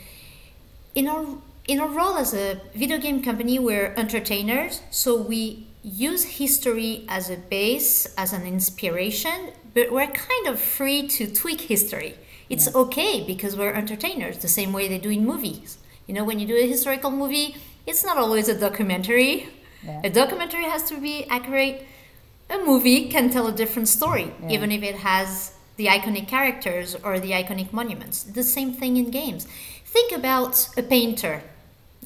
in 0.94 1.08
our 1.08 1.26
in 1.68 1.80
our 1.80 1.88
role 1.88 2.16
as 2.16 2.32
a 2.34 2.60
video 2.74 2.98
game 2.98 3.22
company, 3.22 3.58
we're 3.58 3.92
entertainers, 3.96 4.80
so 4.90 5.16
we 5.20 5.66
use 5.82 6.24
history 6.24 7.04
as 7.08 7.28
a 7.30 7.36
base, 7.36 8.06
as 8.16 8.32
an 8.32 8.46
inspiration, 8.46 9.50
but 9.74 9.90
we're 9.92 10.06
kind 10.06 10.46
of 10.46 10.60
free 10.60 11.06
to 11.08 11.26
tweak 11.32 11.60
history 11.62 12.14
It's 12.48 12.72
okay 12.74 13.24
because 13.26 13.56
we're 13.56 13.72
entertainers, 13.72 14.38
the 14.38 14.48
same 14.48 14.72
way 14.72 14.86
they 14.86 14.98
do 14.98 15.10
in 15.10 15.26
movies. 15.26 15.78
You 16.06 16.14
know, 16.14 16.22
when 16.22 16.38
you 16.38 16.46
do 16.46 16.54
a 16.56 16.66
historical 16.66 17.10
movie, 17.10 17.56
it's 17.86 18.04
not 18.04 18.16
always 18.18 18.48
a 18.48 18.56
documentary. 18.58 19.48
Yeah. 19.84 20.02
A 20.04 20.10
documentary 20.10 20.64
has 20.64 20.84
to 20.90 21.00
be 21.00 21.24
accurate. 21.28 21.84
A 22.48 22.58
movie 22.58 23.08
can 23.08 23.30
tell 23.30 23.48
a 23.48 23.52
different 23.52 23.88
story, 23.88 24.28
Yeah. 24.42 24.54
even 24.54 24.70
if 24.70 24.82
it 24.84 24.96
has 25.10 25.52
the 25.76 25.86
iconic 25.86 26.28
characters 26.28 26.94
or 27.02 27.18
the 27.18 27.32
iconic 27.32 27.72
monuments. 27.72 28.22
The 28.22 28.44
same 28.44 28.72
thing 28.72 28.96
in 28.96 29.10
games. 29.10 29.48
Think 29.84 30.12
about 30.12 30.68
a 30.76 30.82
painter. 30.84 31.42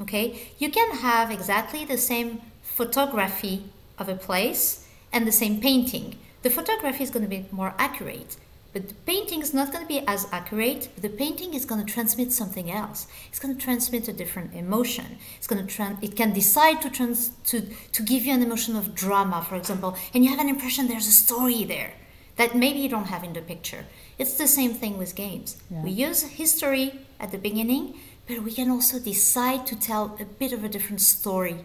Okay, 0.00 0.48
you 0.58 0.70
can 0.70 0.96
have 0.96 1.30
exactly 1.30 1.84
the 1.84 1.98
same 1.98 2.40
photography 2.62 3.64
of 3.98 4.08
a 4.08 4.14
place 4.14 4.86
and 5.12 5.26
the 5.26 5.32
same 5.32 5.60
painting. 5.60 6.16
The 6.42 6.50
photography 6.50 7.04
is 7.04 7.10
going 7.10 7.24
to 7.24 7.28
be 7.28 7.44
more 7.50 7.74
accurate, 7.76 8.36
but 8.72 8.88
the 8.88 8.94
painting 8.94 9.42
is 9.42 9.52
not 9.52 9.72
going 9.72 9.84
to 9.84 9.88
be 9.88 10.06
as 10.06 10.26
accurate. 10.32 10.88
But 10.94 11.02
the 11.02 11.16
painting 11.16 11.54
is 11.54 11.64
going 11.64 11.84
to 11.84 11.92
transmit 11.92 12.32
something 12.32 12.70
else. 12.70 13.08
It's 13.28 13.40
going 13.40 13.54
to 13.54 13.62
transmit 13.62 14.08
a 14.08 14.12
different 14.12 14.54
emotion. 14.54 15.18
It's 15.36 15.46
going 15.46 15.66
to 15.66 15.98
it 16.00 16.16
can 16.16 16.32
decide 16.32 16.80
to 16.82 16.90
trans 16.90 17.30
to 17.46 17.62
to 17.92 18.02
give 18.02 18.24
you 18.24 18.32
an 18.32 18.42
emotion 18.42 18.76
of 18.76 18.94
drama, 18.94 19.44
for 19.48 19.56
example, 19.56 19.96
and 20.14 20.24
you 20.24 20.30
have 20.30 20.40
an 20.40 20.48
impression 20.48 20.88
there's 20.88 21.08
a 21.08 21.22
story 21.26 21.64
there 21.64 21.92
that 22.36 22.54
maybe 22.54 22.78
you 22.78 22.88
don't 22.88 23.08
have 23.08 23.24
in 23.24 23.32
the 23.34 23.42
picture. 23.42 23.84
It's 24.18 24.34
the 24.34 24.48
same 24.48 24.72
thing 24.72 24.96
with 24.96 25.14
games. 25.14 25.56
Yeah. 25.70 25.82
We 25.82 25.90
use 25.90 26.22
history 26.22 27.00
at 27.18 27.32
the 27.32 27.38
beginning, 27.38 27.98
but 28.30 28.44
we 28.44 28.52
can 28.52 28.70
also 28.70 28.98
decide 29.00 29.66
to 29.66 29.76
tell 29.76 30.16
a 30.20 30.24
bit 30.24 30.52
of 30.52 30.62
a 30.62 30.68
different 30.68 31.00
story 31.00 31.56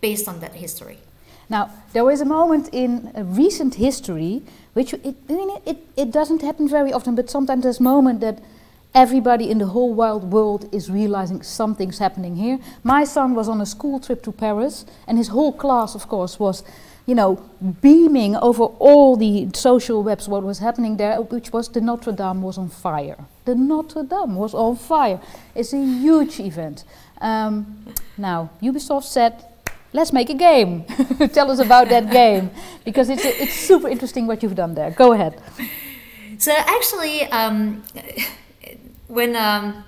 based 0.00 0.28
on 0.28 0.38
that 0.40 0.54
history. 0.54 0.98
Now, 1.48 1.70
there 1.92 2.04
was 2.04 2.20
a 2.20 2.24
moment 2.24 2.68
in 2.72 3.12
uh, 3.14 3.24
recent 3.24 3.74
history, 3.74 4.42
which 4.74 4.94
it, 4.94 5.16
it, 5.28 5.78
it 5.96 6.10
doesn't 6.12 6.42
happen 6.42 6.68
very 6.68 6.92
often, 6.92 7.16
but 7.16 7.28
sometimes 7.28 7.64
there's 7.64 7.80
a 7.80 7.82
moment 7.82 8.20
that 8.20 8.38
everybody 8.94 9.50
in 9.50 9.58
the 9.58 9.66
whole 9.66 9.92
wild 9.92 10.30
world 10.32 10.68
is 10.72 10.88
realizing 10.88 11.42
something's 11.42 11.98
happening 11.98 12.36
here. 12.36 12.60
My 12.84 13.04
son 13.04 13.34
was 13.34 13.48
on 13.48 13.60
a 13.60 13.66
school 13.66 13.98
trip 13.98 14.22
to 14.22 14.32
Paris, 14.32 14.86
and 15.08 15.18
his 15.18 15.28
whole 15.28 15.52
class, 15.52 15.94
of 15.94 16.06
course, 16.08 16.38
was, 16.38 16.62
you 17.06 17.14
know, 17.14 17.36
beaming 17.82 18.34
over 18.36 18.64
all 18.64 19.16
the 19.16 19.48
social 19.54 20.02
webs 20.02 20.28
what 20.28 20.42
was 20.42 20.58
happening 20.58 20.96
there, 20.96 21.20
which 21.20 21.52
was 21.52 21.68
the 21.68 21.80
Notre 21.80 22.12
Dame 22.12 22.42
was 22.42 22.56
on 22.56 22.68
fire. 22.68 23.16
The 23.44 23.54
Notre 23.54 24.02
Dame 24.02 24.36
was 24.36 24.54
on 24.54 24.76
fire. 24.76 25.20
It's 25.54 25.72
a 25.72 25.84
huge 25.84 26.40
event. 26.40 26.84
Um, 27.20 27.84
now, 28.16 28.50
Ubisoft 28.62 29.04
said, 29.04 29.44
let's 29.92 30.12
make 30.12 30.30
a 30.30 30.34
game. 30.34 30.84
Tell 31.32 31.50
us 31.50 31.58
about 31.58 31.88
that 31.90 32.10
game, 32.10 32.50
because 32.84 33.10
it's, 33.10 33.24
it's 33.24 33.54
super 33.54 33.88
interesting 33.88 34.26
what 34.26 34.42
you've 34.42 34.54
done 34.54 34.74
there. 34.74 34.90
Go 34.90 35.12
ahead. 35.12 35.40
So 36.38 36.52
actually, 36.56 37.22
um, 37.24 37.82
when 39.08 39.36
um, 39.36 39.84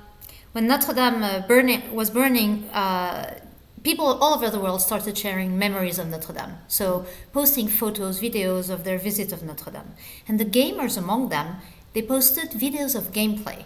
when 0.53 0.69
Notre 0.69 0.95
Dame 0.95 1.23
uh, 1.23 1.47
burning, 1.47 1.83
was 1.95 2.09
burning, 2.09 2.65
uh, 2.73 3.39
people 3.87 4.19
all 4.21 4.35
over 4.35 4.51
the 4.51 4.59
world 4.59 4.83
started 4.83 5.17
sharing 5.17 5.57
memories 5.57 5.97
of 6.01 6.09
Notre 6.09 6.33
Dame. 6.33 6.55
So 6.67 7.07
posting 7.33 7.69
photos, 7.69 8.21
videos 8.21 8.69
of 8.69 8.83
their 8.83 8.99
visit 8.99 9.31
of 9.33 9.45
Notre 9.45 9.71
Dame, 9.71 9.93
and 10.27 10.41
the 10.41 10.51
gamers 10.59 10.99
among 10.99 11.29
them, 11.29 11.49
they 11.93 12.03
posted 12.03 12.49
videos 12.51 12.97
of 12.99 13.13
gameplay. 13.19 13.61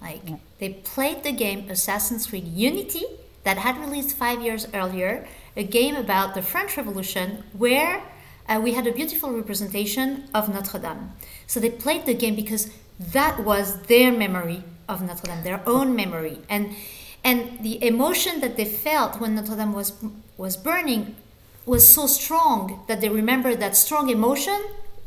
Like 0.00 0.22
Yeah. 0.28 0.36
they 0.60 0.70
played 0.94 1.24
the 1.24 1.32
game 1.44 1.60
Assassin's 1.68 2.24
Creed 2.28 2.46
Unity 2.70 3.04
that 3.42 3.58
had 3.66 3.74
released 3.84 4.16
five 4.24 4.38
years 4.46 4.62
earlier, 4.80 5.26
a 5.56 5.64
game 5.64 5.96
about 5.96 6.28
the 6.36 6.42
French 6.52 6.76
Revolution 6.76 7.26
where 7.64 7.94
uh, 8.48 8.60
we 8.64 8.70
had 8.78 8.86
a 8.86 8.92
beautiful 9.00 9.30
representation 9.40 10.06
of 10.38 10.42
Notre 10.54 10.78
Dame. 10.86 11.02
So 11.48 11.58
they 11.58 11.70
played 11.84 12.04
the 12.06 12.14
game 12.14 12.36
because 12.36 12.70
that 13.16 13.34
was 13.50 13.66
their 13.92 14.12
memory 14.24 14.62
of 14.88 15.02
Notre 15.02 15.26
Dame, 15.26 15.42
their 15.42 15.62
own 15.66 15.96
memory, 16.02 16.38
and 16.48 16.64
and 17.24 17.62
the 17.62 17.84
emotion 17.84 18.40
that 18.40 18.56
they 18.56 18.64
felt 18.64 19.20
when 19.20 19.34
Notre 19.34 19.56
Dame 19.56 19.72
was 19.72 19.92
was 20.36 20.56
burning 20.56 21.16
was 21.64 21.88
so 21.88 22.06
strong 22.06 22.84
that 22.88 23.00
they 23.00 23.08
remembered 23.08 23.60
that 23.60 23.76
strong 23.76 24.08
emotion 24.10 24.60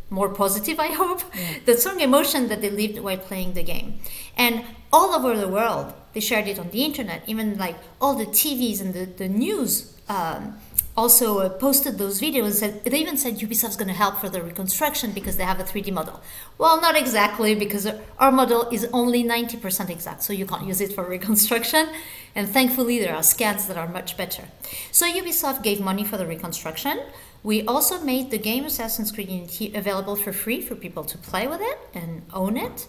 more 0.09 0.29
positive 0.29 0.79
i 0.79 0.87
hope 0.87 1.21
the 1.65 1.75
strong 1.75 1.99
emotion 1.99 2.47
that 2.47 2.61
they 2.61 2.69
lived 2.69 2.99
while 2.99 3.17
playing 3.17 3.53
the 3.53 3.63
game. 3.63 3.99
And 4.37 4.63
all 4.93 5.13
over 5.13 5.35
the 5.37 5.47
world 5.47 5.93
they 6.13 6.19
shared 6.19 6.47
it 6.47 6.57
on 6.59 6.69
the 6.69 6.83
internet 6.83 7.23
even 7.27 7.57
like 7.57 7.75
all 7.99 8.15
the 8.15 8.25
tvs 8.25 8.79
and 8.81 8.93
the, 8.93 9.05
the 9.05 9.27
news 9.27 9.93
um, 10.07 10.57
also 10.97 11.39
uh, 11.39 11.49
posted 11.49 11.97
those 11.97 12.21
videos 12.21 12.61
and 12.61 12.81
they 12.83 12.99
even 12.99 13.17
said 13.17 13.37
ubisoft's 13.39 13.75
going 13.75 13.87
to 13.87 13.93
help 13.93 14.17
for 14.19 14.29
the 14.29 14.41
reconstruction 14.41 15.11
because 15.11 15.35
they 15.35 15.43
have 15.43 15.59
a 15.59 15.63
3d 15.63 15.91
model. 15.91 16.21
Well 16.57 16.79
not 16.79 16.95
exactly 16.95 17.53
because 17.53 17.87
our 18.17 18.31
model 18.31 18.69
is 18.69 18.87
only 18.93 19.23
90% 19.23 19.89
exact 19.89 20.23
so 20.23 20.31
you 20.31 20.45
can't 20.45 20.65
use 20.65 20.79
it 20.79 20.93
for 20.93 21.03
reconstruction. 21.17 21.89
And 22.33 22.47
thankfully 22.47 22.99
there 22.99 23.15
are 23.15 23.23
scans 23.23 23.67
that 23.67 23.77
are 23.77 23.87
much 23.87 24.15
better. 24.15 24.45
So 24.91 25.05
ubisoft 25.05 25.63
gave 25.63 25.81
money 25.81 26.05
for 26.05 26.17
the 26.17 26.25
reconstruction. 26.25 27.01
We 27.43 27.63
also 27.65 28.01
made 28.01 28.31
the 28.31 28.39
game 28.39 28.65
Assassin's 28.65 29.11
Creed 29.11 29.29
Unity 29.29 29.73
available 29.75 30.15
for 30.15 30.31
free 30.31 30.61
for 30.61 30.75
people 30.75 31.03
to 31.03 31.17
play 31.17 31.45
with 31.47 31.61
it 31.61 31.77
and 31.93 32.23
own 32.33 32.57
it. 32.57 32.87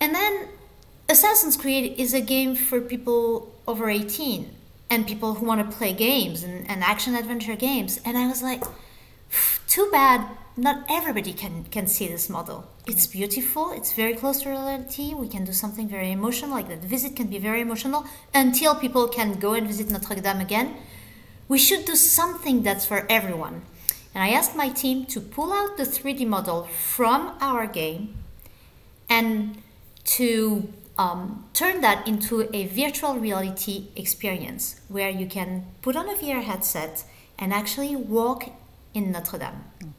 And 0.00 0.14
then 0.14 0.48
Assassin's 1.08 1.56
Creed 1.56 1.98
is 1.98 2.14
a 2.14 2.20
game 2.20 2.54
for 2.54 2.80
people 2.80 3.52
over 3.66 3.90
18 3.90 4.50
and 4.90 5.06
people 5.06 5.34
who 5.34 5.46
want 5.46 5.60
to 5.70 5.76
play 5.76 5.92
games 5.92 6.42
and, 6.42 6.68
and 6.70 6.82
action 6.82 7.14
adventure 7.14 7.56
games. 7.56 8.00
And 8.04 8.16
I 8.16 8.26
was 8.26 8.42
like, 8.42 8.62
too 9.66 9.88
bad 9.92 10.26
not 10.56 10.84
everybody 10.88 11.32
can, 11.32 11.64
can 11.64 11.86
see 11.86 12.08
this 12.08 12.28
model. 12.28 12.68
It's 12.86 13.06
mm. 13.06 13.12
beautiful, 13.12 13.70
it's 13.70 13.92
very 13.92 14.14
close 14.14 14.42
to 14.42 14.50
reality. 14.50 15.14
We 15.14 15.28
can 15.28 15.44
do 15.44 15.52
something 15.52 15.88
very 15.88 16.10
emotional, 16.10 16.50
like 16.50 16.68
that 16.68 16.82
visit 16.82 17.14
can 17.14 17.28
be 17.28 17.38
very 17.38 17.60
emotional 17.60 18.04
until 18.34 18.74
people 18.74 19.06
can 19.06 19.38
go 19.38 19.52
and 19.54 19.66
visit 19.68 19.88
Notre 19.88 20.20
Dame 20.20 20.40
again 20.40 20.74
we 21.48 21.58
should 21.58 21.84
do 21.86 21.96
something 21.96 22.62
that's 22.62 22.84
for 22.84 23.06
everyone. 23.08 23.62
And 24.14 24.22
I 24.22 24.28
asked 24.30 24.54
my 24.54 24.68
team 24.68 25.06
to 25.06 25.20
pull 25.20 25.52
out 25.52 25.76
the 25.76 25.84
3D 25.84 26.26
model 26.26 26.64
from 26.64 27.36
our 27.40 27.66
game 27.66 28.16
and 29.08 29.62
to 30.04 30.72
um, 30.98 31.48
turn 31.54 31.80
that 31.80 32.06
into 32.08 32.54
a 32.54 32.66
virtual 32.66 33.14
reality 33.14 33.86
experience 33.94 34.80
where 34.88 35.08
you 35.08 35.26
can 35.26 35.64
put 35.80 35.96
on 35.96 36.08
a 36.08 36.14
VR 36.14 36.42
headset 36.42 37.04
and 37.38 37.54
actually 37.54 37.94
walk 37.94 38.50
in 38.92 39.12
Notre 39.12 39.38
Dame. 39.38 39.94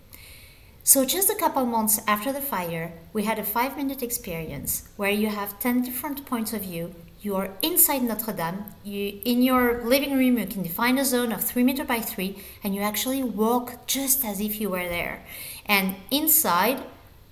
So, 0.83 1.05
just 1.05 1.29
a 1.29 1.35
couple 1.35 1.65
months 1.65 2.01
after 2.07 2.33
the 2.33 2.41
fire, 2.41 2.93
we 3.13 3.23
had 3.23 3.39
a 3.39 3.43
five 3.43 3.77
minute 3.77 4.01
experience 4.01 4.89
where 4.97 5.11
you 5.11 5.27
have 5.27 5.59
10 5.59 5.83
different 5.83 6.25
points 6.25 6.51
of 6.51 6.63
view. 6.63 6.93
You 7.21 7.35
are 7.35 7.51
inside 7.61 8.01
Notre 8.01 8.33
Dame. 8.33 8.65
You, 8.83 9.19
in 9.23 9.43
your 9.43 9.83
living 9.85 10.17
room, 10.17 10.37
you 10.37 10.47
can 10.47 10.63
define 10.63 10.97
a 10.97 11.05
zone 11.05 11.31
of 11.31 11.43
3 11.43 11.63
meter 11.63 11.83
by 11.83 11.99
3, 11.99 12.35
and 12.63 12.73
you 12.73 12.81
actually 12.81 13.23
walk 13.23 13.85
just 13.87 14.25
as 14.25 14.39
if 14.39 14.59
you 14.59 14.69
were 14.69 14.87
there. 14.87 15.23
And 15.65 15.95
inside, 16.09 16.81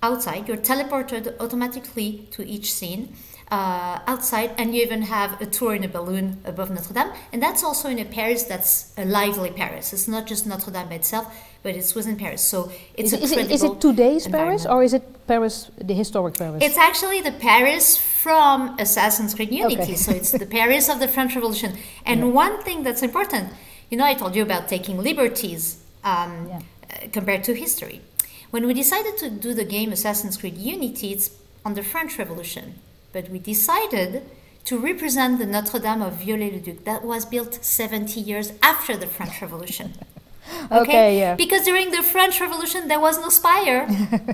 outside, 0.02 0.46
you're 0.46 0.56
teleported 0.56 1.34
automatically 1.40 2.28
to 2.30 2.46
each 2.46 2.72
scene. 2.72 3.14
Uh, 3.50 3.98
outside, 4.06 4.50
and 4.58 4.74
you 4.74 4.82
even 4.82 5.00
have 5.00 5.40
a 5.40 5.46
tour 5.46 5.74
in 5.74 5.82
a 5.82 5.88
balloon 5.88 6.36
above 6.44 6.68
Notre 6.70 6.92
Dame, 6.92 7.10
and 7.32 7.42
that's 7.42 7.64
also 7.64 7.88
in 7.88 7.98
a 7.98 8.04
Paris 8.04 8.42
that's 8.44 8.92
a 8.98 9.06
lively 9.06 9.50
Paris. 9.50 9.94
It's 9.94 10.06
not 10.06 10.26
just 10.26 10.46
Notre 10.46 10.70
Dame 10.70 10.92
itself, 10.92 11.26
but 11.62 11.74
it's 11.74 11.94
within 11.94 12.16
Paris. 12.18 12.42
So 12.42 12.70
it's 12.94 13.14
Is, 13.14 13.14
it- 13.14 13.20
a 13.20 13.24
is, 13.24 13.32
it, 13.32 13.50
is 13.50 13.62
it 13.62 13.80
today's 13.80 14.28
Paris 14.28 14.66
or 14.66 14.82
is 14.82 14.92
it 14.92 15.02
Paris, 15.26 15.70
the 15.78 15.94
historic 15.94 16.36
Paris? 16.36 16.62
It's 16.62 16.76
actually 16.76 17.22
the 17.22 17.32
Paris 17.32 17.96
from 17.96 18.78
Assassin's 18.78 19.34
Creed 19.34 19.50
Unity. 19.50 19.80
Okay. 19.80 19.94
so 19.94 20.12
it's 20.12 20.32
the 20.32 20.44
Paris 20.58 20.90
of 20.90 21.00
the 21.00 21.08
French 21.08 21.34
Revolution. 21.34 21.72
And 22.04 22.34
one 22.34 22.62
thing 22.64 22.82
that's 22.82 23.02
important, 23.02 23.48
you 23.88 23.96
know, 23.96 24.04
I 24.04 24.12
told 24.12 24.36
you 24.36 24.42
about 24.42 24.68
taking 24.68 24.98
liberties 25.02 25.78
um, 26.04 26.48
Yeah. 26.48 26.58
uh, 26.58 27.08
compared 27.12 27.44
to 27.44 27.54
history. 27.54 28.02
When 28.50 28.66
we 28.66 28.74
decided 28.74 29.16
to 29.22 29.30
do 29.30 29.54
the 29.54 29.64
game 29.64 29.90
Assassin's 29.90 30.36
Creed 30.36 30.58
Unity, 30.58 31.12
it's 31.14 31.30
on 31.64 31.72
the 31.72 31.82
French 31.82 32.18
Revolution. 32.18 32.74
But 33.12 33.28
we 33.30 33.38
decided 33.38 34.22
to 34.66 34.78
represent 34.78 35.38
the 35.38 35.46
Notre 35.46 35.78
Dame 35.78 36.02
of 36.02 36.14
Viollet-le-Duc 36.22 36.84
that 36.84 37.04
was 37.04 37.24
built 37.24 37.64
70 37.64 38.20
years 38.20 38.52
after 38.62 38.96
the 38.96 39.06
French 39.06 39.40
Revolution. 39.40 39.94
Okay, 40.72 41.18
yeah. 41.18 41.34
Because 41.34 41.64
during 41.64 41.90
the 41.90 42.02
French 42.02 42.40
Revolution, 42.40 42.88
there 42.88 43.00
was 43.00 43.18
no 43.18 43.28
spire 43.28 43.86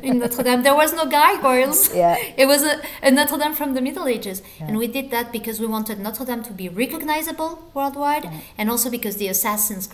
in 0.03 0.19
Notre 0.21 0.43
Dame. 0.45 0.63
There 0.63 0.75
was 0.75 0.93
no 0.93 1.07
gargoyles. 1.07 1.93
Yeah. 1.95 2.17
It 2.37 2.47
was 2.47 2.63
a, 2.63 2.81
a 3.03 3.11
Notre 3.11 3.37
Dame 3.39 3.53
from 3.53 3.75
the 3.75 3.81
Middle 3.81 4.07
Ages. 4.07 4.43
And 4.61 4.79
we 4.79 4.87
did 4.87 5.11
that 5.11 5.33
because 5.33 5.61
we 5.61 5.67
wanted 5.67 5.99
Notre 5.99 6.25
Dame 6.25 6.43
to 6.45 6.53
be 6.53 6.69
recognizable 6.69 7.71
worldwide 7.75 8.29
and 8.59 8.71
also 8.71 8.91
because 8.91 9.17
the 9.17 9.29
assassins 9.29 9.89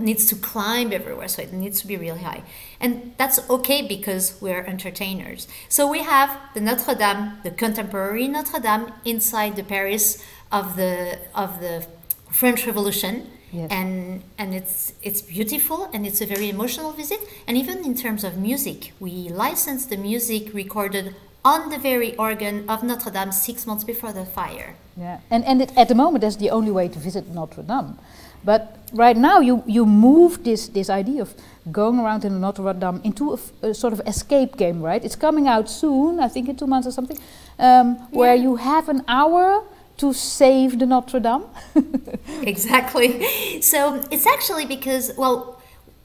needs 0.00 0.26
to 0.26 0.36
climb 0.36 0.92
everywhere, 0.92 1.28
so 1.28 1.42
it 1.42 1.52
needs 1.52 1.80
to 1.80 1.86
be 1.86 1.96
really 1.96 2.22
high. 2.22 2.42
And 2.80 3.14
that's 3.16 3.38
okay 3.48 3.86
because 3.86 4.36
we're 4.40 4.64
entertainers. 4.64 5.48
So 5.68 5.88
we 5.90 6.00
have 6.02 6.38
the 6.54 6.60
Notre 6.60 6.94
Dame, 6.94 7.38
the 7.42 7.50
contemporary 7.50 8.28
Notre 8.28 8.60
Dame, 8.60 8.92
inside 9.04 9.56
the 9.56 9.64
Paris 9.64 10.22
of 10.50 10.76
the 10.76 11.18
of 11.34 11.60
the 11.60 11.86
French 12.30 12.66
Revolution 12.66 13.28
Yes. 13.52 13.70
and 13.70 14.22
and 14.38 14.54
it's 14.54 14.94
it's 15.02 15.20
beautiful 15.20 15.90
and 15.92 16.06
it's 16.06 16.22
a 16.22 16.26
very 16.26 16.48
emotional 16.48 16.90
visit 16.92 17.20
and 17.46 17.54
even 17.54 17.84
in 17.84 17.94
terms 17.94 18.24
of 18.24 18.38
music 18.38 18.94
we 18.98 19.28
licensed 19.28 19.90
the 19.90 19.98
music 19.98 20.54
recorded 20.54 21.14
on 21.44 21.70
the 21.70 21.78
very 21.78 22.16
organ 22.16 22.68
of 22.68 22.82
Notre 22.82 23.10
Dame 23.10 23.32
six 23.32 23.66
months 23.66 23.84
before 23.84 24.12
the 24.12 24.24
fire. 24.24 24.76
Yeah, 24.96 25.20
and, 25.30 25.44
and 25.44 25.62
it, 25.62 25.72
at 25.76 25.88
the 25.88 25.94
moment, 25.94 26.22
that's 26.22 26.36
the 26.36 26.50
only 26.50 26.70
way 26.70 26.88
to 26.88 26.98
visit 26.98 27.28
Notre 27.28 27.62
Dame. 27.62 27.98
But 28.44 28.76
right 28.92 29.16
now, 29.16 29.40
you, 29.40 29.62
you 29.66 29.86
move 29.86 30.44
this, 30.44 30.68
this 30.68 30.90
idea 30.90 31.22
of 31.22 31.34
going 31.70 31.98
around 31.98 32.24
in 32.24 32.40
Notre 32.40 32.72
Dame 32.72 33.00
into 33.04 33.34
a, 33.34 33.68
a 33.68 33.74
sort 33.74 33.92
of 33.92 34.00
escape 34.06 34.56
game, 34.56 34.82
right? 34.82 35.04
It's 35.04 35.16
coming 35.16 35.46
out 35.46 35.70
soon, 35.70 36.18
I 36.20 36.28
think 36.28 36.48
in 36.48 36.56
two 36.56 36.66
months 36.66 36.88
or 36.88 36.92
something, 36.92 37.18
um, 37.58 37.96
yeah. 37.96 38.06
where 38.10 38.34
you 38.34 38.56
have 38.56 38.88
an 38.88 39.04
hour 39.06 39.64
to 39.98 40.12
save 40.12 40.78
the 40.78 40.86
Notre 40.86 41.20
Dame. 41.20 41.44
exactly. 42.42 43.60
So 43.62 44.02
it's 44.10 44.26
actually 44.26 44.66
because, 44.66 45.12
well, 45.16 45.61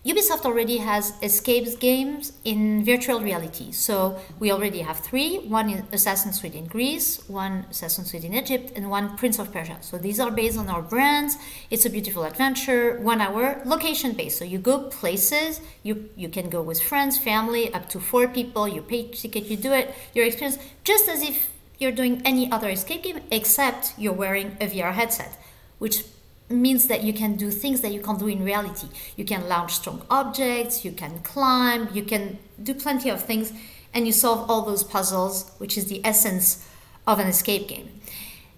Ubisoft 0.08 0.46
already 0.46 0.78
has 0.78 1.12
escapes 1.22 1.76
games 1.76 2.32
in 2.46 2.86
virtual 2.86 3.20
reality. 3.20 3.74
So 3.74 4.18
we 4.40 4.54
already 4.54 4.80
have 4.80 5.00
three 5.02 5.40
one 5.40 5.70
in 5.70 5.86
Assassin's 5.92 6.40
Creed 6.40 6.56
in 6.56 6.66
Greece, 6.66 7.28
one 7.28 7.66
Assassin's 7.70 8.12
Creed 8.12 8.24
in 8.24 8.34
Egypt, 8.34 8.72
and 8.74 8.90
one 8.90 9.18
Prince 9.18 9.38
of 9.38 9.52
Persia. 9.52 9.80
So 9.82 9.98
these 9.98 10.22
are 10.22 10.32
based 10.32 10.58
on 10.58 10.70
our 10.70 10.82
brands. 10.82 11.36
It's 11.70 11.86
a 11.86 11.90
beautiful 11.90 12.24
adventure, 12.24 13.02
one 13.02 13.20
hour, 13.20 13.62
location 13.66 14.14
based. 14.14 14.38
So 14.38 14.46
you 14.46 14.60
go 14.60 14.84
places, 14.84 15.60
you, 15.84 16.10
you 16.16 16.30
can 16.30 16.50
go 16.50 16.62
with 16.62 16.82
friends, 16.82 17.18
family, 17.18 17.74
up 17.74 17.90
to 17.90 18.00
four 18.00 18.30
people, 18.30 18.66
you 18.66 18.82
pay 18.82 19.10
ticket, 19.10 19.48
you 19.48 19.58
do 19.58 19.74
it, 19.74 19.94
your 20.14 20.26
experience, 20.26 20.58
just 20.86 21.10
as 21.10 21.22
if 21.22 21.50
you're 21.80 21.92
doing 21.92 22.22
any 22.24 22.50
other 22.50 22.70
escape 22.70 23.04
game, 23.04 23.20
except 23.30 23.94
you're 23.98 24.14
wearing 24.14 24.56
a 24.62 24.68
VR 24.68 24.94
headset, 24.94 25.38
which 25.80 26.06
means 26.50 26.88
that 26.88 27.04
you 27.04 27.14
can 27.14 27.36
do 27.36 27.52
things 27.52 27.82
that 27.82 27.92
you 27.92 28.02
can't 28.02 28.20
do 28.20 28.28
in 28.28 28.44
reality. 28.44 28.88
You 29.16 29.26
can 29.26 29.48
launch 29.48 29.74
strong 29.74 30.04
objects, 30.10 30.86
you 30.86 30.92
can 30.92 31.20
climb, 31.20 31.90
you 31.94 32.04
can 32.04 32.40
do 32.62 32.74
plenty 32.74 33.10
of 33.10 33.24
things, 33.24 33.52
and 33.94 34.06
you 34.06 34.14
solve 34.14 34.50
all 34.50 34.62
those 34.64 34.84
puzzles, 34.84 35.52
which 35.58 35.78
is 35.78 35.86
the 35.86 36.02
essence 36.06 36.68
of 37.06 37.20
an 37.20 37.28
escape 37.28 37.68
game. 37.68 37.90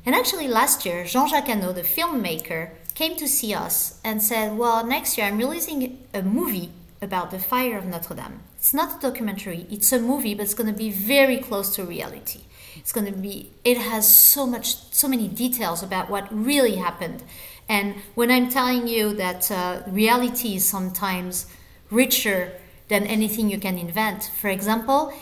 And 0.05 0.15
actually, 0.15 0.47
last 0.47 0.85
year, 0.85 1.05
Jean 1.05 1.27
Jacques 1.27 1.47
Annaud, 1.47 1.75
the 1.75 1.81
filmmaker, 1.81 2.71
came 2.95 3.15
to 3.15 3.27
see 3.27 3.53
us 3.53 3.99
and 4.03 4.21
said, 4.21 4.57
Well, 4.57 4.85
next 4.85 5.17
year 5.17 5.27
I'm 5.27 5.37
releasing 5.37 6.05
a 6.13 6.21
movie 6.21 6.71
about 7.01 7.31
the 7.31 7.39
fire 7.39 7.77
of 7.77 7.85
Notre 7.85 8.15
Dame. 8.15 8.41
It's 8.57 8.73
not 8.73 8.97
a 8.97 9.01
documentary, 9.01 9.65
it's 9.69 9.91
a 9.91 9.99
movie, 9.99 10.33
but 10.33 10.43
it's 10.43 10.53
going 10.53 10.71
to 10.71 10.77
be 10.77 10.91
very 10.91 11.37
close 11.37 11.73
to 11.75 11.83
reality. 11.83 12.41
It's 12.75 12.91
going 12.91 13.05
to 13.11 13.17
be, 13.17 13.51
it 13.63 13.77
has 13.77 14.13
so 14.15 14.45
much, 14.45 14.75
so 14.93 15.07
many 15.07 15.27
details 15.27 15.81
about 15.83 16.09
what 16.09 16.27
really 16.31 16.75
happened 16.75 17.23
and 17.69 17.95
when 18.15 18.31
I'm 18.31 18.49
telling 18.49 18.87
you 18.87 19.13
that 19.13 19.51
uh, 19.51 19.83
reality 19.87 20.55
is 20.55 20.65
sometimes 20.65 21.45
richer 21.91 22.53
than 22.87 23.05
anything 23.05 23.49
you 23.49 23.59
can 23.59 23.77
invent, 23.77 24.31
for 24.41 24.49
example, 24.49 25.13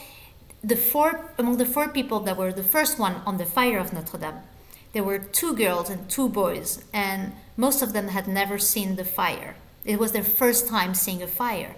the 0.63 0.77
four 0.77 1.33
among 1.37 1.57
the 1.57 1.65
four 1.65 1.89
people 1.89 2.21
that 2.21 2.37
were 2.37 2.53
the 2.53 2.63
first 2.63 2.97
one 2.97 3.15
on 3.25 3.37
the 3.37 3.45
fire 3.45 3.77
of 3.77 3.91
Notre 3.93 4.17
Dame, 4.17 4.39
there 4.93 5.03
were 5.03 5.19
two 5.19 5.55
girls 5.55 5.89
and 5.89 6.09
two 6.09 6.29
boys, 6.29 6.83
and 6.93 7.33
most 7.57 7.81
of 7.81 7.93
them 7.93 8.07
had 8.07 8.27
never 8.27 8.57
seen 8.57 8.95
the 8.95 9.05
fire. 9.05 9.55
It 9.83 9.99
was 9.99 10.13
their 10.13 10.23
first 10.23 10.67
time 10.67 10.93
seeing 10.93 11.21
a 11.21 11.27
fire. 11.27 11.75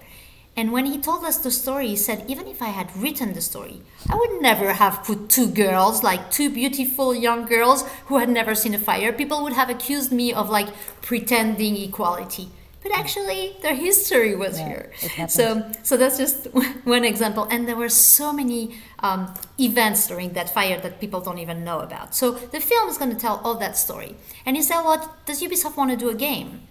And 0.60 0.74
when 0.74 0.88
he 0.88 0.98
told 0.98 1.24
us 1.24 1.38
the 1.38 1.52
story, 1.52 1.88
he 1.88 1.95
said, 1.95 2.26
even 2.28 2.45
if 2.45 2.62
I 2.62 2.67
had 2.67 2.93
written 2.93 3.32
the 3.32 3.39
story, 3.39 3.80
I 4.10 4.15
would 4.15 4.41
never 4.41 4.74
have 4.74 5.06
put 5.06 5.30
two 5.30 5.48
girls, 5.50 6.04
like 6.04 6.32
two 6.32 6.50
beautiful 6.50 7.15
young 7.15 7.45
girls 7.45 7.88
who 8.08 8.17
had 8.17 8.28
never 8.28 8.54
seen 8.56 8.74
a 8.74 8.78
fire. 8.78 9.13
People 9.13 9.41
would 9.43 9.54
have 9.54 9.69
accused 9.69 10.12
me 10.12 10.34
of 10.34 10.50
like 10.50 10.67
pretending 11.02 11.78
equality. 11.78 12.50
But 12.84 12.91
actually, 12.93 13.56
their 13.62 13.74
history 13.74 14.36
was 14.36 14.60
yeah, 14.60 14.67
here. 14.67 15.30
So, 15.30 15.72
so 15.84 15.95
that's 15.95 16.17
just 16.17 16.48
one 16.84 17.06
example. 17.06 17.48
And 17.50 17.65
there 17.65 17.78
were 17.78 17.88
so 17.88 18.34
many 18.34 18.76
um, 19.00 19.34
events 19.58 20.08
during 20.08 20.34
that 20.34 20.54
fire 20.54 20.78
that 20.82 21.00
people 21.00 21.22
don't 21.22 21.39
even 21.39 21.63
know 21.63 21.80
about. 21.80 22.15
So 22.15 22.32
the 22.32 22.60
film 22.60 22.89
is 22.89 22.98
going 22.98 23.12
to 23.12 23.17
tell 23.17 23.39
all 23.45 23.56
that 23.60 23.78
story. 23.78 24.17
And 24.45 24.58
he 24.58 24.62
said, 24.62 24.82
"Well, 24.82 25.15
does 25.26 25.41
Ubisoft 25.41 25.78
want 25.78 25.91
to 25.91 25.98
do 25.98 26.10
a 26.10 26.15
game?" 26.15 26.67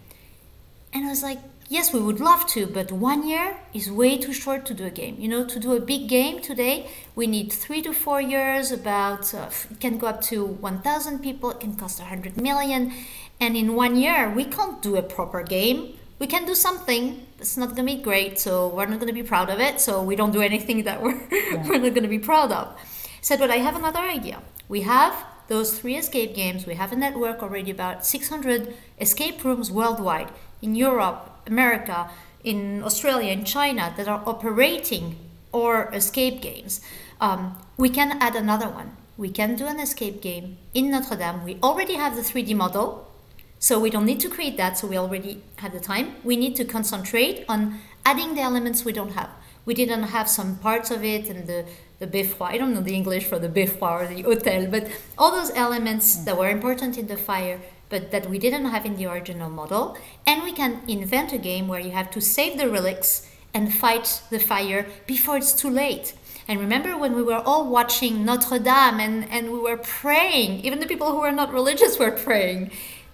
And 0.92 1.06
I 1.06 1.08
was 1.08 1.22
like, 1.22 1.38
yes, 1.68 1.92
we 1.92 2.00
would 2.00 2.20
love 2.20 2.46
to, 2.48 2.66
but 2.66 2.90
one 2.90 3.28
year 3.28 3.56
is 3.72 3.90
way 3.90 4.18
too 4.18 4.32
short 4.32 4.66
to 4.66 4.74
do 4.74 4.84
a 4.84 4.90
game. 4.90 5.16
You 5.18 5.28
know, 5.28 5.44
to 5.44 5.60
do 5.60 5.72
a 5.72 5.80
big 5.80 6.08
game 6.08 6.40
today, 6.40 6.88
we 7.14 7.26
need 7.26 7.52
three 7.52 7.82
to 7.82 7.92
four 7.92 8.20
years. 8.20 8.72
About 8.72 9.32
uh, 9.34 9.50
it 9.70 9.80
can 9.80 9.98
go 9.98 10.06
up 10.08 10.20
to 10.22 10.44
1,000 10.44 11.20
people. 11.20 11.50
It 11.50 11.60
can 11.60 11.76
cost 11.76 12.00
100 12.00 12.36
million, 12.36 12.92
and 13.40 13.56
in 13.56 13.74
one 13.74 13.96
year, 13.96 14.30
we 14.30 14.44
can't 14.44 14.80
do 14.82 14.96
a 14.96 15.02
proper 15.02 15.42
game. 15.42 15.94
We 16.18 16.26
can 16.26 16.46
do 16.46 16.54
something. 16.54 17.26
It's 17.38 17.56
not 17.56 17.76
going 17.76 17.86
to 17.86 17.96
be 17.96 18.02
great, 18.02 18.40
so 18.40 18.68
we're 18.68 18.86
not 18.86 18.98
going 18.98 19.14
to 19.14 19.20
be 19.22 19.22
proud 19.22 19.50
of 19.50 19.60
it. 19.60 19.80
So 19.80 20.02
we 20.02 20.16
don't 20.16 20.32
do 20.32 20.42
anything 20.42 20.82
that 20.84 21.02
we're 21.02 21.20
yeah. 21.30 21.68
we're 21.68 21.78
not 21.78 21.94
going 21.94 22.02
to 22.02 22.08
be 22.08 22.18
proud 22.18 22.50
of. 22.50 22.76
Said, 23.20 23.38
but 23.38 23.50
I 23.50 23.56
have 23.56 23.76
another 23.76 24.00
idea. 24.00 24.42
We 24.68 24.82
have 24.82 25.14
those 25.48 25.78
three 25.78 25.96
escape 25.96 26.34
games. 26.34 26.66
We 26.66 26.74
have 26.74 26.92
a 26.92 26.96
network 26.96 27.42
already 27.42 27.70
about 27.70 28.06
600 28.06 28.74
escape 29.00 29.44
rooms 29.44 29.70
worldwide 29.70 30.30
in 30.60 30.74
Europe, 30.74 31.37
America, 31.48 32.10
in 32.44 32.82
Australia, 32.84 33.32
in 33.32 33.44
China 33.44 33.92
that 33.96 34.06
are 34.06 34.22
operating 34.26 35.16
or 35.52 35.90
escape 35.92 36.40
games, 36.40 36.80
um, 37.20 37.58
we 37.76 37.88
can 37.88 38.18
add 38.20 38.36
another 38.36 38.68
one. 38.68 38.96
We 39.16 39.30
can 39.30 39.56
do 39.56 39.66
an 39.66 39.80
escape 39.80 40.22
game 40.22 40.58
in 40.74 40.90
Notre 40.90 41.16
Dame. 41.16 41.42
We 41.44 41.58
already 41.62 41.94
have 41.94 42.14
the 42.14 42.22
3D 42.22 42.54
model, 42.54 43.10
so 43.58 43.80
we 43.80 43.90
don't 43.90 44.06
need 44.06 44.20
to 44.20 44.28
create 44.28 44.56
that, 44.58 44.78
so 44.78 44.86
we 44.86 44.96
already 44.96 45.42
have 45.56 45.72
the 45.72 45.80
time. 45.80 46.14
We 46.22 46.36
need 46.36 46.54
to 46.56 46.64
concentrate 46.64 47.44
on 47.48 47.80
adding 48.04 48.34
the 48.36 48.42
elements 48.42 48.84
we 48.84 48.92
don't 48.92 49.12
have. 49.12 49.30
We 49.64 49.74
didn't 49.74 50.04
have 50.04 50.28
some 50.28 50.56
parts 50.58 50.90
of 50.90 51.04
it 51.04 51.28
and 51.28 51.46
the, 51.46 51.66
the 51.98 52.06
beffroi, 52.06 52.46
I 52.54 52.58
don't 52.58 52.72
know 52.72 52.80
the 52.80 52.94
English 52.94 53.24
for 53.24 53.38
the 53.38 53.48
beffroi 53.48 54.02
or 54.02 54.06
the 54.06 54.22
hotel, 54.22 54.66
but 54.66 54.88
all 55.18 55.32
those 55.32 55.50
elements 55.50 56.16
that 56.24 56.38
were 56.38 56.48
important 56.48 56.96
in 56.96 57.06
the 57.08 57.18
fire 57.18 57.60
but 57.88 58.10
that 58.10 58.28
we 58.28 58.38
didn't 58.38 58.66
have 58.66 58.84
in 58.84 58.96
the 58.96 59.06
original 59.06 59.50
model. 59.50 59.96
And 60.26 60.42
we 60.42 60.52
can 60.52 60.82
invent 60.86 61.32
a 61.32 61.38
game 61.38 61.68
where 61.68 61.80
you 61.80 61.90
have 61.90 62.10
to 62.12 62.20
save 62.20 62.58
the 62.58 62.68
relics 62.68 63.28
and 63.54 63.72
fight 63.72 64.22
the 64.30 64.38
fire 64.38 64.86
before 65.06 65.36
it's 65.36 65.52
too 65.52 65.70
late. 65.70 66.14
And 66.46 66.60
remember 66.60 66.96
when 66.96 67.14
we 67.14 67.22
were 67.22 67.42
all 67.44 67.68
watching 67.68 68.24
Notre 68.24 68.58
Dame 68.58 69.00
and, 69.00 69.28
and 69.30 69.52
we 69.52 69.58
were 69.58 69.76
praying, 69.76 70.64
even 70.64 70.80
the 70.80 70.86
people 70.86 71.12
who 71.12 71.20
were 71.20 71.32
not 71.32 71.52
religious 71.52 71.98
were 71.98 72.10
praying, 72.10 72.70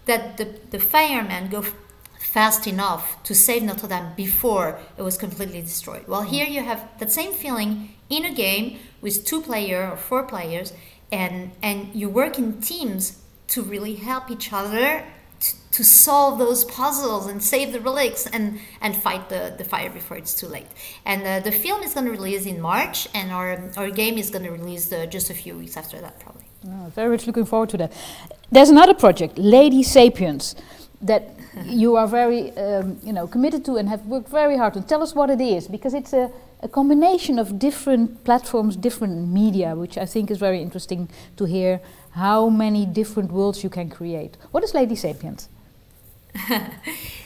that 0.06 0.36
the, 0.36 0.58
the 0.70 0.78
firemen 0.78 1.48
go 1.48 1.64
fast 2.18 2.66
enough 2.66 3.22
to 3.24 3.34
save 3.34 3.62
Notre 3.62 3.88
Dame 3.88 4.12
before 4.16 4.78
it 4.96 5.02
was 5.02 5.16
completely 5.16 5.60
destroyed. 5.60 6.06
Well, 6.06 6.22
here 6.22 6.46
you 6.46 6.62
have 6.62 6.88
that 6.98 7.10
same 7.10 7.32
feeling 7.32 7.94
in 8.08 8.24
a 8.24 8.34
game 8.34 8.78
with 9.00 9.24
two 9.24 9.40
player 9.40 9.90
or 9.90 9.96
four 9.96 10.24
players, 10.24 10.72
and, 11.10 11.52
and 11.62 11.94
you 11.94 12.08
work 12.08 12.38
in 12.38 12.60
teams 12.60 13.18
to 13.48 13.62
really 13.62 13.94
help 13.94 14.30
each 14.30 14.52
other 14.52 15.04
to, 15.40 15.70
to 15.72 15.84
solve 15.84 16.38
those 16.38 16.64
puzzles 16.64 17.26
and 17.26 17.42
save 17.42 17.72
the 17.72 17.80
relics 17.80 18.26
and, 18.26 18.58
and 18.80 18.96
fight 18.96 19.28
the, 19.28 19.54
the 19.58 19.64
fire 19.64 19.90
before 19.90 20.16
it's 20.16 20.34
too 20.34 20.46
late. 20.46 20.66
And 21.04 21.22
uh, 21.22 21.40
the 21.40 21.52
film 21.52 21.82
is 21.82 21.94
going 21.94 22.06
to 22.06 22.12
release 22.12 22.46
in 22.46 22.60
March, 22.60 23.08
and 23.14 23.30
our, 23.30 23.70
our 23.76 23.90
game 23.90 24.16
is 24.16 24.30
going 24.30 24.44
to 24.44 24.50
release 24.50 24.92
uh, 24.92 25.06
just 25.06 25.30
a 25.30 25.34
few 25.34 25.54
weeks 25.56 25.76
after 25.76 26.00
that, 26.00 26.18
probably. 26.20 26.44
Oh, 26.66 26.90
very 26.94 27.10
much 27.10 27.26
looking 27.26 27.44
forward 27.44 27.68
to 27.70 27.76
that. 27.78 27.92
There's 28.50 28.70
another 28.70 28.94
project, 28.94 29.36
Lady 29.36 29.82
Sapiens, 29.82 30.54
that 31.02 31.34
you 31.66 31.96
are 31.96 32.06
very 32.06 32.56
um, 32.56 32.98
you 33.02 33.12
know, 33.12 33.26
committed 33.26 33.64
to 33.66 33.76
and 33.76 33.88
have 33.88 34.06
worked 34.06 34.28
very 34.28 34.56
hard 34.56 34.76
on. 34.76 34.84
Tell 34.84 35.02
us 35.02 35.14
what 35.14 35.28
it 35.28 35.40
is, 35.40 35.68
because 35.68 35.92
it's 35.92 36.12
a, 36.12 36.30
a 36.60 36.68
combination 36.68 37.38
of 37.38 37.58
different 37.58 38.24
platforms, 38.24 38.76
different 38.76 39.28
media, 39.28 39.74
which 39.74 39.98
I 39.98 40.06
think 40.06 40.30
is 40.30 40.38
very 40.38 40.62
interesting 40.62 41.10
to 41.36 41.44
hear 41.44 41.80
how 42.14 42.48
many 42.48 42.86
different 42.86 43.32
worlds 43.32 43.64
you 43.64 43.70
can 43.70 43.90
create. 43.90 44.36
What 44.52 44.62
is 44.62 44.72
Lady 44.72 44.94
Sapiens? 44.94 45.48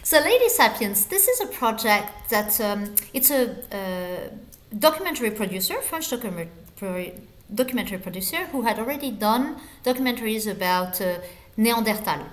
so 0.02 0.18
Lady 0.20 0.48
Sapiens, 0.48 1.06
this 1.06 1.28
is 1.28 1.40
a 1.42 1.46
project 1.46 2.30
that 2.30 2.58
um, 2.60 2.94
it's 3.12 3.30
a 3.30 3.50
uh, 3.50 4.30
documentary 4.78 5.30
producer, 5.30 5.80
French 5.82 6.08
documentary, 6.10 7.98
producer 7.98 8.46
who 8.46 8.62
had 8.62 8.78
already 8.78 9.10
done 9.10 9.56
documentaries 9.84 10.50
about 10.50 11.00
uh, 11.00 11.18
Neanderthal. 11.56 12.26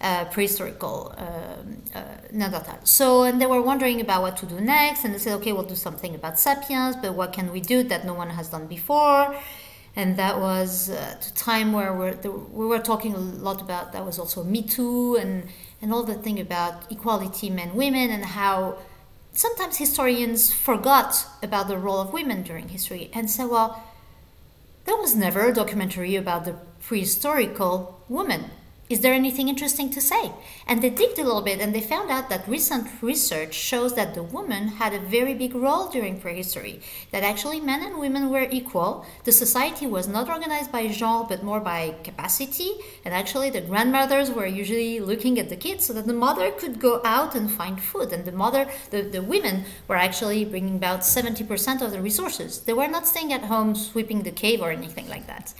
Uh, 0.00 0.24
prehistorical 0.24 1.16
um, 1.16 1.76
uh, 1.94 2.02
Neanderthal. 2.32 2.76
So, 2.82 3.22
and 3.22 3.40
they 3.40 3.46
were 3.46 3.62
wondering 3.62 4.00
about 4.00 4.22
what 4.22 4.36
to 4.38 4.46
do 4.46 4.60
next, 4.60 5.04
and 5.04 5.14
they 5.14 5.18
said, 5.18 5.34
okay, 5.34 5.52
we'll 5.52 5.62
do 5.62 5.76
something 5.76 6.12
about 6.16 6.40
sapiens, 6.40 6.96
but 6.96 7.14
what 7.14 7.32
can 7.32 7.52
we 7.52 7.60
do 7.60 7.84
that 7.84 8.04
no 8.04 8.12
one 8.12 8.30
has 8.30 8.48
done 8.48 8.66
before? 8.66 9.36
And 9.94 10.16
that 10.16 10.40
was 10.40 10.90
uh, 10.90 11.16
a 11.20 11.30
time 11.34 11.72
where 11.72 11.92
we're, 11.92 12.14
the, 12.14 12.30
we 12.30 12.66
were 12.66 12.78
talking 12.78 13.14
a 13.14 13.18
lot 13.18 13.60
about 13.60 13.92
that 13.92 14.04
was 14.04 14.18
also 14.18 14.42
Me 14.42 14.62
Too 14.62 15.16
and 15.16 15.48
and 15.80 15.92
all 15.92 16.04
the 16.04 16.14
thing 16.14 16.40
about 16.40 16.90
equality 16.90 17.50
men 17.50 17.74
women 17.74 18.10
and 18.10 18.24
how 18.24 18.78
sometimes 19.32 19.76
historians 19.76 20.52
forgot 20.52 21.26
about 21.42 21.68
the 21.68 21.76
role 21.76 22.00
of 22.00 22.12
women 22.12 22.42
during 22.42 22.68
history 22.68 23.10
and 23.12 23.30
said 23.30 23.46
well 23.46 23.82
there 24.84 24.96
was 24.96 25.14
never 25.14 25.46
a 25.46 25.54
documentary 25.54 26.16
about 26.16 26.44
the 26.44 26.56
prehistorical 26.82 27.94
woman 28.08 28.50
is 28.92 29.00
there 29.00 29.14
anything 29.14 29.48
interesting 29.48 29.88
to 29.90 30.00
say? 30.00 30.32
And 30.66 30.82
they 30.82 30.90
digged 30.90 31.18
a 31.18 31.24
little 31.24 31.40
bit 31.40 31.60
and 31.60 31.74
they 31.74 31.80
found 31.80 32.10
out 32.10 32.28
that 32.28 32.46
recent 32.46 32.88
research 33.02 33.54
shows 33.54 33.94
that 33.94 34.14
the 34.14 34.22
woman 34.22 34.68
had 34.68 34.92
a 34.92 35.00
very 35.00 35.32
big 35.32 35.54
role 35.54 35.88
during 35.88 36.20
prehistory, 36.20 36.80
that 37.10 37.22
actually 37.22 37.58
men 37.58 37.82
and 37.82 37.98
women 37.98 38.28
were 38.28 38.46
equal. 38.50 39.06
The 39.24 39.32
society 39.32 39.86
was 39.86 40.06
not 40.06 40.28
organized 40.28 40.70
by 40.70 40.88
genre 40.88 41.26
but 41.26 41.42
more 41.42 41.60
by 41.60 41.94
capacity, 42.04 42.72
and 43.04 43.14
actually 43.14 43.48
the 43.48 43.62
grandmothers 43.62 44.30
were 44.30 44.46
usually 44.46 45.00
looking 45.00 45.38
at 45.38 45.48
the 45.48 45.56
kids 45.56 45.86
so 45.86 45.94
that 45.94 46.06
the 46.06 46.12
mother 46.12 46.50
could 46.50 46.78
go 46.78 47.00
out 47.02 47.34
and 47.34 47.50
find 47.50 47.80
food, 47.80 48.12
and 48.12 48.24
the 48.26 48.32
mother, 48.32 48.68
the, 48.90 49.02
the 49.02 49.22
women 49.22 49.64
were 49.88 49.96
actually 49.96 50.44
bringing 50.44 50.76
about 50.76 51.00
70% 51.00 51.80
of 51.80 51.92
the 51.92 52.02
resources. 52.02 52.60
They 52.60 52.74
were 52.74 52.88
not 52.88 53.06
staying 53.06 53.32
at 53.32 53.44
home 53.44 53.74
sweeping 53.74 54.22
the 54.22 54.30
cave 54.30 54.60
or 54.60 54.70
anything 54.70 55.08
like 55.08 55.26
that. 55.28 55.54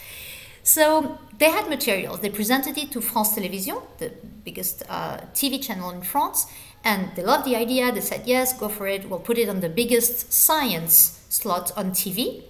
So 0.63 1.19
they 1.39 1.51
had 1.51 1.69
materials. 1.69 2.21
They 2.21 2.31
presented 2.31 2.79
it 2.79 2.93
to 2.93 3.01
France 3.01 3.35
Télévisions, 3.35 3.83
the 3.99 4.13
biggest 4.45 4.85
uh, 4.89 5.19
TV 5.35 5.63
channel 5.63 5.91
in 5.91 6.03
France, 6.03 6.47
and 6.85 7.11
they 7.17 7.23
loved 7.23 7.45
the 7.45 7.57
idea. 7.57 7.93
They 7.93 8.01
said, 8.01 8.23
yes, 8.27 8.59
go 8.59 8.69
for 8.69 8.87
it. 8.87 9.09
We'll 9.09 9.21
put 9.21 9.39
it 9.39 9.49
on 9.49 9.61
the 9.61 9.69
biggest 9.69 10.33
science 10.33 11.25
slot 11.29 11.73
on 11.77 11.91
TV. 11.91 12.45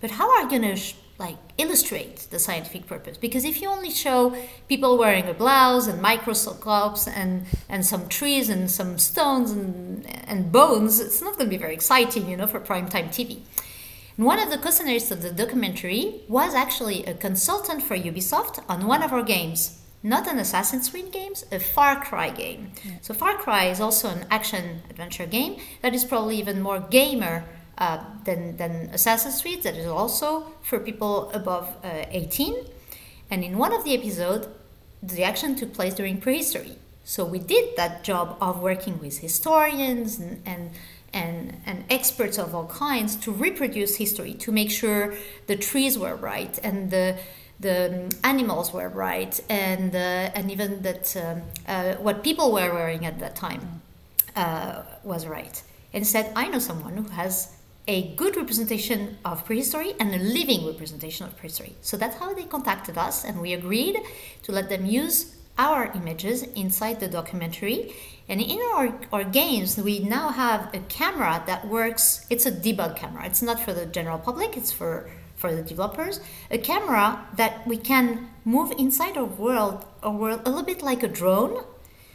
But 0.00 0.12
how 0.12 0.30
are 0.30 0.42
you 0.42 0.48
going 0.48 0.62
to 0.62 0.76
sh- 0.76 0.94
like 1.18 1.36
illustrate 1.58 2.28
the 2.30 2.38
scientific 2.38 2.86
purpose? 2.86 3.16
Because 3.16 3.44
if 3.44 3.60
you 3.60 3.68
only 3.68 3.90
show 3.90 4.36
people 4.68 4.96
wearing 4.96 5.28
a 5.28 5.34
blouse 5.34 5.88
and 5.88 6.00
microscopes 6.00 7.08
and, 7.08 7.44
and 7.68 7.84
some 7.84 8.08
trees 8.08 8.48
and 8.48 8.70
some 8.70 8.98
stones 8.98 9.50
and, 9.50 10.06
and 10.28 10.52
bones, 10.52 11.00
it's 11.00 11.20
not 11.20 11.36
going 11.36 11.46
to 11.46 11.50
be 11.50 11.56
very 11.56 11.74
exciting, 11.74 12.28
you 12.28 12.36
know, 12.36 12.46
for 12.46 12.60
primetime 12.60 13.08
TV. 13.08 13.40
And 14.18 14.26
one 14.26 14.40
of 14.40 14.50
the 14.50 14.58
co-scenarists 14.58 15.12
of 15.12 15.22
the 15.22 15.30
documentary 15.30 16.22
was 16.26 16.52
actually 16.52 17.04
a 17.04 17.14
consultant 17.14 17.84
for 17.84 17.96
Ubisoft 17.96 18.62
on 18.68 18.88
one 18.88 19.04
of 19.04 19.12
our 19.12 19.22
games. 19.22 19.80
Not 20.02 20.26
an 20.26 20.38
Assassin's 20.38 20.88
Creed 20.88 21.12
game, 21.12 21.34
a 21.52 21.60
Far 21.60 22.04
Cry 22.04 22.30
game. 22.30 22.72
Yeah. 22.84 22.92
So 23.00 23.14
Far 23.14 23.36
Cry 23.36 23.66
is 23.66 23.80
also 23.80 24.08
an 24.08 24.26
action 24.28 24.82
adventure 24.90 25.26
game 25.26 25.60
that 25.82 25.94
is 25.94 26.04
probably 26.04 26.36
even 26.36 26.60
more 26.60 26.80
gamer 26.80 27.44
uh, 27.78 28.02
than, 28.24 28.56
than 28.56 28.90
Assassin's 28.92 29.40
Creed. 29.40 29.62
That 29.62 29.76
is 29.76 29.86
also 29.86 30.52
for 30.62 30.80
people 30.80 31.30
above 31.30 31.68
uh, 31.84 32.04
18. 32.10 32.56
And 33.30 33.44
in 33.44 33.56
one 33.56 33.72
of 33.72 33.84
the 33.84 33.94
episodes, 33.94 34.48
the 35.00 35.22
action 35.22 35.54
took 35.54 35.72
place 35.72 35.94
during 35.94 36.20
prehistory. 36.20 36.76
So 37.04 37.24
we 37.24 37.38
did 37.38 37.76
that 37.76 38.02
job 38.04 38.36
of 38.40 38.60
working 38.60 38.98
with 38.98 39.18
historians 39.18 40.18
and, 40.18 40.42
and 40.44 40.72
and, 41.12 41.60
and 41.66 41.84
experts 41.90 42.38
of 42.38 42.54
all 42.54 42.66
kinds 42.66 43.16
to 43.16 43.32
reproduce 43.32 43.96
history, 43.96 44.34
to 44.34 44.52
make 44.52 44.70
sure 44.70 45.14
the 45.46 45.56
trees 45.56 45.98
were 45.98 46.16
right 46.16 46.58
and 46.62 46.90
the, 46.90 47.18
the 47.60 48.14
animals 48.22 48.72
were 48.72 48.88
right, 48.88 49.40
and, 49.48 49.94
uh, 49.94 49.98
and 49.98 50.50
even 50.50 50.82
that 50.82 51.16
um, 51.16 51.42
uh, 51.66 51.94
what 51.94 52.22
people 52.22 52.52
were 52.52 52.72
wearing 52.72 53.04
at 53.04 53.18
that 53.18 53.34
time 53.34 53.82
uh, 54.36 54.82
was 55.02 55.26
right. 55.26 55.62
And 55.92 56.06
said, 56.06 56.32
I 56.36 56.48
know 56.48 56.58
someone 56.58 56.96
who 56.96 57.08
has 57.10 57.56
a 57.88 58.14
good 58.14 58.36
representation 58.36 59.16
of 59.24 59.44
prehistory 59.46 59.94
and 59.98 60.14
a 60.14 60.18
living 60.18 60.66
representation 60.66 61.26
of 61.26 61.36
prehistory. 61.36 61.74
So 61.80 61.96
that's 61.96 62.16
how 62.16 62.34
they 62.34 62.44
contacted 62.44 62.98
us, 62.98 63.24
and 63.24 63.40
we 63.40 63.54
agreed 63.54 63.98
to 64.42 64.52
let 64.52 64.68
them 64.68 64.84
use 64.84 65.34
our 65.56 65.90
images 65.94 66.42
inside 66.42 67.00
the 67.00 67.08
documentary 67.08 67.92
and 68.28 68.40
in 68.40 68.60
our, 68.74 68.94
our 69.12 69.24
games, 69.24 69.78
we 69.78 70.00
now 70.00 70.28
have 70.30 70.72
a 70.74 70.80
camera 70.80 71.42
that 71.46 71.66
works. 71.66 72.26
It's 72.28 72.46
a 72.46 72.52
debug 72.52 72.96
camera. 72.96 73.24
It's 73.26 73.42
not 73.42 73.60
for 73.60 73.72
the 73.72 73.86
general 73.86 74.18
public. 74.18 74.56
It's 74.56 74.72
for 74.72 75.08
for 75.38 75.54
the 75.54 75.62
developers. 75.62 76.20
A 76.50 76.58
camera 76.58 77.24
that 77.36 77.66
we 77.66 77.76
can 77.76 78.28
move 78.44 78.72
inside 78.76 79.16
our 79.16 79.24
world, 79.24 79.84
our 80.02 80.12
world 80.12 80.40
a 80.44 80.50
little 80.50 80.64
bit 80.64 80.82
like 80.82 81.02
a 81.02 81.08
drone. 81.08 81.64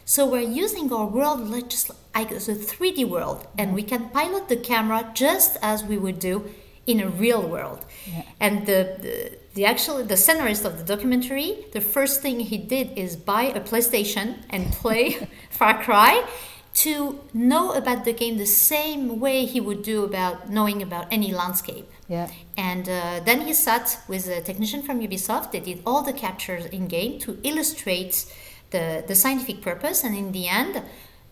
So 0.06 0.30
we're 0.30 0.41
using 0.41 0.91
our 0.91 1.08
world 1.08 1.39
like 1.49 1.69
just 1.69 1.89
like 2.13 2.32
a 2.32 2.36
3D 2.36 3.08
world, 3.08 3.47
and 3.58 3.73
we 3.73 3.84
can 3.84 4.10
pilot 4.10 4.49
the 4.49 4.58
camera 4.58 5.10
just 5.13 5.58
as 5.62 5.84
we 5.84 5.97
would 5.97 6.19
do 6.19 6.52
in 6.86 6.99
a 6.99 7.08
real 7.08 7.41
world. 7.41 7.86
Yeah. 8.06 8.23
And 8.41 8.65
the, 8.65 8.97
the 8.99 9.38
the 9.53 9.65
actual 9.65 10.03
the 10.03 10.15
scenarist 10.15 10.65
of 10.65 10.77
the 10.77 10.83
documentary, 10.83 11.65
the 11.73 11.81
first 11.81 12.21
thing 12.21 12.39
he 12.39 12.57
did 12.57 12.97
is 12.97 13.15
buy 13.15 13.43
a 13.43 13.59
PlayStation 13.59 14.37
and 14.49 14.71
play 14.71 15.27
Far 15.49 15.81
Cry 15.83 16.25
to 16.73 17.19
know 17.33 17.71
about 17.73 18.03
the 18.03 18.13
game 18.13 18.37
the 18.37 18.47
same 18.47 19.19
way 19.19 19.45
he 19.45 19.59
would 19.59 19.83
do 19.83 20.03
about 20.03 20.49
knowing 20.49 20.81
about 20.81 21.05
any 21.11 21.31
landscape. 21.31 21.87
Yeah. 22.07 22.29
And 22.57 22.89
uh, 22.89 23.21
then 23.23 23.41
he 23.41 23.53
sat 23.53 23.99
with 24.07 24.27
a 24.27 24.41
technician 24.41 24.81
from 24.81 24.99
Ubisoft. 24.99 25.51
They 25.51 25.59
did 25.59 25.83
all 25.85 26.01
the 26.01 26.13
captures 26.13 26.65
in 26.65 26.87
game 26.87 27.19
to 27.19 27.37
illustrate 27.43 28.25
the, 28.71 29.03
the 29.07 29.13
scientific 29.13 29.61
purpose. 29.61 30.03
And 30.03 30.17
in 30.17 30.31
the 30.31 30.47
end, 30.47 30.81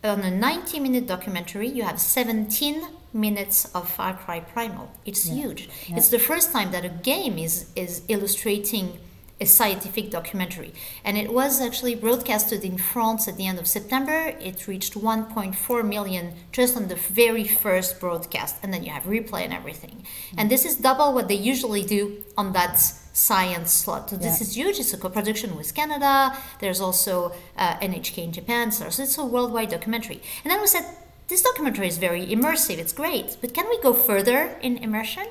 on 0.04 0.22
a 0.22 0.32
90 0.32 0.80
minute 0.80 1.08
documentary, 1.08 1.68
you 1.68 1.84
have 1.84 2.00
17 2.00 2.88
minutes 3.14 3.66
of 3.76 3.90
Far 3.90 4.16
Cry 4.16 4.40
Primal. 4.40 4.92
It's 5.06 5.28
yeah. 5.28 5.36
huge. 5.36 5.70
Yeah. 5.88 5.98
It's 5.98 6.10
the 6.10 6.20
first 6.20 6.52
time 6.52 6.72
that 6.72 6.86
a 6.86 6.90
game 6.90 7.38
is 7.38 7.72
is 7.76 8.02
illustrating 8.08 8.98
a 9.42 9.46
scientific 9.46 10.12
documentary. 10.12 10.72
And 11.04 11.18
it 11.18 11.34
was 11.34 11.60
actually 11.60 11.96
broadcasted 11.96 12.64
in 12.64 12.78
France 12.78 13.28
at 13.28 13.38
the 13.38 13.48
end 13.48 13.58
of 13.58 13.68
September. 13.68 14.36
It 14.40 14.68
reached 14.68 14.94
1.4 14.94 15.88
million 15.88 16.34
just 16.52 16.78
on 16.78 16.88
the 16.88 16.96
very 16.96 17.46
first 17.46 18.00
broadcast. 18.00 18.58
And 18.62 18.72
then 18.72 18.84
you 18.84 18.92
have 18.92 19.04
replay 19.04 19.42
and 19.42 19.54
everything. 19.54 20.06
Mm. 20.06 20.36
And 20.38 20.52
this 20.52 20.64
is 20.64 20.76
double 20.76 21.12
what 21.14 21.28
they 21.28 21.36
usually 21.36 21.84
do 21.84 22.24
on 22.38 22.54
that 22.54 22.80
science 23.14 23.74
slot. 23.74 24.10
So 24.10 24.16
this 24.16 24.40
yeah. 24.40 24.48
is 24.48 24.56
huge. 24.56 24.80
It's 24.80 24.94
a 24.94 24.98
co-production 24.98 25.56
with 25.56 25.74
Canada. 25.74 26.36
There's 26.60 26.80
also 26.80 27.34
uh, 27.58 27.76
NHK 27.78 28.24
in 28.24 28.32
Japan. 28.32 28.72
So 28.72 28.86
it's 28.86 29.18
a 29.18 29.26
worldwide 29.26 29.70
documentary. 29.70 30.22
And 30.44 30.52
then 30.52 30.62
we 30.62 30.68
said, 30.68 30.86
this 31.32 31.44
documentary 31.44 31.88
is 31.88 31.98
very 31.98 32.26
immersive, 32.26 32.78
it's 32.78 32.92
great, 32.92 33.38
but 33.40 33.54
can 33.54 33.70
we 33.70 33.80
go 33.80 33.94
further 33.94 34.58
in 34.62 34.76
immersion? 34.76 35.28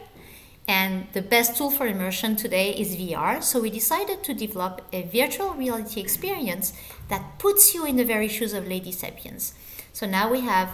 And 0.66 1.08
the 1.12 1.20
best 1.20 1.58
tool 1.58 1.70
for 1.70 1.86
immersion 1.86 2.36
today 2.36 2.70
is 2.70 2.96
VR, 2.96 3.42
so 3.42 3.60
we 3.60 3.68
decided 3.68 4.24
to 4.24 4.32
develop 4.32 4.80
a 4.94 5.02
virtual 5.02 5.52
reality 5.52 6.00
experience 6.00 6.72
that 7.10 7.38
puts 7.38 7.74
you 7.74 7.84
in 7.84 7.96
the 7.96 8.06
very 8.06 8.28
shoes 8.28 8.54
of 8.54 8.66
Lady 8.66 8.92
Sapiens. 8.92 9.52
So 9.92 10.06
now 10.06 10.30
we 10.30 10.40
have 10.40 10.70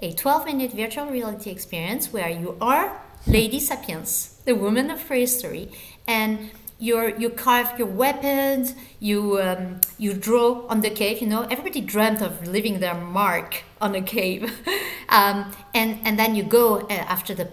a 0.00 0.14
12 0.14 0.46
minute 0.46 0.72
virtual 0.72 1.08
reality 1.08 1.50
experience 1.50 2.10
where 2.10 2.30
you 2.30 2.56
are 2.58 3.02
Lady 3.26 3.60
Sapiens, 3.60 4.40
the 4.46 4.54
woman 4.54 4.90
of 4.90 5.06
prehistory, 5.06 5.68
and 6.06 6.50
you 6.78 7.14
you 7.18 7.30
carve 7.30 7.78
your 7.78 7.88
weapons, 7.88 8.74
you 8.98 9.40
um, 9.40 9.80
you 9.98 10.14
draw 10.14 10.66
on 10.68 10.80
the 10.80 10.90
cave. 10.90 11.20
You 11.20 11.28
know, 11.28 11.42
everybody 11.42 11.80
dreamt 11.80 12.22
of 12.22 12.46
leaving 12.48 12.80
their 12.80 12.94
mark 12.94 13.64
on 13.80 13.94
a 13.94 14.02
cave, 14.02 14.50
um, 15.08 15.52
and 15.74 15.98
and 16.04 16.18
then 16.18 16.34
you 16.34 16.42
go 16.42 16.80
uh, 16.80 16.92
after 16.92 17.34
the 17.34 17.48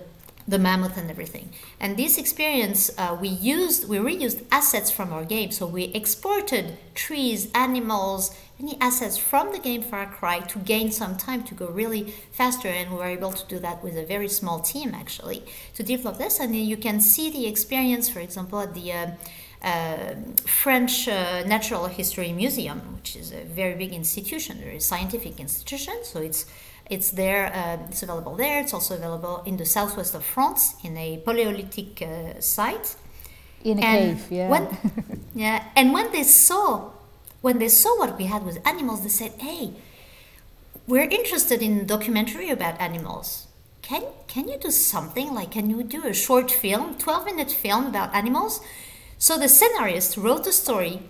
the 0.47 0.57
mammoth 0.57 0.97
and 0.97 1.09
everything. 1.09 1.49
And 1.79 1.97
this 1.97 2.17
experience, 2.17 2.89
uh, 2.97 3.17
we 3.19 3.27
used, 3.27 3.89
we 3.89 3.97
reused 3.97 4.45
assets 4.49 4.89
from 4.89 5.11
our 5.11 5.25
game. 5.25 5.51
So 5.51 5.67
we 5.67 5.85
exported 5.85 6.77
trees, 6.95 7.51
animals, 7.53 8.33
any 8.59 8.79
assets 8.81 9.17
from 9.17 9.51
the 9.51 9.59
game 9.59 9.81
Far 9.81 10.07
Cry 10.07 10.39
to 10.39 10.59
gain 10.59 10.91
some 10.91 11.15
time 11.15 11.43
to 11.43 11.53
go 11.53 11.67
really 11.67 12.13
faster. 12.31 12.67
And 12.67 12.91
we 12.91 12.97
were 12.97 13.05
able 13.05 13.31
to 13.31 13.47
do 13.47 13.59
that 13.59 13.83
with 13.83 13.97
a 13.97 14.05
very 14.05 14.27
small 14.27 14.59
team 14.59 14.93
actually 14.95 15.43
to 15.75 15.83
develop 15.83 16.17
this. 16.17 16.39
And 16.39 16.55
you 16.55 16.77
can 16.77 16.99
see 16.99 17.29
the 17.29 17.45
experience, 17.47 18.09
for 18.09 18.19
example, 18.19 18.59
at 18.59 18.73
the 18.73 18.91
uh, 18.91 19.07
uh, 19.61 20.15
French 20.45 21.07
uh, 21.07 21.43
Natural 21.45 21.87
History 21.87 22.31
Museum, 22.31 22.79
which 22.95 23.15
is 23.15 23.31
a 23.31 23.43
very 23.43 23.75
big 23.75 23.93
institution, 23.93 24.61
a 24.63 24.79
scientific 24.79 25.39
institution. 25.39 25.93
So 26.03 26.19
it's 26.19 26.45
it's 26.89 27.11
there. 27.11 27.47
Uh, 27.53 27.85
it's 27.89 28.01
available 28.01 28.35
there. 28.35 28.61
It's 28.61 28.73
also 28.73 28.95
available 28.95 29.43
in 29.45 29.57
the 29.57 29.65
southwest 29.65 30.15
of 30.15 30.23
France 30.23 30.75
in 30.83 30.95
a 30.97 31.17
Paleolithic 31.17 32.01
uh, 32.01 32.39
site. 32.39 32.95
In 33.63 33.79
a 33.79 33.81
and 33.81 34.17
cave, 34.17 34.31
yeah. 34.31 34.49
When, 34.49 34.77
yeah, 35.35 35.63
and 35.75 35.91
when 35.91 36.11
they 36.11 36.23
saw, 36.23 36.91
when 37.41 37.59
they 37.59 37.69
saw 37.69 37.97
what 37.97 38.17
we 38.17 38.25
had 38.25 38.43
with 38.45 38.65
animals, 38.67 39.03
they 39.03 39.09
said, 39.09 39.33
"Hey, 39.37 39.73
we're 40.87 41.09
interested 41.09 41.61
in 41.61 41.85
documentary 41.85 42.49
about 42.49 42.79
animals. 42.81 43.47
Can 43.81 44.03
can 44.27 44.47
you 44.47 44.57
do 44.57 44.71
something 44.71 45.33
like? 45.33 45.51
Can 45.51 45.69
you 45.69 45.83
do 45.83 46.05
a 46.05 46.13
short 46.13 46.51
film, 46.51 46.95
twelve 46.95 47.25
minute 47.25 47.51
film 47.51 47.85
about 47.87 48.13
animals?" 48.13 48.61
So 49.17 49.37
the 49.37 49.47
scenarist 49.47 50.21
wrote 50.21 50.45
a 50.47 50.51
story, 50.51 51.01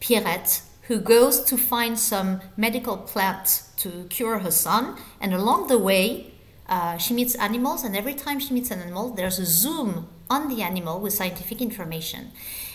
Pierrette, 0.00 0.62
who 0.88 0.98
goes 0.98 1.44
to 1.44 1.56
find 1.56 1.98
some 1.98 2.40
medical 2.56 2.96
plant 2.96 3.62
to 3.76 4.06
cure 4.10 4.40
her 4.40 4.50
son. 4.50 4.96
And 5.20 5.32
along 5.32 5.68
the 5.68 5.78
way, 5.78 6.32
uh, 6.68 6.96
she 6.98 7.14
meets 7.14 7.34
animals, 7.36 7.84
and 7.84 7.96
every 7.96 8.14
time 8.14 8.40
she 8.40 8.54
meets 8.54 8.70
an 8.70 8.80
animal, 8.80 9.10
there's 9.10 9.38
a 9.38 9.46
zoom 9.46 10.08
on 10.28 10.48
the 10.48 10.62
animal 10.62 11.00
with 11.00 11.12
scientific 11.12 11.60
information. 11.60 12.32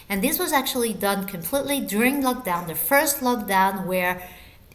And 0.09 0.23
this 0.23 0.37
was 0.37 0.51
actually 0.53 0.93
done 0.93 1.25
completely 1.25 1.79
during 1.79 2.21
lockdown, 2.21 2.67
the 2.67 2.75
first 2.75 3.21
lockdown 3.21 3.85
where 3.85 4.21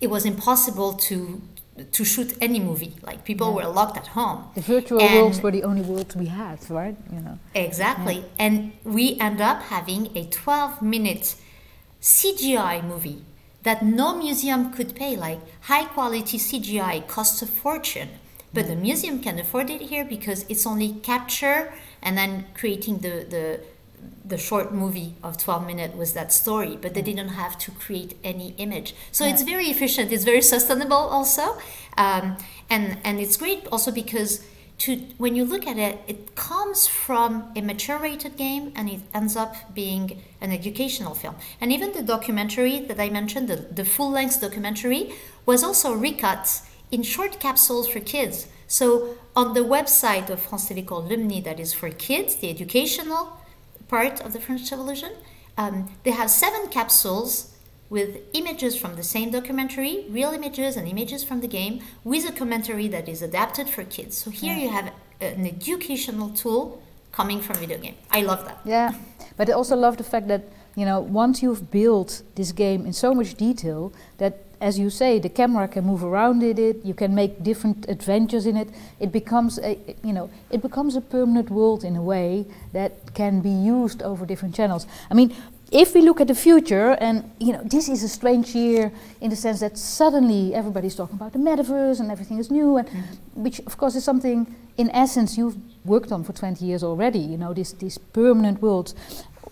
it 0.00 0.10
was 0.10 0.24
impossible 0.24 0.94
to 0.94 1.42
to 1.92 2.04
shoot 2.04 2.36
any 2.40 2.60
movie. 2.60 2.92
Like 3.02 3.24
people 3.24 3.48
yeah. 3.48 3.66
were 3.66 3.72
locked 3.72 3.96
at 3.96 4.08
home. 4.08 4.44
The 4.54 4.60
virtual 4.60 5.00
and 5.00 5.14
worlds 5.14 5.40
were 5.40 5.50
the 5.50 5.64
only 5.64 5.80
worlds 5.80 6.14
we 6.14 6.26
had, 6.26 6.58
right? 6.70 6.96
You 7.12 7.20
know. 7.20 7.38
Exactly. 7.54 8.16
Yeah. 8.16 8.44
And 8.44 8.72
we 8.84 9.18
end 9.18 9.40
up 9.40 9.62
having 9.62 10.14
a 10.16 10.26
12 10.26 10.82
minute 10.82 11.36
CGI 12.02 12.84
movie 12.84 13.24
that 13.62 13.82
no 13.84 14.16
museum 14.16 14.72
could 14.72 14.94
pay, 14.94 15.16
like 15.16 15.40
high 15.62 15.84
quality 15.84 16.38
CGI 16.38 17.06
costs 17.06 17.42
a 17.42 17.46
fortune. 17.46 18.08
But 18.52 18.66
the 18.66 18.74
mm. 18.74 18.82
museum 18.82 19.20
can 19.20 19.38
afford 19.38 19.70
it 19.70 19.82
here 19.82 20.04
because 20.04 20.44
it's 20.48 20.66
only 20.66 20.94
capture 21.02 21.72
and 22.02 22.16
then 22.16 22.46
creating 22.54 22.98
the, 22.98 23.26
the 23.28 23.60
the 24.30 24.38
short 24.38 24.72
movie 24.72 25.14
of 25.22 25.36
12 25.36 25.66
minutes 25.66 25.94
was 25.94 26.14
that 26.14 26.32
story 26.32 26.78
but 26.80 26.94
they 26.94 27.02
didn't 27.02 27.28
have 27.28 27.58
to 27.58 27.70
create 27.72 28.16
any 28.24 28.54
image. 28.56 28.94
So 29.12 29.24
yeah. 29.24 29.32
it's 29.32 29.42
very 29.42 29.66
efficient 29.66 30.12
it's 30.12 30.24
very 30.24 30.40
sustainable 30.42 31.04
also. 31.16 31.58
Um, 31.98 32.36
and 32.70 32.98
and 33.04 33.20
it's 33.20 33.36
great 33.36 33.66
also 33.70 33.90
because 33.90 34.44
to 34.78 34.96
when 35.18 35.34
you 35.34 35.44
look 35.44 35.66
at 35.66 35.76
it 35.76 35.98
it 36.06 36.34
comes 36.36 36.86
from 36.86 37.52
a 37.56 37.60
mature 37.60 37.98
rated 37.98 38.36
game 38.36 38.72
and 38.76 38.88
it 38.88 39.00
ends 39.12 39.36
up 39.36 39.54
being 39.74 40.22
an 40.40 40.52
educational 40.52 41.14
film. 41.14 41.34
And 41.60 41.70
even 41.72 41.92
the 41.92 42.02
documentary 42.02 42.80
that 42.88 42.98
i 42.98 43.10
mentioned 43.10 43.48
the, 43.48 43.56
the 43.56 43.84
full-length 43.84 44.40
documentary 44.40 45.12
was 45.44 45.62
also 45.62 45.92
recut 45.92 46.62
in 46.90 47.02
short 47.02 47.38
capsules 47.40 47.88
for 47.88 48.00
kids. 48.00 48.46
So 48.66 49.18
on 49.34 49.54
the 49.54 49.64
website 49.76 50.30
of 50.30 50.40
france 50.40 50.68
tv 50.68 50.86
called 50.86 51.10
lumni 51.10 51.42
that 51.42 51.58
is 51.60 51.72
for 51.72 51.90
kids 51.90 52.36
the 52.36 52.48
educational 52.50 53.39
part 53.90 54.20
of 54.20 54.32
the 54.32 54.40
French 54.40 54.70
Revolution. 54.70 55.12
Um, 55.58 55.90
they 56.04 56.12
have 56.12 56.30
seven 56.30 56.68
capsules 56.68 57.30
with 57.90 58.10
images 58.34 58.76
from 58.76 58.94
the 58.94 59.02
same 59.02 59.30
documentary, 59.30 60.06
real 60.08 60.30
images 60.30 60.76
and 60.76 60.86
images 60.86 61.24
from 61.24 61.40
the 61.40 61.48
game, 61.48 61.82
with 62.04 62.24
a 62.28 62.32
commentary 62.32 62.86
that 62.88 63.08
is 63.08 63.20
adapted 63.20 63.68
for 63.68 63.82
kids. 63.84 64.16
So 64.16 64.30
here 64.30 64.54
yeah. 64.54 64.62
you 64.62 64.68
have 64.70 64.92
an 65.20 65.46
educational 65.46 66.30
tool 66.30 66.80
coming 67.10 67.40
from 67.40 67.56
video 67.56 67.78
game. 67.78 67.96
I 68.10 68.22
love 68.22 68.44
that. 68.46 68.60
Yeah, 68.64 68.94
but 69.36 69.50
I 69.50 69.52
also 69.52 69.76
love 69.76 69.96
the 69.96 70.04
fact 70.04 70.28
that 70.28 70.42
you 70.76 70.86
know 70.86 71.00
once 71.00 71.42
you've 71.42 71.70
built 71.70 72.22
this 72.36 72.52
game 72.52 72.86
in 72.86 72.92
so 72.92 73.12
much 73.12 73.34
detail 73.34 73.92
that 74.18 74.34
as 74.60 74.78
you 74.78 74.90
say, 74.90 75.18
the 75.18 75.28
camera 75.28 75.66
can 75.68 75.84
move 75.86 76.04
around 76.04 76.42
in 76.42 76.58
it. 76.58 76.84
You 76.84 76.94
can 76.94 77.14
make 77.14 77.42
different 77.42 77.88
adventures 77.88 78.44
in 78.46 78.56
it. 78.56 78.68
It 78.98 79.10
becomes 79.10 79.58
a, 79.58 79.78
you 80.04 80.12
know, 80.12 80.30
it 80.50 80.60
becomes 80.60 80.96
a 80.96 81.00
permanent 81.00 81.50
world 81.50 81.82
in 81.82 81.96
a 81.96 82.02
way 82.02 82.46
that 82.72 83.14
can 83.14 83.40
be 83.40 83.50
used 83.50 84.02
over 84.02 84.26
different 84.26 84.54
channels. 84.54 84.86
I 85.10 85.14
mean, 85.14 85.34
if 85.70 85.94
we 85.94 86.02
look 86.02 86.20
at 86.20 86.26
the 86.26 86.34
future, 86.34 86.90
and 87.00 87.30
you 87.38 87.52
know, 87.52 87.62
this 87.64 87.88
is 87.88 88.02
a 88.02 88.08
strange 88.08 88.54
year 88.54 88.92
in 89.20 89.30
the 89.30 89.36
sense 89.36 89.60
that 89.60 89.78
suddenly 89.78 90.54
everybody's 90.54 90.96
talking 90.96 91.14
about 91.14 91.32
the 91.32 91.38
metaverse 91.38 92.00
and 92.00 92.10
everything 92.10 92.38
is 92.38 92.50
new, 92.50 92.76
and 92.76 92.88
mm 92.88 93.02
which 93.34 93.60
of 93.60 93.78
course 93.78 93.94
is 93.94 94.04
something 94.04 94.54
in 94.76 94.90
essence 94.90 95.38
you've 95.38 95.56
worked 95.84 96.12
on 96.12 96.22
for 96.22 96.34
20 96.34 96.62
years 96.62 96.82
already. 96.82 97.20
You 97.20 97.38
know, 97.38 97.54
this 97.54 97.72
these 97.72 97.96
permanent 97.96 98.60
worlds. 98.60 98.94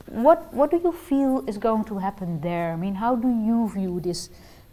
What 0.06 0.52
what 0.52 0.70
do 0.70 0.80
you 0.84 0.92
feel 0.92 1.44
is 1.46 1.56
going 1.56 1.84
to 1.84 1.98
happen 1.98 2.40
there? 2.40 2.72
I 2.72 2.76
mean, 2.76 2.96
how 2.96 3.16
do 3.16 3.28
you 3.28 3.70
view 3.74 4.00
this? 4.00 4.28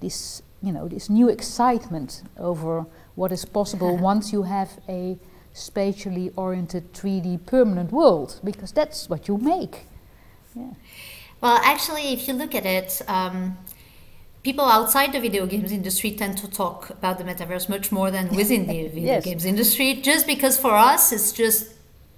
This 0.06 0.42
you 0.62 0.72
know 0.76 0.88
this 0.88 1.10
new 1.10 1.28
excitement 1.38 2.24
over 2.38 2.86
what 3.16 3.32
is 3.32 3.44
possible 3.60 3.92
once 4.12 4.34
you 4.36 4.44
have 4.44 4.72
a 4.88 5.18
spatially 5.54 6.28
oriented 6.36 6.84
3D 6.94 7.46
permanent 7.46 7.90
world 7.92 8.40
because 8.44 8.72
that's 8.74 9.10
what 9.10 9.28
you 9.30 9.38
make. 9.38 9.76
Yeah. 10.54 10.74
Well, 11.42 11.58
actually, 11.64 12.06
if 12.14 12.28
you 12.28 12.34
look 12.34 12.54
at 12.54 12.66
it, 12.66 13.02
um, 13.08 13.58
people 14.44 14.66
outside 14.66 15.14
the 15.14 15.22
video 15.22 15.46
games 15.46 15.72
industry 15.72 16.12
tend 16.12 16.38
to 16.40 16.48
talk 16.50 16.90
about 16.90 17.18
the 17.20 17.24
metaverse 17.24 17.70
much 17.70 17.90
more 17.92 18.12
than 18.12 18.26
within 18.42 18.68
the 18.68 18.88
video 18.90 19.14
yes. 19.14 19.26
games 19.26 19.46
industry, 19.46 19.90
just 20.10 20.28
because 20.28 20.56
for 20.60 20.74
us 20.92 21.14
it's 21.14 21.32
just 21.32 21.74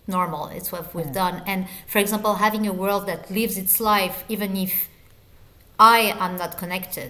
normal. 0.07 0.47
It's 0.47 0.71
what 0.71 0.85
we've 0.95 1.05
yeah. 1.05 1.23
done. 1.23 1.35
And 1.45 1.67
for 1.88 1.99
example, 1.99 2.35
having 2.35 2.65
a 2.65 2.73
world 2.73 3.05
that 3.07 3.29
lives 3.29 3.55
its 3.57 3.79
life 3.79 4.23
even 4.29 4.57
if 4.57 4.89
I 5.77 5.99
am 6.25 6.38
not 6.38 6.57
connected 6.57 7.09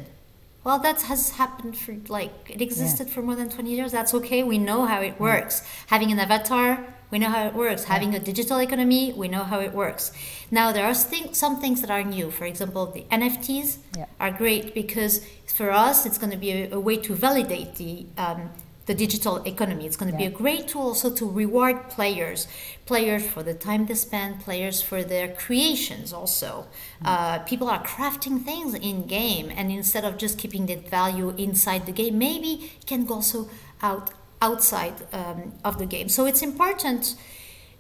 well 0.64 0.80
that 0.80 1.02
has 1.04 1.32
happened 1.32 1.78
for 1.78 1.96
like 2.08 2.34
it 2.50 2.62
existed 2.62 3.08
yeah. 3.08 3.14
for 3.14 3.22
more 3.22 3.36
than 3.36 3.50
20 3.50 3.70
years. 3.70 3.92
That's 3.92 4.14
okay. 4.14 4.44
We 4.44 4.58
know 4.58 4.86
how 4.86 5.02
it 5.02 5.20
works. 5.20 5.62
Yeah. 5.62 5.70
having 5.88 6.12
an 6.12 6.20
avatar 6.20 6.86
we 7.10 7.20
know 7.20 7.30
how 7.30 7.46
it 7.48 7.54
works. 7.54 7.84
Yeah. 7.84 7.94
having 7.94 8.16
a 8.16 8.20
digital 8.20 8.60
economy 8.60 9.14
we 9.14 9.28
know 9.28 9.44
how 9.44 9.60
it 9.60 9.74
works. 9.74 10.12
Now 10.52 10.72
there 10.72 10.86
are 10.86 10.94
th- 10.94 11.36
some 11.36 11.60
things 11.62 11.82
that 11.82 11.92
are 11.92 12.04
new. 12.04 12.32
For 12.32 12.46
example 12.46 12.86
the 12.88 13.04
nfts 13.12 13.78
are 14.20 14.32
great 14.32 14.74
because 14.74 15.26
for 15.46 15.72
us 15.72 16.06
it's 16.06 16.18
going 16.18 16.32
to 16.32 16.38
be 16.38 16.52
a, 16.52 16.72
a 16.72 16.80
way 16.80 16.98
to 16.98 17.14
validate 17.14 17.76
the 17.76 18.06
um, 18.18 18.52
the 18.88 18.96
digital 18.96 19.44
economy. 19.44 19.86
It's 19.86 19.98
going 19.98 20.12
to 20.12 20.18
yeah. 20.18 20.30
be 20.30 20.34
a 20.34 20.38
great 20.38 20.70
tool 20.70 20.88
also 20.88 21.14
to 21.14 21.30
reward 21.30 21.90
players, 21.90 22.48
players 22.86 23.28
for 23.28 23.44
the 23.44 23.54
time 23.54 23.86
they 23.86 23.94
spend, 23.94 24.40
players 24.40 24.82
for 24.82 25.04
their 25.04 25.28
creations 25.28 26.12
also. 26.12 26.68
Mm. 27.04 27.08
Uh, 27.08 27.40
people 27.40 27.70
are 27.70 27.84
crafting 27.84 28.44
things 28.44 28.74
in 28.74 29.06
game, 29.06 29.52
and 29.56 29.72
instead 29.72 30.04
of 30.06 30.18
just 30.18 30.40
keeping 30.40 30.66
that 30.68 30.90
value 30.90 31.30
inside 31.38 31.86
the 31.86 31.92
game, 31.92 32.18
maybe 32.18 32.72
it 32.80 32.88
can 32.88 33.06
go 33.06 33.16
also 33.16 33.50
out 33.82 34.12
outside 34.42 34.94
um, 35.14 35.52
of 35.66 35.80
the 35.80 35.86
game. 35.86 36.08
So 36.10 36.26
it's 36.26 36.42
important 36.42 37.16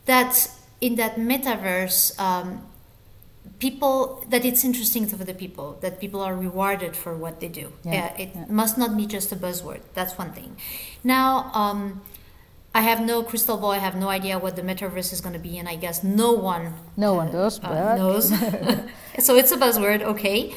that 0.06 0.50
in 0.82 0.96
that 0.96 1.16
metaverse. 1.16 2.20
Um, 2.20 2.67
people 3.60 4.26
that 4.30 4.46
it's 4.46 4.64
interesting 4.64 5.08
for 5.08 5.16
the 5.16 5.34
people 5.34 5.78
that 5.82 6.00
people 6.00 6.22
are 6.22 6.36
rewarded 6.36 6.96
for 6.96 7.16
what 7.16 7.40
they 7.40 7.48
do. 7.48 7.74
Yeah, 7.84 8.14
it 8.18 8.32
yeah. 8.36 8.46
must 8.50 8.78
not 8.78 8.96
be 8.96 9.06
just 9.06 9.32
a 9.32 9.36
buzzword 9.36 9.82
that's 9.94 10.18
one 10.18 10.32
thing. 10.32 10.58
Now 11.04 11.52
um, 11.54 12.02
i 12.76 12.82
have 12.82 13.02
no 13.02 13.24
crystal 13.24 13.58
ball 13.58 13.72
i 13.72 13.80
have 13.80 13.96
no 13.96 14.10
idea 14.10 14.38
what 14.38 14.56
the 14.56 14.62
metaverse 14.62 15.12
is 15.12 15.22
going 15.22 15.34
to 15.34 15.40
be 15.40 15.58
and 15.58 15.68
i 15.68 15.76
guess 15.76 16.04
no 16.04 16.32
one 16.34 16.74
no 16.96 17.14
one 17.14 17.32
does 17.32 17.60
uh, 17.64 17.96
knows. 17.96 18.32
So 19.20 19.36
it's 19.36 19.52
a 19.52 19.58
buzzword 19.58 20.02
okay. 20.04 20.54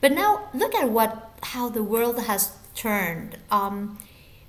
But 0.00 0.12
now 0.12 0.48
look 0.54 0.74
at 0.74 0.90
what 0.90 1.38
how 1.42 1.68
the 1.68 1.82
world 1.82 2.18
has 2.30 2.52
turned. 2.74 3.38
Um, 3.50 3.98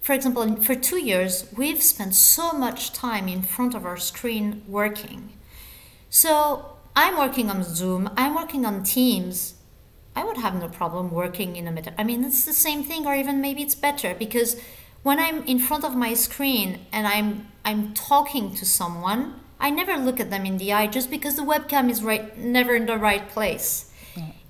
for 0.01 0.13
example 0.13 0.61
for 0.61 0.75
two 0.75 1.01
years 1.03 1.47
we've 1.57 1.81
spent 1.81 2.13
so 2.13 2.51
much 2.51 2.93
time 2.93 3.27
in 3.27 3.41
front 3.41 3.73
of 3.73 3.85
our 3.85 3.97
screen 3.97 4.63
working. 4.67 5.29
So 6.09 6.76
I'm 6.99 7.15
working 7.15 7.51
on 7.51 7.63
Zoom, 7.63 8.09
I'm 8.17 8.33
working 8.33 8.65
on 8.65 8.81
Teams. 8.81 9.53
I 10.15 10.25
would 10.25 10.37
have 10.37 10.55
no 10.59 10.67
problem 10.67 11.11
working 11.11 11.55
in 11.55 11.67
a 11.67 11.71
meta. 11.71 11.93
I 11.95 12.03
mean, 12.03 12.23
it's 12.23 12.43
the 12.43 12.53
same 12.53 12.83
thing, 12.83 13.05
or 13.05 13.13
even 13.13 13.39
maybe 13.39 13.61
it's 13.61 13.75
better 13.75 14.15
because 14.15 14.59
when 15.03 15.19
I'm 15.19 15.43
in 15.43 15.59
front 15.59 15.83
of 15.83 15.95
my 15.95 16.15
screen 16.15 16.87
and 16.91 17.05
I'm 17.05 17.49
I'm 17.63 17.93
talking 17.93 18.55
to 18.55 18.65
someone, 18.65 19.39
I 19.59 19.69
never 19.69 19.95
look 19.95 20.19
at 20.19 20.31
them 20.31 20.43
in 20.47 20.57
the 20.57 20.73
eye 20.73 20.87
just 20.87 21.11
because 21.11 21.35
the 21.35 21.43
webcam 21.43 21.91
is 21.91 22.01
right 22.01 22.35
never 22.35 22.75
in 22.75 22.87
the 22.87 22.97
right 22.97 23.29
place 23.29 23.86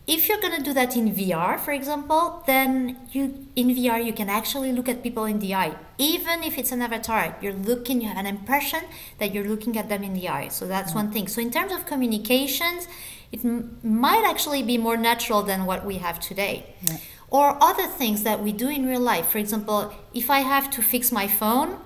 if 0.08 0.30
you're 0.30 0.39
going 0.39 0.55
to 0.55 0.64
do 0.64 0.74
that 0.74 0.95
in 0.95 1.14
VR, 1.14 1.60
for 1.60 1.74
example, 1.74 2.41
then 2.47 2.97
you 3.12 3.45
in 3.58 3.68
VR 3.68 4.03
you 4.03 4.14
can 4.14 4.30
actually 4.30 4.72
look 4.72 4.88
at 4.88 5.03
people 5.03 5.26
in 5.26 5.39
the 5.39 5.53
eye. 5.53 5.76
Even 5.97 6.43
if 6.43 6.58
it's 6.58 6.72
an 6.72 6.82
avatar, 6.82 7.38
you're 7.41 7.53
looking, 7.53 7.99
you 8.01 8.08
have 8.08 8.18
an 8.18 8.26
impression 8.26 8.80
that 9.20 9.34
you're 9.34 9.43
looking 9.43 9.78
at 9.78 9.89
them 9.89 10.03
in 10.03 10.14
the 10.14 10.30
eye. 10.30 10.47
So 10.47 10.66
that's 10.66 10.95
one 10.95 11.12
thing. 11.12 11.28
So 11.28 11.41
in 11.41 11.51
terms 11.51 11.74
of 11.74 11.86
communications, 11.86 12.88
it 13.34 13.43
m- 13.43 13.78
might 13.84 14.24
actually 14.26 14.64
be 14.64 14.78
more 14.78 14.95
natural 14.95 15.43
than 15.43 15.66
what 15.66 15.86
we 15.86 15.95
have 15.97 16.22
today. 16.22 16.74
Yeah. 16.84 16.97
Or 17.30 17.62
other 17.62 17.88
things 17.88 18.24
that 18.24 18.41
we 18.41 18.53
do 18.53 18.70
in 18.70 18.86
real 18.86 19.01
life. 19.01 19.28
For 19.28 19.39
example, 19.39 19.93
if 20.14 20.30
I 20.30 20.39
have 20.39 20.72
to 20.72 20.82
fix 20.82 21.12
my 21.12 21.28
phone, 21.28 21.80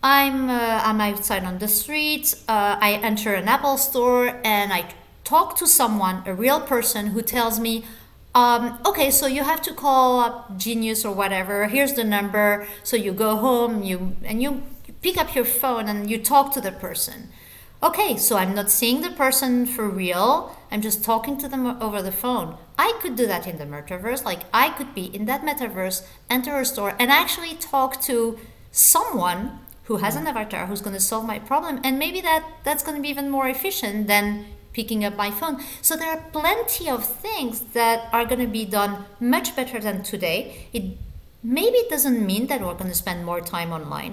I'm 0.00 0.48
uh, 0.48 0.80
I'm 0.84 1.00
outside 1.00 1.42
on 1.42 1.58
the 1.58 1.66
street. 1.66 2.36
Uh, 2.46 2.76
I 2.80 3.00
enter 3.02 3.34
an 3.34 3.48
Apple 3.48 3.76
store 3.78 4.40
and 4.44 4.72
I 4.72 4.94
talk 5.28 5.56
to 5.56 5.66
someone, 5.66 6.22
a 6.24 6.32
real 6.32 6.60
person 6.60 7.08
who 7.08 7.20
tells 7.20 7.60
me, 7.60 7.84
um, 8.34 8.78
okay, 8.86 9.10
so 9.10 9.26
you 9.26 9.44
have 9.44 9.60
to 9.62 9.74
call 9.74 10.20
up 10.20 10.56
Genius 10.56 11.04
or 11.04 11.14
whatever. 11.14 11.66
Here's 11.68 11.92
the 11.94 12.04
number. 12.04 12.66
So 12.82 12.96
you 12.96 13.12
go 13.12 13.36
home, 13.36 13.82
you 13.82 14.16
and 14.24 14.42
you 14.42 14.62
pick 15.02 15.18
up 15.18 15.34
your 15.34 15.44
phone 15.44 15.86
and 15.88 16.10
you 16.10 16.18
talk 16.18 16.54
to 16.54 16.60
the 16.60 16.72
person. 16.72 17.28
Okay, 17.82 18.16
so 18.16 18.36
I'm 18.36 18.54
not 18.54 18.70
seeing 18.70 19.02
the 19.02 19.10
person 19.10 19.66
for 19.66 19.86
real. 19.88 20.56
I'm 20.70 20.80
just 20.80 21.04
talking 21.04 21.36
to 21.38 21.48
them 21.48 21.66
over 21.80 22.00
the 22.02 22.10
phone. 22.10 22.56
I 22.78 22.98
could 23.00 23.14
do 23.14 23.26
that 23.26 23.46
in 23.46 23.58
the 23.58 23.66
metaverse. 23.66 24.24
Like 24.24 24.42
I 24.52 24.70
could 24.70 24.94
be 24.94 25.06
in 25.14 25.26
that 25.26 25.42
metaverse, 25.42 26.06
enter 26.30 26.58
a 26.58 26.64
store, 26.64 26.94
and 26.98 27.10
actually 27.10 27.54
talk 27.54 28.00
to 28.02 28.38
someone 28.72 29.60
who 29.84 29.96
has 29.98 30.16
an 30.16 30.26
avatar 30.26 30.66
who's 30.66 30.80
going 30.80 30.96
to 30.96 31.00
solve 31.00 31.26
my 31.26 31.38
problem. 31.38 31.80
And 31.84 31.98
maybe 31.98 32.20
that 32.22 32.44
that's 32.64 32.82
going 32.82 32.96
to 32.96 33.02
be 33.02 33.08
even 33.08 33.30
more 33.30 33.48
efficient 33.48 34.06
than 34.06 34.46
picking 34.78 35.04
up 35.04 35.16
my 35.16 35.30
phone. 35.40 35.56
So 35.82 35.96
there 35.96 36.10
are 36.14 36.22
plenty 36.40 36.88
of 36.96 37.04
things 37.04 37.54
that 37.78 38.08
are 38.12 38.24
going 38.30 38.44
to 38.48 38.52
be 38.60 38.64
done 38.64 38.92
much 39.34 39.48
better 39.58 39.78
than 39.86 39.96
today. 40.12 40.40
It 40.72 40.84
maybe 41.42 41.78
it 41.84 41.90
doesn't 41.94 42.20
mean 42.32 42.46
that 42.50 42.60
we're 42.60 42.78
going 42.82 42.92
to 42.96 43.00
spend 43.04 43.24
more 43.30 43.40
time 43.40 43.70
online. 43.78 44.12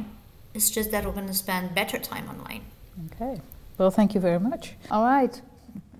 It's 0.55 0.69
just 0.77 0.89
that 0.91 1.05
we're 1.05 1.17
going 1.19 1.33
to 1.35 1.39
spend 1.45 1.75
better 1.81 1.99
time 2.11 2.25
online. 2.33 2.63
Okay. 3.07 3.35
Well, 3.77 3.91
thank 3.91 4.15
you 4.15 4.21
very 4.21 4.39
much. 4.39 4.73
All 4.89 5.03
right. 5.03 5.33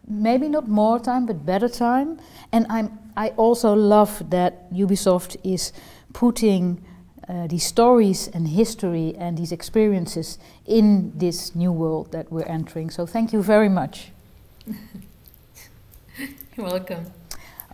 Maybe 0.07 0.47
not 0.57 0.67
more 0.67 0.99
time, 0.99 1.25
but 1.25 1.45
better 1.45 1.69
time. 1.69 2.09
And 2.51 2.65
I'm 2.69 2.87
I 3.25 3.27
also 3.37 3.73
love 3.73 4.11
that 4.29 4.51
Ubisoft 4.73 5.37
is 5.43 5.71
putting 6.13 6.83
uh, 7.29 7.47
these 7.47 7.65
stories 7.65 8.27
and 8.35 8.47
history 8.47 9.15
and 9.17 9.37
these 9.37 9.51
experiences 9.51 10.37
in 10.65 11.11
this 11.15 11.55
new 11.55 11.71
world 11.71 12.11
that 12.11 12.31
we're 12.31 12.49
entering. 12.57 12.89
So 12.89 13.05
thank 13.05 13.31
you 13.33 13.41
very 13.41 13.69
much. 13.69 14.11
You're 16.55 16.65
welcome. 16.65 17.05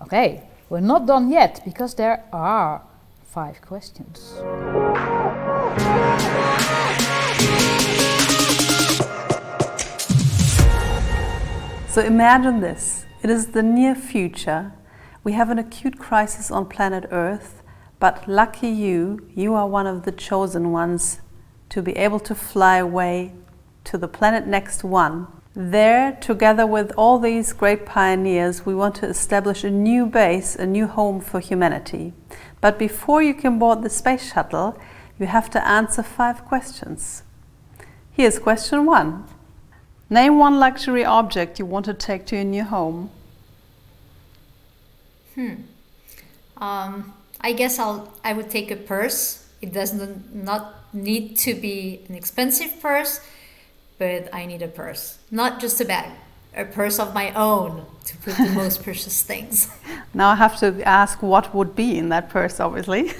Okay, 0.02 0.44
We're 0.72 0.80
not 0.80 1.06
done 1.06 1.30
yet 1.30 1.62
because 1.66 1.96
there 1.96 2.24
are 2.32 2.82
five 3.26 3.62
questions. 3.62 4.36
So 11.89 12.02
imagine 12.02 12.62
this 12.62 13.06
it 13.22 13.30
is 13.30 13.48
the 13.48 13.62
near 13.62 13.96
future. 13.96 14.72
We 15.26 15.34
have 15.34 15.50
an 15.50 15.60
acute 15.60 16.00
crisis 16.00 16.50
on 16.50 16.68
planet 16.68 17.06
Earth, 17.12 17.62
but 18.00 18.30
lucky 18.30 18.70
you, 18.70 19.30
you 19.36 19.54
are 19.54 19.68
one 19.68 19.88
of 19.88 20.04
the 20.04 20.14
chosen 20.14 20.72
ones 20.72 21.20
to 21.68 21.82
be 21.82 21.92
able 21.98 22.22
to 22.22 22.34
fly 22.34 22.78
away 22.78 23.34
to 23.84 23.98
the 23.98 24.08
planet 24.08 24.48
next 24.48 24.86
one. 24.86 25.28
There, 25.70 26.14
together 26.14 26.66
with 26.66 26.91
all 26.97 27.20
these 27.20 27.53
great 27.53 27.86
pioneers, 27.86 28.66
we 28.66 28.74
want 28.74 28.95
to 28.95 29.05
establish 29.05 29.64
a 29.64 29.70
new 29.70 30.07
base, 30.07 30.55
a 30.55 30.66
new 30.66 30.88
home 30.88 31.22
for 31.22 31.39
humanity. 31.39 32.14
But 32.62 32.80
before 32.80 33.22
you 33.22 33.36
can 33.36 33.59
board 33.59 33.84
the 33.84 33.89
space 33.89 34.34
shuttle, 34.34 34.76
you 35.20 35.28
have 35.28 35.51
to 35.51 35.68
answer 35.68 36.01
five 36.01 36.45
questions. 36.45 37.22
Here's 38.12 38.39
question 38.39 38.88
one 38.88 39.26
Name 40.09 40.39
one 40.39 40.59
luxury 40.59 41.05
object 41.05 41.59
you 41.59 41.68
want 41.68 41.86
to 41.86 41.93
take 41.93 42.26
to 42.28 42.36
your 42.38 42.45
new 42.45 42.64
home. 42.64 43.12
Hmm. 45.36 45.53
Um, 46.57 47.14
I 47.39 47.53
guess 47.53 47.78
I'll. 47.78 48.12
I 48.24 48.34
would 48.34 48.49
take 48.49 48.72
a 48.72 48.76
purse. 48.76 49.47
It 49.62 49.72
doesn't 49.72 50.36
not 50.36 50.74
need 50.91 51.38
to 51.38 51.53
be 51.53 52.03
an 52.09 52.16
expensive 52.16 52.82
purse, 52.82 53.20
but 54.02 54.34
I 54.34 54.47
need 54.47 54.64
a 54.64 54.68
purse, 54.68 55.20
not 55.30 55.60
just 55.60 55.80
a 55.80 55.86
bag, 55.86 56.10
a 56.58 56.66
purse 56.66 56.97
of 56.97 57.14
my 57.14 57.32
own 57.34 57.86
to 58.06 58.18
put 58.18 58.36
the 58.36 58.49
most 58.49 58.82
precious 58.88 59.22
things. 59.22 59.70
Now 60.14 60.30
I 60.30 60.36
have 60.36 60.58
to 60.58 60.68
ask 60.84 61.22
what 61.22 61.54
would 61.56 61.76
be 61.76 61.97
in 61.99 62.10
that 62.10 62.30
purse, 62.30 62.60
obviously. 62.60 63.04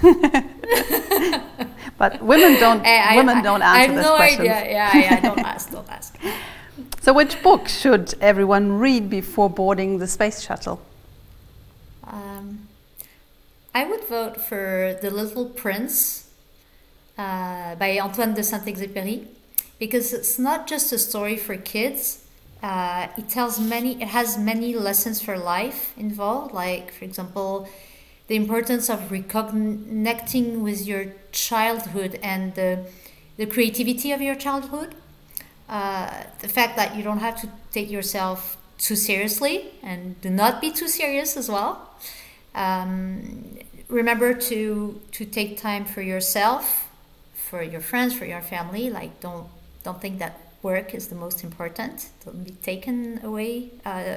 but 2.02 2.12
women 2.22 2.60
don't. 2.60 2.84
I, 2.84 3.16
women 3.16 3.38
I, 3.38 3.42
don't 3.44 3.62
answer 3.62 3.80
I 3.80 3.94
have 3.94 3.96
no 3.96 4.16
question. 4.16 4.42
idea. 4.42 4.72
Yeah, 4.78 4.98
yeah. 4.98 5.22
Don't 5.22 5.46
ask. 5.54 5.72
Don't 5.72 5.90
ask. 5.90 6.18
So, 7.00 7.14
which 7.14 7.42
book 7.44 7.70
should 7.70 8.16
everyone 8.20 8.66
read 8.86 9.10
before 9.10 9.50
boarding 9.50 10.00
the 10.00 10.08
space 10.08 10.42
shuttle? 10.42 10.82
Um, 12.04 12.68
I 13.74 13.86
would 13.86 14.04
vote 14.10 14.36
for 14.42 14.98
The 15.02 15.12
Little 15.12 15.46
Prince 15.46 16.28
uh, 17.18 17.76
by 17.76 18.00
Antoine 18.02 18.34
de 18.34 18.44
Saint 18.44 18.66
Exupéry 18.66 19.28
because 19.82 20.14
it's 20.14 20.38
not 20.38 20.68
just 20.68 20.94
a 20.94 21.00
story 21.00 21.36
for 21.36 21.58
kids. 21.58 22.24
Uh, 22.62 23.08
it 23.18 23.28
tells 23.28 23.60
many. 23.60 24.00
It 24.00 24.10
has 24.10 24.38
many 24.38 24.76
lessons 24.76 25.20
for 25.20 25.40
life 25.40 25.98
involved. 25.98 26.54
Like, 26.54 26.94
for 26.94 27.04
example, 27.04 27.68
the 28.28 28.36
importance 28.36 28.92
of 28.92 29.00
reconnecting 29.10 30.60
with 30.60 30.86
your 30.86 31.06
childhood 31.32 32.20
and 32.22 32.54
the, 32.54 32.86
the 33.38 33.48
creativity 33.48 34.12
of 34.12 34.22
your 34.22 34.36
childhood. 34.36 34.94
Uh, 35.68 36.26
the 36.42 36.48
fact 36.48 36.76
that 36.76 36.96
you 36.96 37.02
don't 37.02 37.18
have 37.28 37.42
to 37.42 37.50
take 37.72 37.90
yourself 37.90 38.58
too 38.78 38.96
seriously 38.96 39.66
and 39.82 40.22
do 40.22 40.30
not 40.30 40.62
be 40.62 40.70
too 40.70 40.88
serious 40.88 41.36
as 41.36 41.50
well. 41.50 41.90
Um, 42.54 43.58
remember 43.88 44.36
to 44.50 45.02
to 45.14 45.26
take 45.26 45.58
time 45.58 45.86
for 45.86 46.04
yourself, 46.04 46.88
for 47.34 47.64
your 47.64 47.82
friends, 47.82 48.14
for 48.14 48.26
your 48.26 48.42
family. 48.42 48.90
Like 48.92 49.20
don't 49.22 49.48
don't 49.84 50.02
think 50.02 50.20
that 50.20 50.40
work 50.62 50.94
is 50.94 51.08
the 51.08 51.16
most 51.16 51.44
important. 51.44 52.10
Don't 52.24 52.44
be 52.44 52.52
taken 52.52 53.20
away 53.24 53.72
uh, 53.86 54.16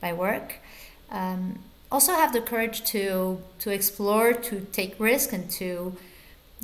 by 0.00 0.12
work. 0.12 0.54
Um, 1.10 1.58
also 1.92 2.12
have 2.12 2.32
the 2.32 2.40
courage 2.40 2.84
to 2.92 3.40
to 3.60 3.70
explore, 3.70 4.32
to 4.32 4.60
take 4.72 4.98
risk, 4.98 5.32
and 5.32 5.50
to 5.52 5.96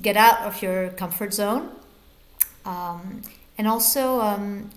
get 0.03 0.16
out 0.16 0.41
of 0.41 0.62
your 0.62 0.91
comfort 0.91 1.34
zone. 1.34 1.70
Um, 2.64 3.22
and 3.59 3.68
also 3.68 4.20
um, 4.20 4.70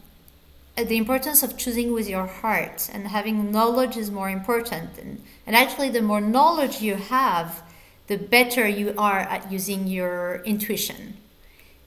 the 0.75 0.97
importance 0.97 1.43
of 1.43 1.57
choosing 1.57 1.93
with 1.93 2.09
your 2.09 2.25
heart 2.25 2.89
and 2.91 3.07
having 3.07 3.51
knowledge 3.51 3.95
is 3.95 4.09
more 4.09 4.29
important 4.29 4.97
and, 4.97 5.21
and 5.45 5.55
actually 5.55 5.89
the 5.89 6.01
more 6.01 6.21
knowledge 6.21 6.81
you 6.81 6.95
have 6.95 7.61
the 8.07 8.17
better 8.17 8.67
you 8.67 8.93
are 8.97 9.19
at 9.19 9.51
using 9.51 9.87
your 9.87 10.41
intuition 10.45 11.15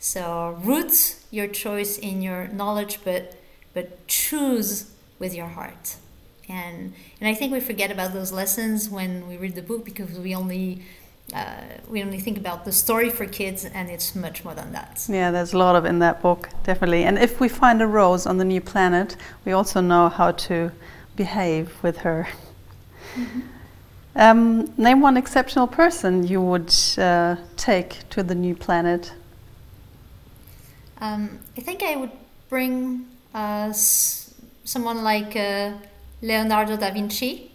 so 0.06 0.56
root 0.62 1.16
your 1.32 1.48
choice 1.48 1.98
in 1.98 2.22
your 2.22 2.46
knowledge 2.48 3.00
but 3.04 3.34
but 3.74 4.06
choose 4.06 4.90
with 5.18 5.34
your 5.34 5.48
heart 5.48 5.96
and 6.48 6.94
and 7.20 7.28
i 7.28 7.34
think 7.34 7.52
we 7.52 7.58
forget 7.58 7.90
about 7.90 8.12
those 8.12 8.30
lessons 8.30 8.88
when 8.88 9.26
we 9.28 9.36
read 9.36 9.56
the 9.56 9.62
book 9.62 9.84
because 9.84 10.16
we 10.18 10.32
only 10.32 10.80
uh, 11.34 11.60
we 11.88 12.04
only 12.04 12.20
think 12.20 12.38
about 12.38 12.64
the 12.64 12.70
story 12.70 13.10
for 13.10 13.26
kids, 13.26 13.64
and 13.64 13.90
it's 13.90 14.14
much 14.14 14.44
more 14.44 14.54
than 14.54 14.70
that. 14.70 15.04
Yeah, 15.08 15.32
there's 15.32 15.54
a 15.54 15.58
lot 15.58 15.74
of 15.74 15.84
in 15.84 15.98
that 15.98 16.22
book, 16.22 16.50
definitely. 16.62 17.02
And 17.02 17.18
if 17.18 17.40
we 17.40 17.48
find 17.48 17.82
a 17.82 17.86
rose 17.88 18.26
on 18.26 18.38
the 18.38 18.44
new 18.44 18.60
planet, 18.60 19.16
we 19.44 19.50
also 19.50 19.80
know 19.80 20.08
how 20.08 20.30
to 20.46 20.70
behave 21.16 21.72
with 21.82 21.96
her. 21.98 22.28
Mm-hmm. 23.16 23.40
Um, 24.14 24.72
name 24.78 25.00
one 25.00 25.16
exceptional 25.16 25.66
person 25.66 26.26
you 26.26 26.40
would 26.40 26.72
uh, 26.96 27.36
take 27.56 28.08
to 28.10 28.22
the 28.22 28.36
new 28.36 28.54
planet. 28.54 29.12
Um, 31.00 31.40
I 31.56 31.60
think 31.60 31.82
I 31.82 31.96
would 31.96 32.12
bring 32.48 33.06
uh, 33.34 33.72
someone 33.72 35.02
like 35.02 35.36
uh, 35.36 35.72
Leonardo 36.22 36.76
da 36.76 36.90
Vinci 36.90 37.50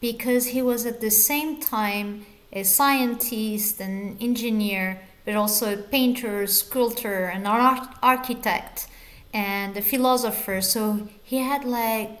because 0.00 0.48
he 0.48 0.62
was 0.62 0.84
at 0.84 1.00
the 1.00 1.10
same 1.10 1.60
time 1.60 2.26
a 2.52 2.64
scientist, 2.64 3.80
an 3.80 4.16
engineer, 4.20 5.00
but 5.24 5.34
also 5.34 5.74
a 5.74 5.76
painter, 5.76 6.46
sculptor, 6.46 7.24
an 7.26 7.46
art- 7.46 7.96
architect, 8.02 8.88
and 9.32 9.76
a 9.76 9.82
philosopher. 9.82 10.60
So 10.60 11.08
he 11.22 11.38
had 11.38 11.64
like 11.64 12.20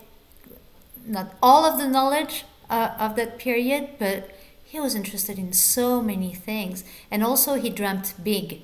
not 1.04 1.34
all 1.42 1.64
of 1.64 1.78
the 1.78 1.88
knowledge 1.88 2.44
uh, 2.70 2.94
of 2.98 3.16
that 3.16 3.38
period, 3.38 3.90
but 3.98 4.30
he 4.64 4.80
was 4.80 4.94
interested 4.94 5.38
in 5.38 5.52
so 5.52 6.00
many 6.00 6.32
things. 6.32 6.84
And 7.10 7.22
also, 7.22 7.54
he 7.54 7.68
dreamt 7.68 8.14
big. 8.22 8.62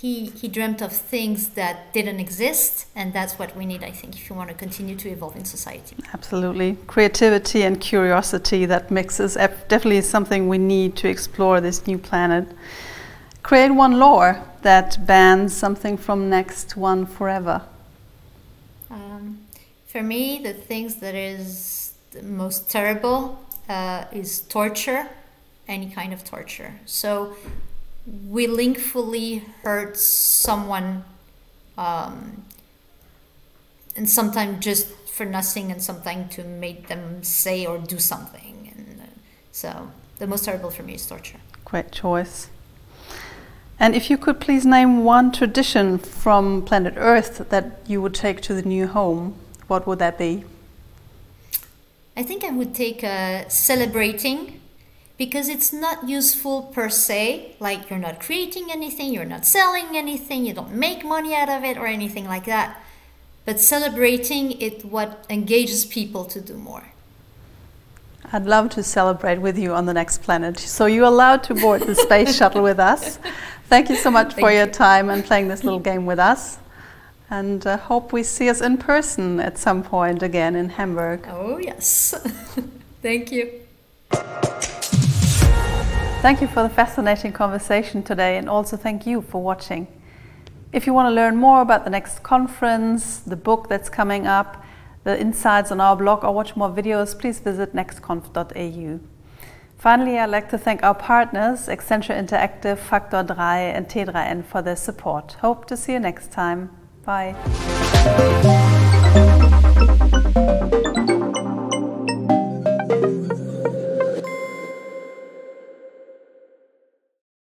He, 0.00 0.26
he 0.26 0.48
dreamt 0.48 0.82
of 0.82 0.92
things 0.92 1.48
that 1.60 1.94
didn't 1.94 2.20
exist, 2.20 2.86
and 2.94 3.14
that's 3.14 3.38
what 3.38 3.56
we 3.56 3.64
need, 3.64 3.82
I 3.82 3.92
think, 3.92 4.14
if 4.14 4.28
you 4.28 4.36
want 4.36 4.50
to 4.50 4.54
continue 4.54 4.94
to 4.94 5.08
evolve 5.08 5.36
in 5.36 5.46
society. 5.46 5.96
Absolutely. 6.12 6.76
Creativity 6.86 7.62
and 7.62 7.80
curiosity 7.80 8.66
that 8.66 8.90
mixes 8.90 9.36
definitely 9.36 9.96
is 9.96 10.06
something 10.06 10.50
we 10.50 10.58
need 10.58 10.96
to 10.96 11.08
explore 11.08 11.62
this 11.62 11.86
new 11.86 11.96
planet. 11.96 12.46
Create 13.42 13.70
one 13.70 13.98
law 13.98 14.34
that 14.60 15.06
bans 15.06 15.56
something 15.56 15.96
from 15.96 16.28
next 16.28 16.76
one 16.76 17.06
forever. 17.06 17.62
Um, 18.90 19.46
for 19.86 20.02
me, 20.02 20.40
the 20.42 20.52
things 20.52 20.96
that 20.96 21.14
is 21.14 21.94
the 22.10 22.22
most 22.22 22.68
terrible 22.68 23.42
uh, 23.66 24.04
is 24.12 24.40
torture, 24.40 25.08
any 25.66 25.88
kind 25.88 26.12
of 26.12 26.22
torture. 26.22 26.74
So 26.84 27.34
willingly 28.06 29.44
hurt 29.62 29.96
someone 29.96 31.04
um, 31.76 32.44
and 33.96 34.08
sometimes 34.08 34.64
just 34.64 34.88
for 35.08 35.24
nothing 35.24 35.72
and 35.72 35.82
something 35.82 36.28
to 36.28 36.44
make 36.44 36.88
them 36.88 37.22
say 37.22 37.66
or 37.66 37.78
do 37.78 37.98
something. 37.98 38.72
And 38.76 39.00
uh, 39.00 39.04
so 39.52 39.90
the 40.18 40.26
most 40.26 40.44
terrible 40.44 40.70
for 40.70 40.82
me 40.82 40.94
is 40.94 41.06
torture. 41.06 41.38
Great 41.64 41.90
choice. 41.90 42.48
And 43.78 43.94
if 43.94 44.08
you 44.08 44.16
could 44.16 44.40
please 44.40 44.64
name 44.64 45.04
one 45.04 45.32
tradition 45.32 45.98
from 45.98 46.62
planet 46.62 46.94
earth 46.96 47.48
that 47.50 47.80
you 47.86 48.00
would 48.00 48.14
take 48.14 48.40
to 48.42 48.54
the 48.54 48.62
new 48.62 48.86
home 48.86 49.34
what 49.66 49.86
would 49.86 49.98
that 49.98 50.18
be? 50.18 50.44
I 52.16 52.22
think 52.22 52.44
i 52.44 52.50
would 52.50 52.74
take 52.74 53.04
uh, 53.04 53.48
celebrating 53.48 54.60
because 55.18 55.48
it's 55.48 55.72
not 55.72 56.08
useful 56.08 56.62
per 56.62 56.88
se 56.88 57.56
like 57.60 57.88
you're 57.88 57.98
not 57.98 58.20
creating 58.20 58.68
anything 58.70 59.12
you're 59.12 59.24
not 59.24 59.46
selling 59.46 59.96
anything 59.96 60.44
you 60.44 60.52
don't 60.52 60.72
make 60.72 61.04
money 61.04 61.34
out 61.34 61.48
of 61.48 61.64
it 61.64 61.76
or 61.76 61.86
anything 61.86 62.26
like 62.26 62.44
that 62.44 62.80
but 63.44 63.60
celebrating 63.60 64.52
it 64.60 64.84
what 64.84 65.24
engages 65.30 65.84
people 65.84 66.24
to 66.24 66.40
do 66.40 66.54
more 66.54 66.92
I'd 68.32 68.44
love 68.44 68.70
to 68.70 68.82
celebrate 68.82 69.38
with 69.38 69.56
you 69.56 69.72
on 69.72 69.86
the 69.86 69.94
next 69.94 70.22
planet. 70.22 70.58
So 70.58 70.86
you're 70.86 71.04
allowed 71.04 71.44
to 71.44 71.54
board 71.54 71.82
the 71.82 71.94
space 71.94 72.36
shuttle 72.38 72.62
with 72.62 72.80
us. 72.80 73.20
Thank 73.68 73.88
you 73.88 73.96
so 73.96 74.10
much 74.10 74.34
for 74.34 74.50
your 74.50 74.66
time 74.66 75.10
and 75.10 75.24
playing 75.24 75.48
this 75.48 75.62
little 75.62 75.78
game 75.78 76.06
with 76.06 76.18
us. 76.18 76.58
And 77.30 77.66
uh, 77.66 77.76
hope 77.76 78.12
we 78.12 78.22
see 78.22 78.48
us 78.48 78.60
in 78.60 78.78
person 78.78 79.40
at 79.40 79.58
some 79.58 79.82
point 79.82 80.22
again 80.22 80.56
in 80.56 80.70
Hamburg. 80.70 81.26
Oh, 81.28 81.58
yes. 81.58 82.14
Thank 83.02 83.32
you. 83.32 83.60
Thank 86.22 86.40
you 86.40 86.48
for 86.48 86.62
the 86.64 86.68
fascinating 86.68 87.32
conversation 87.32 88.02
today, 88.02 88.36
and 88.36 88.48
also 88.48 88.76
thank 88.76 89.06
you 89.06 89.22
for 89.22 89.40
watching. 89.40 89.86
If 90.72 90.86
you 90.86 90.92
want 90.92 91.06
to 91.06 91.14
learn 91.14 91.36
more 91.36 91.62
about 91.62 91.84
the 91.84 91.90
next 91.90 92.22
conference, 92.24 93.18
the 93.20 93.36
book 93.36 93.68
that's 93.68 93.88
coming 93.88 94.26
up, 94.26 94.64
the 95.04 95.18
insights 95.20 95.70
on 95.70 95.80
our 95.80 95.94
blog, 95.94 96.24
or 96.24 96.34
watch 96.34 96.56
more 96.56 96.68
videos, 96.68 97.16
please 97.16 97.38
visit 97.38 97.74
nextconf.eu. 97.74 98.98
Finally, 99.78 100.18
I'd 100.18 100.30
like 100.30 100.48
to 100.50 100.58
thank 100.58 100.82
our 100.82 100.94
partners, 100.94 101.68
Accenture 101.68 102.18
Interactive, 102.18 102.78
Faktor 102.78 103.24
3 103.24 103.36
and 103.76 103.86
T3N 103.88 104.44
for 104.44 104.62
their 104.62 104.74
support. 104.74 105.36
Hope 105.42 105.66
to 105.66 105.76
see 105.76 105.92
you 105.92 106.00
next 106.00 106.32
time. 106.32 106.70
Bye. 107.04 107.36